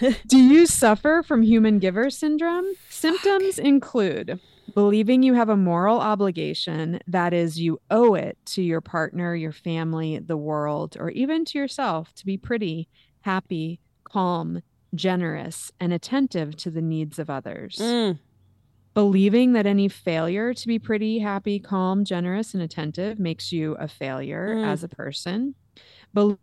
gonna. 0.00 0.16
Do 0.28 0.38
you 0.38 0.64
suffer 0.64 1.24
from 1.26 1.42
human 1.42 1.80
giver 1.80 2.08
syndrome? 2.08 2.66
Symptoms 2.88 3.58
include 3.58 4.38
believing 4.74 5.24
you 5.24 5.34
have 5.34 5.48
a 5.48 5.56
moral 5.56 5.98
obligation, 5.98 7.00
that 7.08 7.32
is, 7.34 7.58
you 7.58 7.80
owe 7.90 8.14
it 8.14 8.38
to 8.44 8.62
your 8.62 8.80
partner, 8.80 9.34
your 9.34 9.50
family, 9.50 10.20
the 10.20 10.36
world, 10.36 10.96
or 11.00 11.10
even 11.10 11.44
to 11.46 11.58
yourself 11.58 12.14
to 12.14 12.24
be 12.24 12.36
pretty, 12.36 12.88
happy, 13.22 13.80
calm, 14.04 14.62
generous, 14.94 15.72
and 15.80 15.92
attentive 15.92 16.54
to 16.58 16.70
the 16.70 16.80
needs 16.80 17.18
of 17.18 17.28
others. 17.28 17.78
Mm, 17.80 18.20
Believing 18.94 19.52
that 19.54 19.66
any 19.66 19.88
failure 19.88 20.54
to 20.54 20.66
be 20.68 20.78
pretty, 20.78 21.18
happy, 21.18 21.58
calm, 21.58 22.04
generous, 22.04 22.54
and 22.54 22.62
attentive 22.62 23.18
makes 23.18 23.50
you 23.50 23.72
a 23.80 23.88
failure 23.88 24.54
Mm. 24.54 24.64
as 24.68 24.84
a 24.84 24.88
person. 24.88 25.56
Bel- 26.14 26.38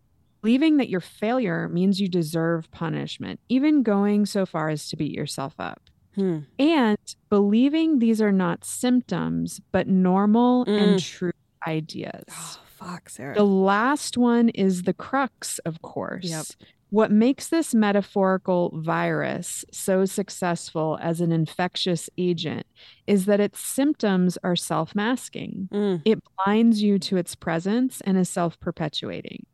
Believing 0.48 0.78
that 0.78 0.88
your 0.88 1.00
failure 1.00 1.68
means 1.68 2.00
you 2.00 2.08
deserve 2.08 2.70
punishment, 2.70 3.38
even 3.50 3.82
going 3.82 4.24
so 4.24 4.46
far 4.46 4.70
as 4.70 4.88
to 4.88 4.96
beat 4.96 5.12
yourself 5.12 5.54
up. 5.58 5.90
hmm. 6.14 6.38
And 6.58 6.96
believing 7.28 7.98
these 7.98 8.22
are 8.22 8.32
not 8.32 8.64
symptoms, 8.64 9.60
but 9.72 9.86
normal 9.88 10.62
and 10.64 10.98
true 11.02 11.32
ideas. 11.66 12.24
Oh, 12.30 12.60
fuck, 12.64 13.10
Sarah. 13.10 13.34
The 13.34 13.44
last 13.44 14.16
one 14.16 14.48
is 14.48 14.84
the 14.84 14.94
crux, 14.94 15.58
of 15.66 15.82
course. 15.82 16.24
Yep. 16.24 16.46
What 16.88 17.10
makes 17.10 17.48
this 17.50 17.74
metaphorical 17.74 18.72
virus 18.74 19.66
so 19.70 20.06
successful 20.06 20.98
as 21.02 21.20
an 21.20 21.30
infectious 21.30 22.08
agent 22.16 22.66
is 23.06 23.26
that 23.26 23.38
its 23.40 23.60
symptoms 23.60 24.38
are 24.42 24.56
self 24.56 24.94
masking. 24.94 25.68
Mm, 25.70 26.00
It 26.06 26.20
blinds 26.46 26.82
you 26.82 26.98
to 27.00 27.18
its 27.18 27.34
presence 27.34 28.00
and 28.00 28.16
is 28.16 28.30
self 28.30 28.58
perpetuating. 28.60 29.44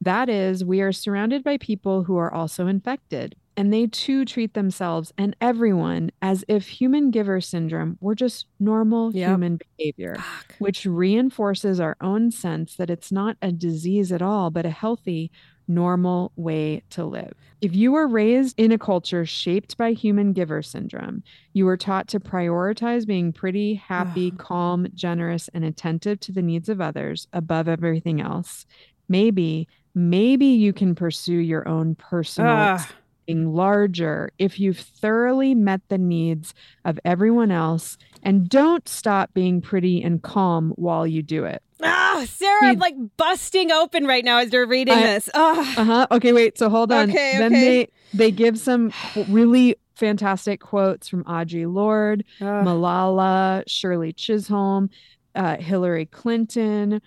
That 0.00 0.28
is, 0.28 0.64
we 0.64 0.80
are 0.80 0.92
surrounded 0.92 1.42
by 1.42 1.56
people 1.58 2.04
who 2.04 2.16
are 2.16 2.32
also 2.32 2.66
infected, 2.66 3.34
and 3.56 3.72
they 3.72 3.88
too 3.88 4.24
treat 4.24 4.54
themselves 4.54 5.12
and 5.18 5.34
everyone 5.40 6.10
as 6.22 6.44
if 6.46 6.68
human 6.68 7.10
giver 7.10 7.40
syndrome 7.40 7.98
were 8.00 8.14
just 8.14 8.46
normal 8.60 9.12
Yep. 9.12 9.28
human 9.30 9.58
behavior 9.76 10.14
fuck. 10.14 10.54
which 10.58 10.86
reinforces 10.86 11.80
our 11.80 11.96
own 12.00 12.30
sense 12.30 12.76
that 12.76 12.90
it's 12.90 13.10
not 13.10 13.36
a 13.42 13.50
disease 13.50 14.12
at 14.12 14.22
all, 14.22 14.50
but 14.50 14.64
a 14.64 14.70
healthy, 14.70 15.32
normal 15.66 16.30
way 16.36 16.82
to 16.90 17.04
live. 17.04 17.32
If 17.60 17.74
you 17.74 17.90
were 17.90 18.06
raised 18.06 18.54
in 18.58 18.70
a 18.70 18.78
culture 18.78 19.26
shaped 19.26 19.76
by 19.76 19.92
human 19.92 20.32
giver 20.32 20.62
syndrome, 20.62 21.24
you 21.52 21.64
were 21.64 21.76
taught 21.76 22.06
to 22.08 22.20
prioritize 22.20 23.04
being 23.04 23.32
pretty, 23.32 23.74
happy, 23.74 24.30
calm, 24.30 24.86
generous, 24.94 25.48
and 25.52 25.64
attentive 25.64 26.20
to 26.20 26.32
the 26.32 26.42
needs 26.42 26.68
of 26.68 26.80
others 26.80 27.26
above 27.32 27.66
everything 27.66 28.20
else. 28.20 28.64
Maybe, 29.08 29.68
maybe 29.94 30.46
you 30.46 30.72
can 30.72 30.94
pursue 30.94 31.38
your 31.38 31.66
own 31.68 31.94
personal 31.94 32.78
being 33.26 33.52
larger 33.52 34.30
if 34.38 34.58
you've 34.58 34.78
thoroughly 34.78 35.54
met 35.54 35.80
the 35.88 35.98
needs 35.98 36.54
of 36.84 36.98
everyone 37.04 37.50
else 37.50 37.98
and 38.22 38.48
don't 38.48 38.88
stop 38.88 39.34
being 39.34 39.60
pretty 39.60 40.02
and 40.02 40.22
calm 40.22 40.72
while 40.76 41.06
you 41.06 41.22
do 41.22 41.44
it. 41.44 41.62
ah, 41.82 42.24
Sarah, 42.26 42.68
I'm 42.68 42.78
like 42.78 42.96
busting 43.18 43.70
open 43.70 44.06
right 44.06 44.24
now 44.24 44.38
as 44.38 44.52
you're 44.52 44.66
reading 44.66 44.94
I- 44.94 45.02
this. 45.02 45.28
Ah. 45.34 45.80
Uh-huh. 45.80 46.06
Okay, 46.10 46.32
wait. 46.32 46.58
So 46.58 46.68
hold 46.70 46.90
on. 46.90 47.10
Okay, 47.10 47.36
then 47.38 47.52
okay. 47.52 47.64
they 47.64 47.88
they 48.14 48.30
give 48.30 48.58
some 48.58 48.92
really 49.28 49.76
fantastic 49.94 50.60
quotes 50.60 51.08
from 51.08 51.22
Audre 51.24 51.72
Lorde, 51.72 52.24
Ah. 52.40 52.62
Malala, 52.64 53.62
Shirley 53.66 54.12
Chisholm, 54.12 54.88
uh, 55.34 55.56
Hillary 55.58 56.06
Clinton. 56.06 57.00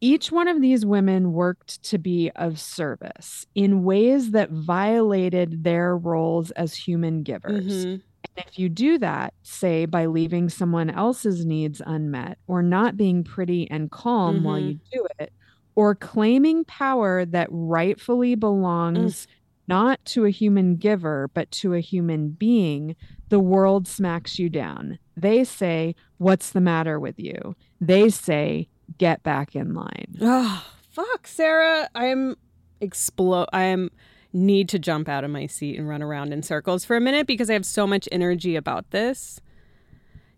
Each 0.00 0.32
one 0.32 0.48
of 0.48 0.60
these 0.62 0.86
women 0.86 1.32
worked 1.32 1.82
to 1.84 1.98
be 1.98 2.30
of 2.36 2.58
service 2.58 3.46
in 3.54 3.84
ways 3.84 4.30
that 4.30 4.50
violated 4.50 5.62
their 5.64 5.96
roles 5.96 6.50
as 6.52 6.74
human 6.74 7.22
givers. 7.22 7.84
Mhm. 7.86 8.02
And 8.36 8.46
if 8.46 8.58
you 8.58 8.68
do 8.68 8.98
that, 8.98 9.34
say 9.42 9.84
by 9.86 10.06
leaving 10.06 10.48
someone 10.48 10.90
else's 10.90 11.44
needs 11.44 11.82
unmet 11.84 12.38
or 12.46 12.62
not 12.62 12.96
being 12.96 13.24
pretty 13.24 13.70
and 13.70 13.90
calm 13.90 14.42
while 14.42 14.58
you 14.58 14.74
do 14.92 15.06
it, 15.18 15.32
or 15.74 15.94
claiming 15.94 16.64
power 16.64 17.24
that 17.26 17.48
rightfully 17.50 18.34
belongs 18.34 19.26
not 19.68 20.04
to 20.04 20.24
a 20.24 20.30
human 20.30 20.76
giver, 20.76 21.30
but 21.34 21.50
to 21.52 21.74
a 21.74 21.80
human 21.80 22.30
being, 22.30 22.96
the 23.28 23.40
world 23.40 23.86
smacks 23.86 24.38
you 24.38 24.48
down. 24.48 24.98
They 25.16 25.44
say, 25.44 25.94
What's 26.18 26.50
the 26.52 26.60
matter 26.60 26.98
with 27.00 27.18
you? 27.18 27.54
They 27.80 28.08
say, 28.10 28.68
Get 28.98 29.22
back 29.22 29.54
in 29.56 29.74
line. 29.74 30.16
Oh, 30.20 30.64
fuck, 30.90 31.26
Sarah. 31.26 31.88
I'm 31.94 32.36
explode. 32.80 33.46
I 33.52 33.64
am 33.64 33.90
need 34.32 34.68
to 34.70 34.78
jump 34.78 35.08
out 35.08 35.24
of 35.24 35.30
my 35.30 35.46
seat 35.46 35.78
and 35.78 35.88
run 35.88 36.02
around 36.02 36.32
in 36.32 36.42
circles 36.42 36.84
for 36.84 36.96
a 36.96 37.00
minute 37.00 37.26
because 37.26 37.50
I 37.50 37.54
have 37.54 37.66
so 37.66 37.86
much 37.86 38.08
energy 38.12 38.56
about 38.56 38.90
this. 38.90 39.40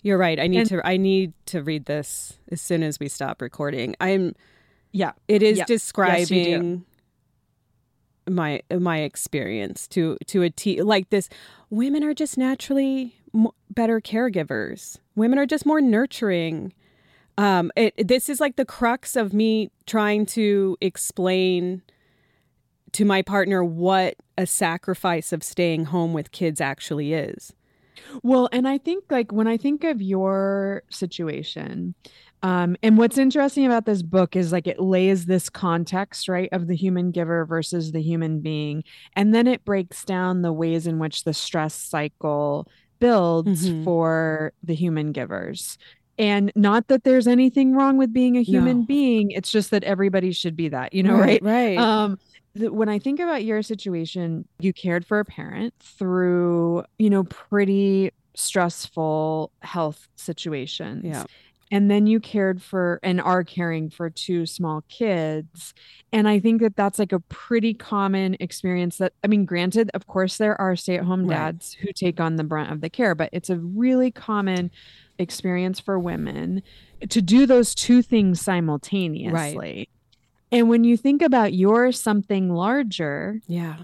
You're 0.02 0.18
right. 0.18 0.40
I 0.40 0.46
need 0.48 0.60
And- 0.60 0.68
to 0.70 0.86
I 0.86 0.96
need 0.96 1.32
to 1.46 1.62
read 1.62 1.84
this 1.86 2.38
as 2.50 2.60
soon 2.60 2.82
as 2.82 2.98
we 2.98 3.08
stop 3.08 3.40
recording. 3.42 3.94
I'm 4.00 4.34
Yeah. 4.92 5.12
it 5.28 5.42
is 5.42 5.58
Yeah. 5.58 5.62
Yes, 5.62 5.68
describing 5.68 6.84
my 8.28 8.62
my 8.70 8.98
experience 9.00 9.88
to 9.88 10.16
to 10.26 10.42
a 10.42 10.50
t 10.50 10.80
like 10.82 11.10
this 11.10 11.28
women 11.70 12.04
are 12.04 12.14
just 12.14 12.38
naturally 12.38 13.14
better 13.70 14.00
caregivers. 14.00 14.98
Women 15.14 15.38
are 15.38 15.46
just 15.46 15.66
more 15.66 15.80
nurturing. 15.80 16.72
Um 17.38 17.70
it 17.76 18.08
this 18.08 18.28
is 18.28 18.40
like 18.40 18.56
the 18.56 18.64
crux 18.64 19.16
of 19.16 19.32
me 19.32 19.70
trying 19.86 20.26
to 20.26 20.76
explain 20.80 21.82
to 22.92 23.04
my 23.04 23.22
partner 23.22 23.64
what 23.64 24.16
a 24.36 24.46
sacrifice 24.46 25.32
of 25.32 25.42
staying 25.42 25.86
home 25.86 26.12
with 26.12 26.30
kids 26.30 26.60
actually 26.60 27.14
is. 27.14 27.52
Well, 28.22 28.48
and 28.52 28.68
I 28.68 28.78
think 28.78 29.04
like 29.10 29.32
when 29.32 29.46
I 29.48 29.56
think 29.56 29.84
of 29.84 30.02
your 30.02 30.82
situation, 30.90 31.94
um, 32.42 32.76
and 32.82 32.98
what's 32.98 33.16
interesting 33.16 33.64
about 33.64 33.86
this 33.86 34.02
book 34.02 34.34
is 34.36 34.50
like 34.52 34.66
it 34.66 34.80
lays 34.80 35.26
this 35.26 35.48
context, 35.48 36.28
right, 36.28 36.48
of 36.52 36.66
the 36.66 36.74
human 36.76 37.12
giver 37.12 37.46
versus 37.46 37.92
the 37.92 38.02
human 38.02 38.40
being. 38.40 38.82
And 39.14 39.34
then 39.34 39.46
it 39.46 39.64
breaks 39.64 40.04
down 40.04 40.42
the 40.42 40.52
ways 40.52 40.86
in 40.86 40.98
which 40.98 41.24
the 41.24 41.32
stress 41.34 41.74
cycle 41.74 42.68
builds 42.98 43.68
Mhm. 43.68 43.84
for 43.84 44.52
the 44.62 44.74
human 44.74 45.12
givers. 45.12 45.78
And 46.18 46.52
not 46.54 46.88
that 46.88 47.04
there's 47.04 47.26
anything 47.26 47.74
wrong 47.74 47.96
with 47.96 48.12
being 48.12 48.36
a 48.36 48.42
human 48.42 48.80
No. 48.80 48.84
being, 48.86 49.30
it's 49.30 49.50
just 49.50 49.70
that 49.70 49.82
everybody 49.84 50.30
should 50.32 50.54
be 50.56 50.68
that, 50.68 50.92
you 50.92 51.02
know, 51.02 51.14
right? 51.16 51.42
Right. 51.42 51.78
um 51.78 52.18
th- 52.56 52.70
when 52.70 52.88
i 52.90 52.98
think 52.98 53.18
about 53.18 53.44
your 53.44 53.62
situation 53.62 54.46
you 54.58 54.74
cared 54.74 55.06
for 55.06 55.18
a 55.20 55.24
parent 55.24 55.72
through 55.80 56.84
you 56.98 57.08
know 57.08 57.24
pretty 57.24 58.10
stressful 58.34 59.50
health 59.62 60.06
situations 60.16 61.02
Yeah. 61.04 61.24
And 61.72 61.90
then 61.90 62.06
you 62.06 62.20
cared 62.20 62.62
for 62.62 63.00
and 63.02 63.20
are 63.20 63.42
caring 63.42 63.90
for 63.90 64.10
two 64.10 64.46
small 64.46 64.84
kids 64.88 65.74
and 66.12 66.28
i 66.28 66.38
think 66.38 66.60
that 66.60 66.76
that's 66.76 67.00
like 67.00 67.12
a 67.12 67.18
pretty 67.18 67.74
common 67.74 68.36
experience 68.38 68.98
that 68.98 69.14
i 69.24 69.26
mean 69.26 69.44
granted 69.44 69.90
of 69.94 70.06
course 70.06 70.36
there 70.36 70.60
are 70.60 70.76
stay-at-home 70.76 71.26
Right. 71.26 71.36
dads 71.36 71.72
who 71.72 71.92
take 71.92 72.20
on 72.20 72.36
the 72.36 72.44
brunt 72.44 72.70
of 72.70 72.80
the 72.80 72.90
care 72.90 73.14
but 73.16 73.30
it's 73.32 73.50
a 73.50 73.56
really 73.58 74.10
common 74.12 74.70
experience 75.18 75.80
for 75.80 75.98
women 75.98 76.62
to 77.08 77.20
do 77.20 77.46
those 77.46 77.74
two 77.74 78.02
things 78.02 78.40
simultaneously 78.40 79.56
right. 79.56 79.88
and 80.52 80.68
when 80.68 80.84
you 80.84 80.96
think 80.96 81.22
about 81.22 81.54
your 81.54 81.90
something 81.92 82.52
larger, 82.52 83.40
yeah. 83.46 83.76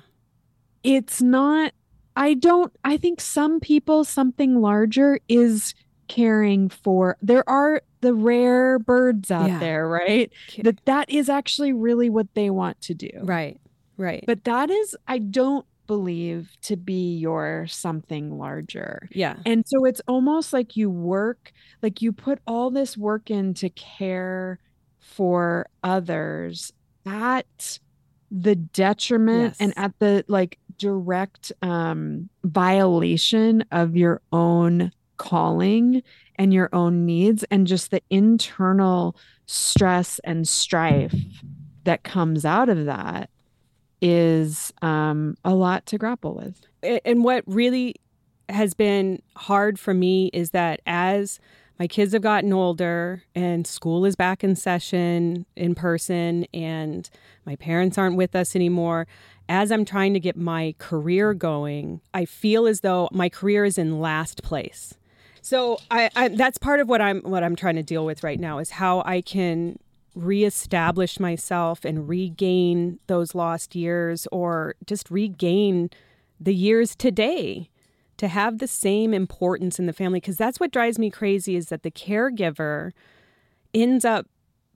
it's 0.82 1.22
not, 1.22 1.72
I 2.14 2.34
don't, 2.34 2.72
I 2.84 2.96
think 2.98 3.20
some 3.20 3.58
people, 3.58 4.04
something 4.04 4.60
larger 4.60 5.18
is 5.28 5.74
caring 6.08 6.68
for, 6.68 7.16
there 7.22 7.48
are 7.48 7.82
the 8.00 8.14
rare 8.14 8.78
birds 8.78 9.30
out 9.30 9.48
Yeah. 9.48 9.58
there, 9.58 9.88
right? 9.88 10.32
That 10.62 10.84
that 10.86 11.10
is 11.10 11.28
actually 11.28 11.72
really 11.72 12.10
what 12.10 12.32
they 12.34 12.50
want 12.50 12.80
to 12.82 12.94
do. 12.94 13.10
Right. 13.22 13.60
Right. 13.96 14.24
But 14.26 14.44
that 14.44 14.70
is, 14.70 14.96
I 15.08 15.18
don't 15.18 15.66
believe 15.86 16.50
to 16.62 16.76
be 16.76 17.16
your 17.16 17.66
something 17.68 18.36
larger. 18.38 19.08
yeah. 19.12 19.36
And 19.46 19.64
so 19.66 19.84
it's 19.86 20.02
almost 20.06 20.52
like 20.52 20.76
you 20.76 20.90
work, 20.90 21.52
like 21.82 22.02
you 22.02 22.12
put 22.12 22.38
all 22.46 22.70
this 22.70 22.96
work 22.96 23.30
in 23.30 23.54
to 23.54 23.70
care 23.70 24.58
for 25.00 25.68
others 25.82 26.72
at 27.06 27.78
the 28.30 28.54
detriment 28.54 29.56
and 29.58 29.72
at 29.78 29.98
the 29.98 30.22
like 30.28 30.58
direct 30.76 31.50
um 31.62 32.28
violation 32.44 33.64
of 33.72 33.96
your 33.96 34.20
own 34.32 34.92
calling 35.18 36.02
and 36.36 36.54
your 36.54 36.68
own 36.72 37.04
needs 37.04 37.44
and 37.50 37.66
just 37.66 37.90
the 37.90 38.02
internal 38.10 39.16
stress 39.46 40.18
and 40.24 40.46
strife 40.48 41.14
that 41.84 42.04
comes 42.04 42.44
out 42.44 42.68
of 42.68 42.84
that 42.86 43.30
is 44.00 44.72
um 44.82 45.36
a 45.44 45.54
lot 45.54 45.84
to 45.86 45.98
grapple 45.98 46.34
with. 46.34 46.60
And 47.04 47.24
what 47.24 47.44
really 47.46 47.96
has 48.48 48.74
been 48.74 49.20
hard 49.36 49.78
for 49.78 49.92
me 49.92 50.30
is 50.32 50.50
that 50.50 50.80
as 50.86 51.40
my 51.78 51.86
kids 51.86 52.12
have 52.12 52.22
gotten 52.22 52.52
older 52.52 53.22
and 53.34 53.66
school 53.66 54.04
is 54.04 54.16
back 54.16 54.42
in 54.42 54.56
session 54.56 55.46
in 55.56 55.74
person 55.74 56.44
and 56.52 57.08
my 57.46 57.56
parents 57.56 57.96
aren't 57.96 58.16
with 58.16 58.34
us 58.34 58.56
anymore 58.56 59.06
as 59.48 59.70
i'm 59.70 59.84
trying 59.84 60.14
to 60.14 60.20
get 60.20 60.36
my 60.36 60.74
career 60.78 61.34
going 61.34 62.00
i 62.14 62.24
feel 62.24 62.66
as 62.66 62.80
though 62.80 63.08
my 63.12 63.28
career 63.28 63.64
is 63.64 63.78
in 63.78 64.00
last 64.00 64.42
place 64.42 64.94
so 65.42 65.78
I, 65.90 66.10
I 66.14 66.28
that's 66.28 66.58
part 66.58 66.80
of 66.80 66.88
what 66.88 67.00
i'm 67.00 67.20
what 67.22 67.42
i'm 67.42 67.56
trying 67.56 67.76
to 67.76 67.82
deal 67.82 68.04
with 68.04 68.22
right 68.22 68.38
now 68.38 68.58
is 68.58 68.70
how 68.70 69.02
i 69.04 69.20
can 69.20 69.78
reestablish 70.14 71.20
myself 71.20 71.84
and 71.84 72.08
regain 72.08 72.98
those 73.06 73.34
lost 73.34 73.76
years 73.76 74.26
or 74.32 74.74
just 74.86 75.10
regain 75.10 75.90
the 76.40 76.54
years 76.54 76.96
today 76.96 77.70
to 78.16 78.28
have 78.28 78.58
the 78.58 78.66
same 78.66 79.14
importance 79.14 79.78
in 79.78 79.86
the 79.86 79.92
family. 79.92 80.20
Because 80.20 80.36
that's 80.36 80.58
what 80.58 80.72
drives 80.72 80.98
me 80.98 81.10
crazy 81.10 81.56
is 81.56 81.66
that 81.66 81.82
the 81.82 81.90
caregiver 81.90 82.90
ends 83.72 84.04
up 84.04 84.26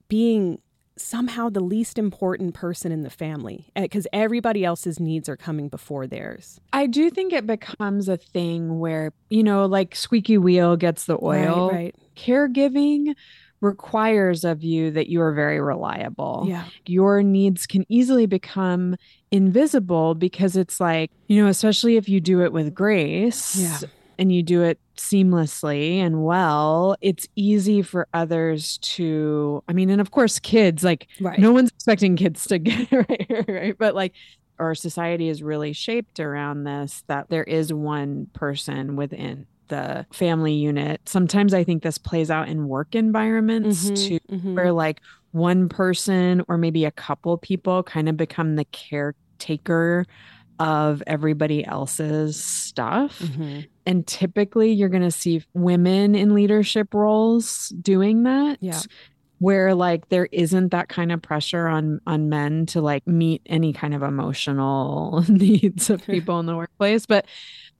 being 0.08 0.60
somehow 0.97 1.49
the 1.49 1.61
least 1.61 1.99
important 1.99 2.55
person 2.55 2.93
in 2.93 3.03
the 3.03 3.11
family 3.11 3.70
eh, 3.76 3.82
because 3.82 4.07
everybody 4.12 4.64
else's 4.64 5.01
needs 5.01 5.28
are 5.28 5.36
coming 5.36 5.68
before 5.68 6.07
theirs. 6.07 6.61
I 6.72 6.86
do 6.86 7.11
think 7.11 7.32
it 7.32 7.47
becomes 7.47 8.09
a 8.09 8.16
thing 8.16 8.78
where, 8.78 9.12
you 9.30 9.43
know, 9.43 9.66
like 9.66 9.95
squeaky 9.95 10.38
wheel 10.38 10.76
gets 10.76 11.05
the 11.05 11.18
oil. 11.22 11.70
Right, 11.70 11.76
right. 11.76 11.97
Caregiving 12.16 13.14
requires 13.61 14.45
of 14.45 14.62
you 14.62 14.90
that 14.90 15.09
you 15.09 15.22
are 15.22 15.32
very 15.32 15.61
reliable. 15.61 16.45
Yeah. 16.49 16.64
Your 16.84 17.22
needs 17.22 17.66
can 17.66 17.86
easily 17.88 18.26
become 18.26 18.97
invisible 19.30 20.14
because 20.14 20.57
it's 20.57 20.80
like, 20.80 21.11
you 21.28 21.43
know, 21.43 21.49
especially 21.49 21.97
if 21.97 22.09
you 22.09 22.20
do 22.20 22.43
it 22.43 22.53
with 22.53 22.74
grace 22.74 23.57
Yeah. 23.57 23.88
And 24.18 24.32
you 24.32 24.42
do 24.42 24.62
it 24.62 24.78
seamlessly 24.98 25.96
and 25.96 26.24
well, 26.24 26.96
it's 27.00 27.26
easy 27.36 27.82
for 27.82 28.06
others 28.14 28.78
to, 28.78 29.62
I 29.68 29.72
mean, 29.72 29.90
and 29.90 30.00
of 30.00 30.10
course, 30.10 30.38
kids, 30.38 30.84
like, 30.84 31.08
Right. 31.20 31.38
no 31.38 31.52
one's 31.52 31.70
expecting 31.70 32.16
kids 32.16 32.44
to 32.46 32.58
get 32.60 32.88
it 32.92 33.06
right, 33.08 33.44
right 33.48 33.74
but 33.78 33.94
like 33.94 34.14
our 34.58 34.74
society 34.74 35.28
is 35.28 35.42
really 35.42 35.72
shaped 35.72 36.20
around 36.20 36.64
this 36.64 37.02
that 37.08 37.28
there 37.30 37.44
is 37.44 37.72
one 37.72 38.28
person 38.34 38.96
within 38.96 39.46
the 39.68 40.06
family 40.12 40.52
unit 40.52 41.00
sometimes 41.06 41.54
i 41.54 41.64
think 41.64 41.82
this 41.82 41.96
plays 41.96 42.30
out 42.30 42.48
in 42.48 42.68
work 42.68 42.94
environments 42.94 43.90
Mhm, 43.90 43.94
too 44.08 44.18
mhm. 44.30 44.54
where 44.54 44.72
like 44.72 45.00
one 45.30 45.68
person 45.68 46.42
or 46.48 46.58
maybe 46.58 46.84
a 46.84 46.90
couple 46.90 47.38
people 47.38 47.82
kind 47.82 48.08
of 48.08 48.16
become 48.16 48.56
the 48.56 48.66
caretaker 48.66 50.04
of 50.58 51.02
everybody 51.06 51.64
else's 51.64 52.42
stuff 52.42 53.20
Mhm. 53.20 53.71
And 53.87 54.07
typically 54.07 54.72
you're 54.72 54.89
going 54.89 55.03
to 55.03 55.11
see 55.11 55.43
women 55.55 56.14
in 56.14 56.35
leadership 56.35 56.93
roles 56.95 57.68
doing 57.80 58.22
that 58.24 58.59
Yeah. 58.61 58.80
where 59.39 59.74
like 59.74 60.09
there 60.09 60.28
isn't 60.33 60.70
that 60.70 60.89
kind 60.89 61.11
of 61.12 61.20
pressure 61.22 61.66
on 61.66 62.01
on 62.07 62.28
men 62.28 62.66
to 62.66 62.80
like 62.80 63.07
meet 63.07 63.43
any 63.47 63.72
kind 63.72 63.95
of 63.95 64.03
emotional 64.03 65.24
needs 65.28 65.91
of 65.91 66.05
people 66.07 66.39
in 66.41 66.47
the 66.47 66.57
workplace 66.57 67.07
but 67.07 67.26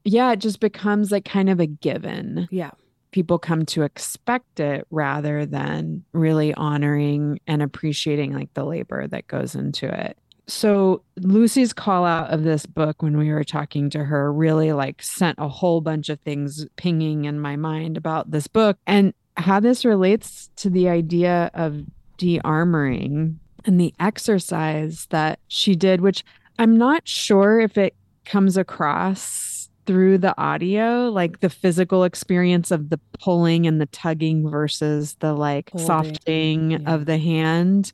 yeah 0.05 0.33
it 0.33 0.39
just 0.41 0.61
becomes 0.61 1.13
like 1.13 1.25
kind 1.25 1.49
of 1.49 1.61
a 1.61 1.67
given 1.67 2.49
Yeah. 2.51 2.71
people 3.13 3.39
come 3.39 3.65
to 3.67 3.83
expect 3.83 4.59
it 4.59 4.87
rather 4.91 5.47
than 5.47 6.05
really 6.13 6.53
honoring 6.55 7.39
and 7.47 7.63
appreciating 7.63 8.33
like 8.35 8.53
the 8.55 8.65
labor 8.65 9.07
that 9.07 9.29
goes 9.29 9.55
into 9.55 9.87
it 9.87 10.19
so 10.47 11.03
Lucie's 11.17 11.73
call 11.73 12.05
out 12.05 12.31
of 12.31 12.43
this 12.43 12.67
book 12.67 13.03
when 13.03 13.17
we 13.17 13.31
were 13.31 13.45
talking 13.45 13.91
to 13.91 14.05
her 14.05 14.33
really 14.33 14.73
like 14.73 15.03
sent 15.03 15.39
a 15.39 15.49
whole 15.49 15.81
bunch 15.81 16.09
of 16.09 16.21
things 16.21 16.67
pinging 16.77 17.25
in 17.25 17.39
my 17.39 17.57
mind 17.57 17.97
about 17.97 18.31
this 18.31 18.47
book 18.47 18.77
and 18.87 19.15
how 19.37 19.61
this 19.61 19.85
relates 19.85 20.51
to 20.57 20.69
the 20.69 20.89
idea 20.89 21.51
of 21.55 21.83
de-armoring 22.19 23.37
and 23.65 23.81
the 23.81 23.95
exercise 24.01 25.07
that 25.11 25.39
she 25.49 25.75
did 25.75 26.01
which 26.01 26.25
I'm 26.59 26.77
not 26.77 27.07
sure 27.07 27.61
if 27.61 27.79
it 27.79 27.95
comes 28.25 28.57
across 28.57 29.71
through 29.87 30.19
the 30.19 30.39
audio 30.41 31.09
like 31.09 31.41
the 31.41 31.51
physical 31.51 32.05
experience 32.05 32.71
of 32.71 32.91
the 32.91 32.99
pulling 33.19 33.67
and 33.67 33.81
the 33.81 33.87
tugging 33.87 34.49
versus 34.49 35.17
the 35.21 35.33
like 35.33 35.71
Holding, 35.71 35.87
softing 35.87 36.71
yeah. 36.73 36.79
of 36.87 37.07
the 37.07 37.19
hand 37.19 37.93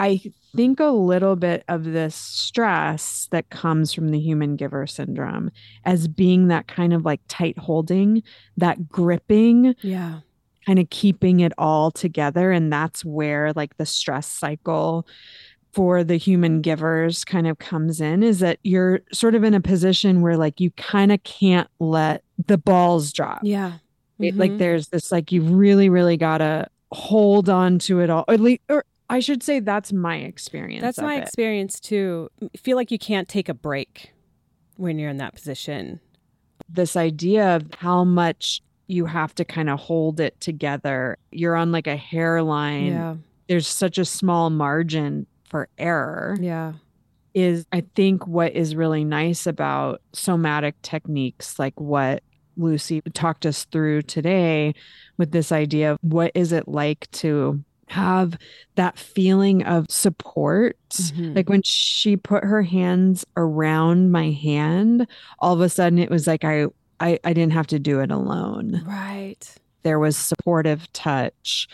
I 0.00 0.20
think 0.56 0.80
a 0.80 0.86
little 0.86 1.36
bit 1.36 1.62
of 1.68 1.84
this 1.84 2.14
stress 2.16 3.28
that 3.32 3.50
comes 3.50 3.92
from 3.92 4.08
the 4.08 4.18
human 4.18 4.56
giver 4.56 4.86
syndrome 4.86 5.50
as 5.84 6.08
being 6.08 6.48
that 6.48 6.66
kind 6.66 6.92
of 6.94 7.04
like 7.04 7.20
tight 7.28 7.58
holding, 7.58 8.22
that 8.56 8.88
gripping, 8.88 9.74
Yeah. 9.82 10.20
kind 10.66 10.78
of 10.78 10.88
keeping 10.90 11.40
it 11.40 11.52
all 11.58 11.90
together. 11.90 12.50
And 12.50 12.72
that's 12.72 13.04
where 13.04 13.52
like 13.54 13.76
the 13.76 13.86
stress 13.86 14.26
cycle 14.26 15.06
for 15.72 16.02
the 16.02 16.16
human 16.16 16.62
givers 16.62 17.24
kind 17.24 17.46
of 17.46 17.58
comes 17.58 18.00
in 18.00 18.22
is 18.24 18.40
that 18.40 18.58
you're 18.64 19.00
sort 19.12 19.34
of 19.34 19.44
in 19.44 19.54
a 19.54 19.60
position 19.60 20.20
where 20.22 20.36
like 20.36 20.60
you 20.60 20.70
kind 20.72 21.12
of 21.12 21.22
can't 21.22 21.68
let 21.78 22.24
the 22.46 22.58
balls 22.58 23.12
drop 23.12 23.40
Yeah. 23.44 23.74
It- 24.18 24.36
like 24.36 24.50
mm-hmm. 24.52 24.58
there's 24.58 24.88
this 24.88 25.12
like 25.12 25.30
you 25.30 25.42
really 25.42 25.88
really 25.88 26.16
gotta 26.16 26.68
hold 26.92 27.48
on 27.48 27.78
to 27.78 28.00
it 28.00 28.10
all 28.10 28.24
or, 28.26 28.34
at 28.34 28.40
least, 28.40 28.62
or 28.68 28.84
i 29.10 29.20
should 29.20 29.42
say 29.42 29.60
that's 29.60 29.92
my 29.92 30.16
experience 30.16 30.80
That's 30.82 30.98
my 30.98 31.16
it. 31.16 31.22
experience 31.24 31.78
too. 31.80 32.30
I 32.42 32.56
feel 32.56 32.76
like 32.76 32.90
you 32.90 32.98
can't 32.98 33.28
take 33.28 33.48
a 33.50 33.54
break 33.54 34.12
when 34.76 34.98
you're 34.98 35.10
in 35.10 35.18
that 35.18 35.34
position. 35.34 36.00
this 36.68 36.96
idea 36.96 37.56
of 37.56 37.62
how 37.78 38.04
much 38.04 38.62
you 38.86 39.04
have 39.06 39.34
to 39.34 39.44
kind 39.44 39.68
of 39.70 39.78
hold 39.78 40.18
it 40.20 40.40
together 40.40 41.16
you're 41.30 41.54
on 41.56 41.70
like 41.72 41.86
a 41.86 41.96
hairline 41.96 42.86
Yeah. 42.86 43.14
there's 43.48 43.66
such 43.68 43.98
a 43.98 44.04
small 44.04 44.50
margin 44.50 45.26
for 45.48 45.68
error 45.78 46.36
Yeah. 46.40 46.72
is 47.34 47.66
i 47.72 47.82
think 47.96 48.26
what 48.26 48.52
is 48.54 48.74
really 48.76 49.04
nice 49.04 49.46
about 49.46 50.00
somatic 50.12 50.80
techniques 50.82 51.58
like 51.58 51.78
what 51.80 52.22
Lucie 52.56 53.00
talked 53.14 53.46
us 53.46 53.64
through 53.66 54.02
today 54.02 54.74
with 55.18 55.30
this 55.30 55.50
idea 55.52 55.92
of 55.92 55.98
what 56.02 56.30
is 56.34 56.52
it 56.52 56.68
like 56.68 57.08
to 57.12 57.62
have 57.90 58.36
that 58.76 58.98
feeling 58.98 59.62
of 59.64 59.86
support 59.90 60.76
Mhm. 60.90 61.36
like 61.36 61.48
when 61.48 61.62
she 61.62 62.16
put 62.16 62.44
her 62.44 62.62
hands 62.62 63.24
around 63.36 64.10
my 64.12 64.30
hand 64.30 65.06
all 65.40 65.54
of 65.54 65.60
a 65.60 65.68
sudden 65.68 65.98
it 65.98 66.10
was 66.10 66.26
like 66.26 66.44
i 66.44 66.66
i, 67.00 67.18
I 67.24 67.32
didn't 67.32 67.52
have 67.52 67.66
to 67.68 67.78
do 67.78 68.00
it 68.00 68.10
alone 68.10 68.82
Right. 68.86 69.42
there 69.82 69.98
was 69.98 70.16
supportive 70.16 70.92
touch. 70.92 71.68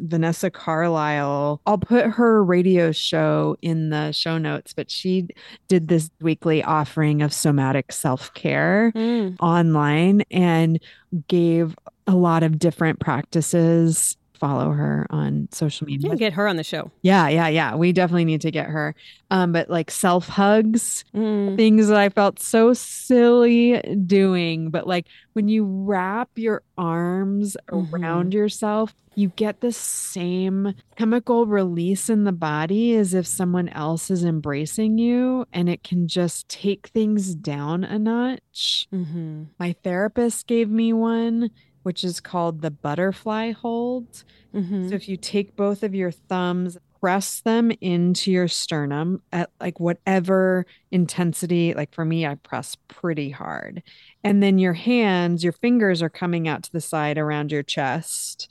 Vanessa 0.00 0.50
Carlisle, 0.50 1.60
I'll 1.66 1.76
put 1.76 2.06
her 2.06 2.42
radio 2.42 2.92
show 2.92 3.56
in 3.60 3.90
the 3.90 4.10
show 4.12 4.38
notes, 4.38 4.72
but 4.72 4.90
she 4.90 5.26
did 5.68 5.88
this 5.88 6.08
weekly 6.22 6.62
offering 6.64 7.20
of 7.20 7.30
somatic 7.30 7.92
self 7.92 8.32
care 8.32 8.90
Mm. 8.96 9.36
online 9.40 10.22
and 10.30 10.80
gave 11.28 11.76
a 12.06 12.14
lot 12.14 12.42
of 12.42 12.58
different 12.58 13.00
practices. 13.00 14.16
Follow 14.42 14.72
her 14.72 15.06
on 15.10 15.46
social 15.52 15.86
media. 15.86 16.08
can 16.08 16.18
get 16.18 16.32
her 16.32 16.48
on 16.48 16.56
the 16.56 16.64
show. 16.64 16.90
Yeah, 17.02 17.28
yeah, 17.28 17.46
yeah. 17.46 17.76
We 17.76 17.92
definitely 17.92 18.24
need 18.24 18.40
to 18.40 18.50
get 18.50 18.66
her. 18.66 18.92
Um, 19.30 19.52
but 19.52 19.70
like 19.70 19.88
self 19.88 20.26
hugs, 20.26 21.04
Mm. 21.14 21.54
things 21.56 21.86
that 21.86 21.96
I 21.96 22.08
felt 22.08 22.40
so 22.40 22.72
silly 22.72 23.80
doing. 24.04 24.70
But 24.70 24.88
like 24.88 25.06
when 25.34 25.46
you 25.46 25.64
wrap 25.64 26.28
your 26.34 26.62
arms 26.76 27.56
Mhm. 27.70 27.92
around 27.92 28.34
yourself, 28.34 28.94
you 29.14 29.28
get 29.36 29.60
the 29.60 29.70
same 29.70 30.74
chemical 30.96 31.46
release 31.46 32.10
in 32.10 32.24
the 32.24 32.32
body 32.32 32.96
as 32.96 33.14
if 33.14 33.26
someone 33.28 33.68
else 33.68 34.10
is 34.10 34.24
embracing 34.24 34.98
you, 34.98 35.46
and 35.52 35.68
it 35.68 35.84
can 35.84 36.08
just 36.08 36.48
take 36.48 36.88
things 36.88 37.36
down 37.36 37.84
a 37.84 37.96
notch. 37.98 38.88
Mhm. 38.92 39.46
My 39.60 39.74
therapist 39.84 40.48
gave 40.48 40.68
me 40.68 40.92
one, 40.92 41.50
which 41.82 42.04
is 42.04 42.20
called 42.20 42.62
the 42.62 42.70
butterfly 42.70 43.52
hold. 43.52 44.24
Mhm. 44.54 44.88
So 44.88 44.94
if 44.94 45.08
you 45.08 45.16
take 45.16 45.56
both 45.56 45.82
of 45.82 45.94
your 45.94 46.10
thumbs, 46.10 46.78
press 47.00 47.40
them 47.40 47.72
into 47.80 48.30
your 48.30 48.46
sternum 48.46 49.20
at 49.32 49.50
like 49.60 49.80
whatever 49.80 50.64
intensity, 50.92 51.74
like 51.74 51.92
for 51.92 52.04
me, 52.04 52.24
I 52.26 52.36
press 52.36 52.76
pretty 52.88 53.30
hard. 53.30 53.82
And 54.22 54.40
then 54.42 54.58
your 54.58 54.74
hands, 54.74 55.42
your 55.42 55.52
fingers 55.52 56.00
are 56.02 56.08
coming 56.10 56.46
out 56.46 56.62
to 56.64 56.72
the 56.72 56.80
side 56.80 57.18
around 57.18 57.50
your 57.50 57.64
chest. 57.64 58.48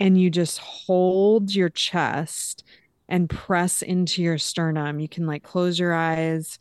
And 0.00 0.20
you 0.20 0.28
just 0.28 0.58
hold 0.58 1.54
your 1.54 1.70
chest 1.70 2.64
and 3.08 3.30
press 3.30 3.80
into 3.82 4.22
your 4.22 4.38
sternum. 4.38 5.00
You 5.00 5.08
can 5.08 5.26
like 5.26 5.42
close 5.42 5.78
your 5.78 5.94
eyes. 5.94 6.58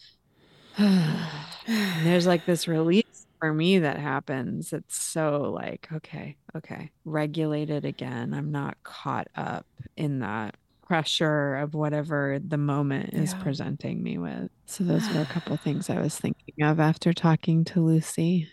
There's 2.04 2.28
like 2.28 2.46
this 2.46 2.68
release 2.70 3.03
for 3.44 3.54
me 3.54 3.80
that 3.80 4.00
happens. 4.00 4.74
It's 4.74 4.98
so 5.02 5.52
like, 5.52 5.88
okay, 5.94 6.38
okay, 6.56 6.92
regulated 7.06 7.86
again. 7.86 8.34
I'm 8.34 8.52
not 8.52 8.78
caught 8.84 9.28
up 9.36 9.68
in 9.98 10.20
that 10.20 10.56
pressure 10.88 11.56
of 11.58 11.74
whatever 11.74 12.40
the 12.46 12.58
moment 12.58 13.14
is 13.14 13.34
Yeah. 13.34 13.40
presenting 13.40 14.02
me 14.04 14.18
with. 14.18 14.50
So 14.68 14.84
those 14.84 15.12
were 15.12 15.22
a 15.22 15.26
couple 15.26 15.58
things 15.58 15.90
I 15.90 16.00
was 16.02 16.18
thinking 16.18 16.64
of 16.64 16.80
after 16.80 17.14
talking 17.14 17.66
to 17.66 17.82
Lucie. 17.82 18.50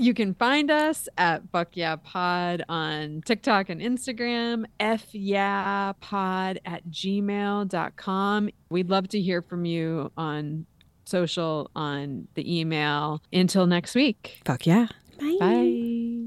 You 0.00 0.14
can 0.14 0.34
find 0.34 0.70
us 0.70 1.08
at 1.18 1.42
Fuck 1.50 1.76
Yeah 1.76 1.96
Pod 1.96 2.62
on 2.68 3.20
TikTok 3.24 3.68
and 3.68 3.80
Instagram, 3.80 4.64
F 4.78 5.12
Yeah 5.12 5.92
Pod 6.00 6.60
at 6.64 6.88
gmail.com. 6.88 8.50
We'd 8.70 8.90
love 8.90 9.08
to 9.08 9.20
hear 9.20 9.42
from 9.42 9.64
you 9.64 10.12
on 10.16 10.66
social, 11.04 11.70
on 11.74 12.28
the 12.34 12.60
email. 12.60 13.20
Until 13.32 13.66
next 13.66 13.96
week. 13.96 14.40
Fuck 14.44 14.66
yeah. 14.66 14.86
Bye. 15.18 16.17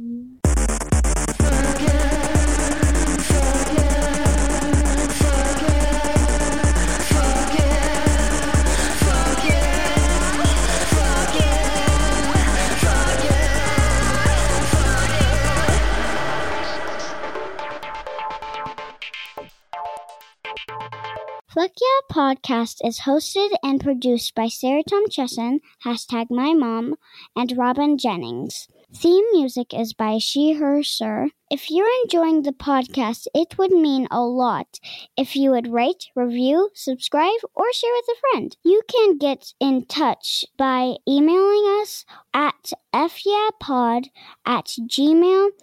Yeah 21.53 21.99
podcast 22.09 22.77
is 22.83 23.01
hosted 23.01 23.49
and 23.61 23.83
produced 23.83 24.35
by 24.35 24.47
Sarah 24.47 24.83
Tom 24.83 25.09
Chesson, 25.09 25.59
hashtag 25.85 26.27
my 26.29 26.53
mom, 26.53 26.95
and 27.35 27.57
Robin 27.57 27.97
Jennings. 27.97 28.69
Theme 28.93 29.25
music 29.33 29.73
is 29.73 29.93
by 29.93 30.17
She 30.17 30.53
Her 30.53 30.81
Sir. 30.81 31.29
If 31.49 31.69
you're 31.69 31.89
enjoying 32.03 32.43
the 32.43 32.53
podcast, 32.53 33.27
it 33.35 33.57
would 33.57 33.71
mean 33.71 34.07
a 34.09 34.21
lot 34.21 34.79
if 35.17 35.35
you 35.35 35.51
would 35.51 35.71
rate, 35.71 36.05
review, 36.15 36.69
subscribe, 36.73 37.39
or 37.53 37.71
share 37.73 37.91
with 37.95 38.15
a 38.15 38.19
friend. 38.19 38.55
You 38.63 38.81
can 38.87 39.17
get 39.17 39.53
in 39.59 39.85
touch 39.85 40.45
by 40.57 40.95
emailing 41.07 41.79
us 41.81 42.05
at 42.33 42.71
fyapod 42.93 44.05
at 44.45 44.65
gmail.com 44.65 45.55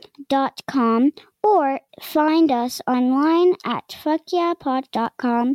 or 1.42 1.80
find 2.02 2.52
us 2.52 2.80
online 2.86 3.54
at 3.64 3.88
fuckyapod.com. 3.88 5.54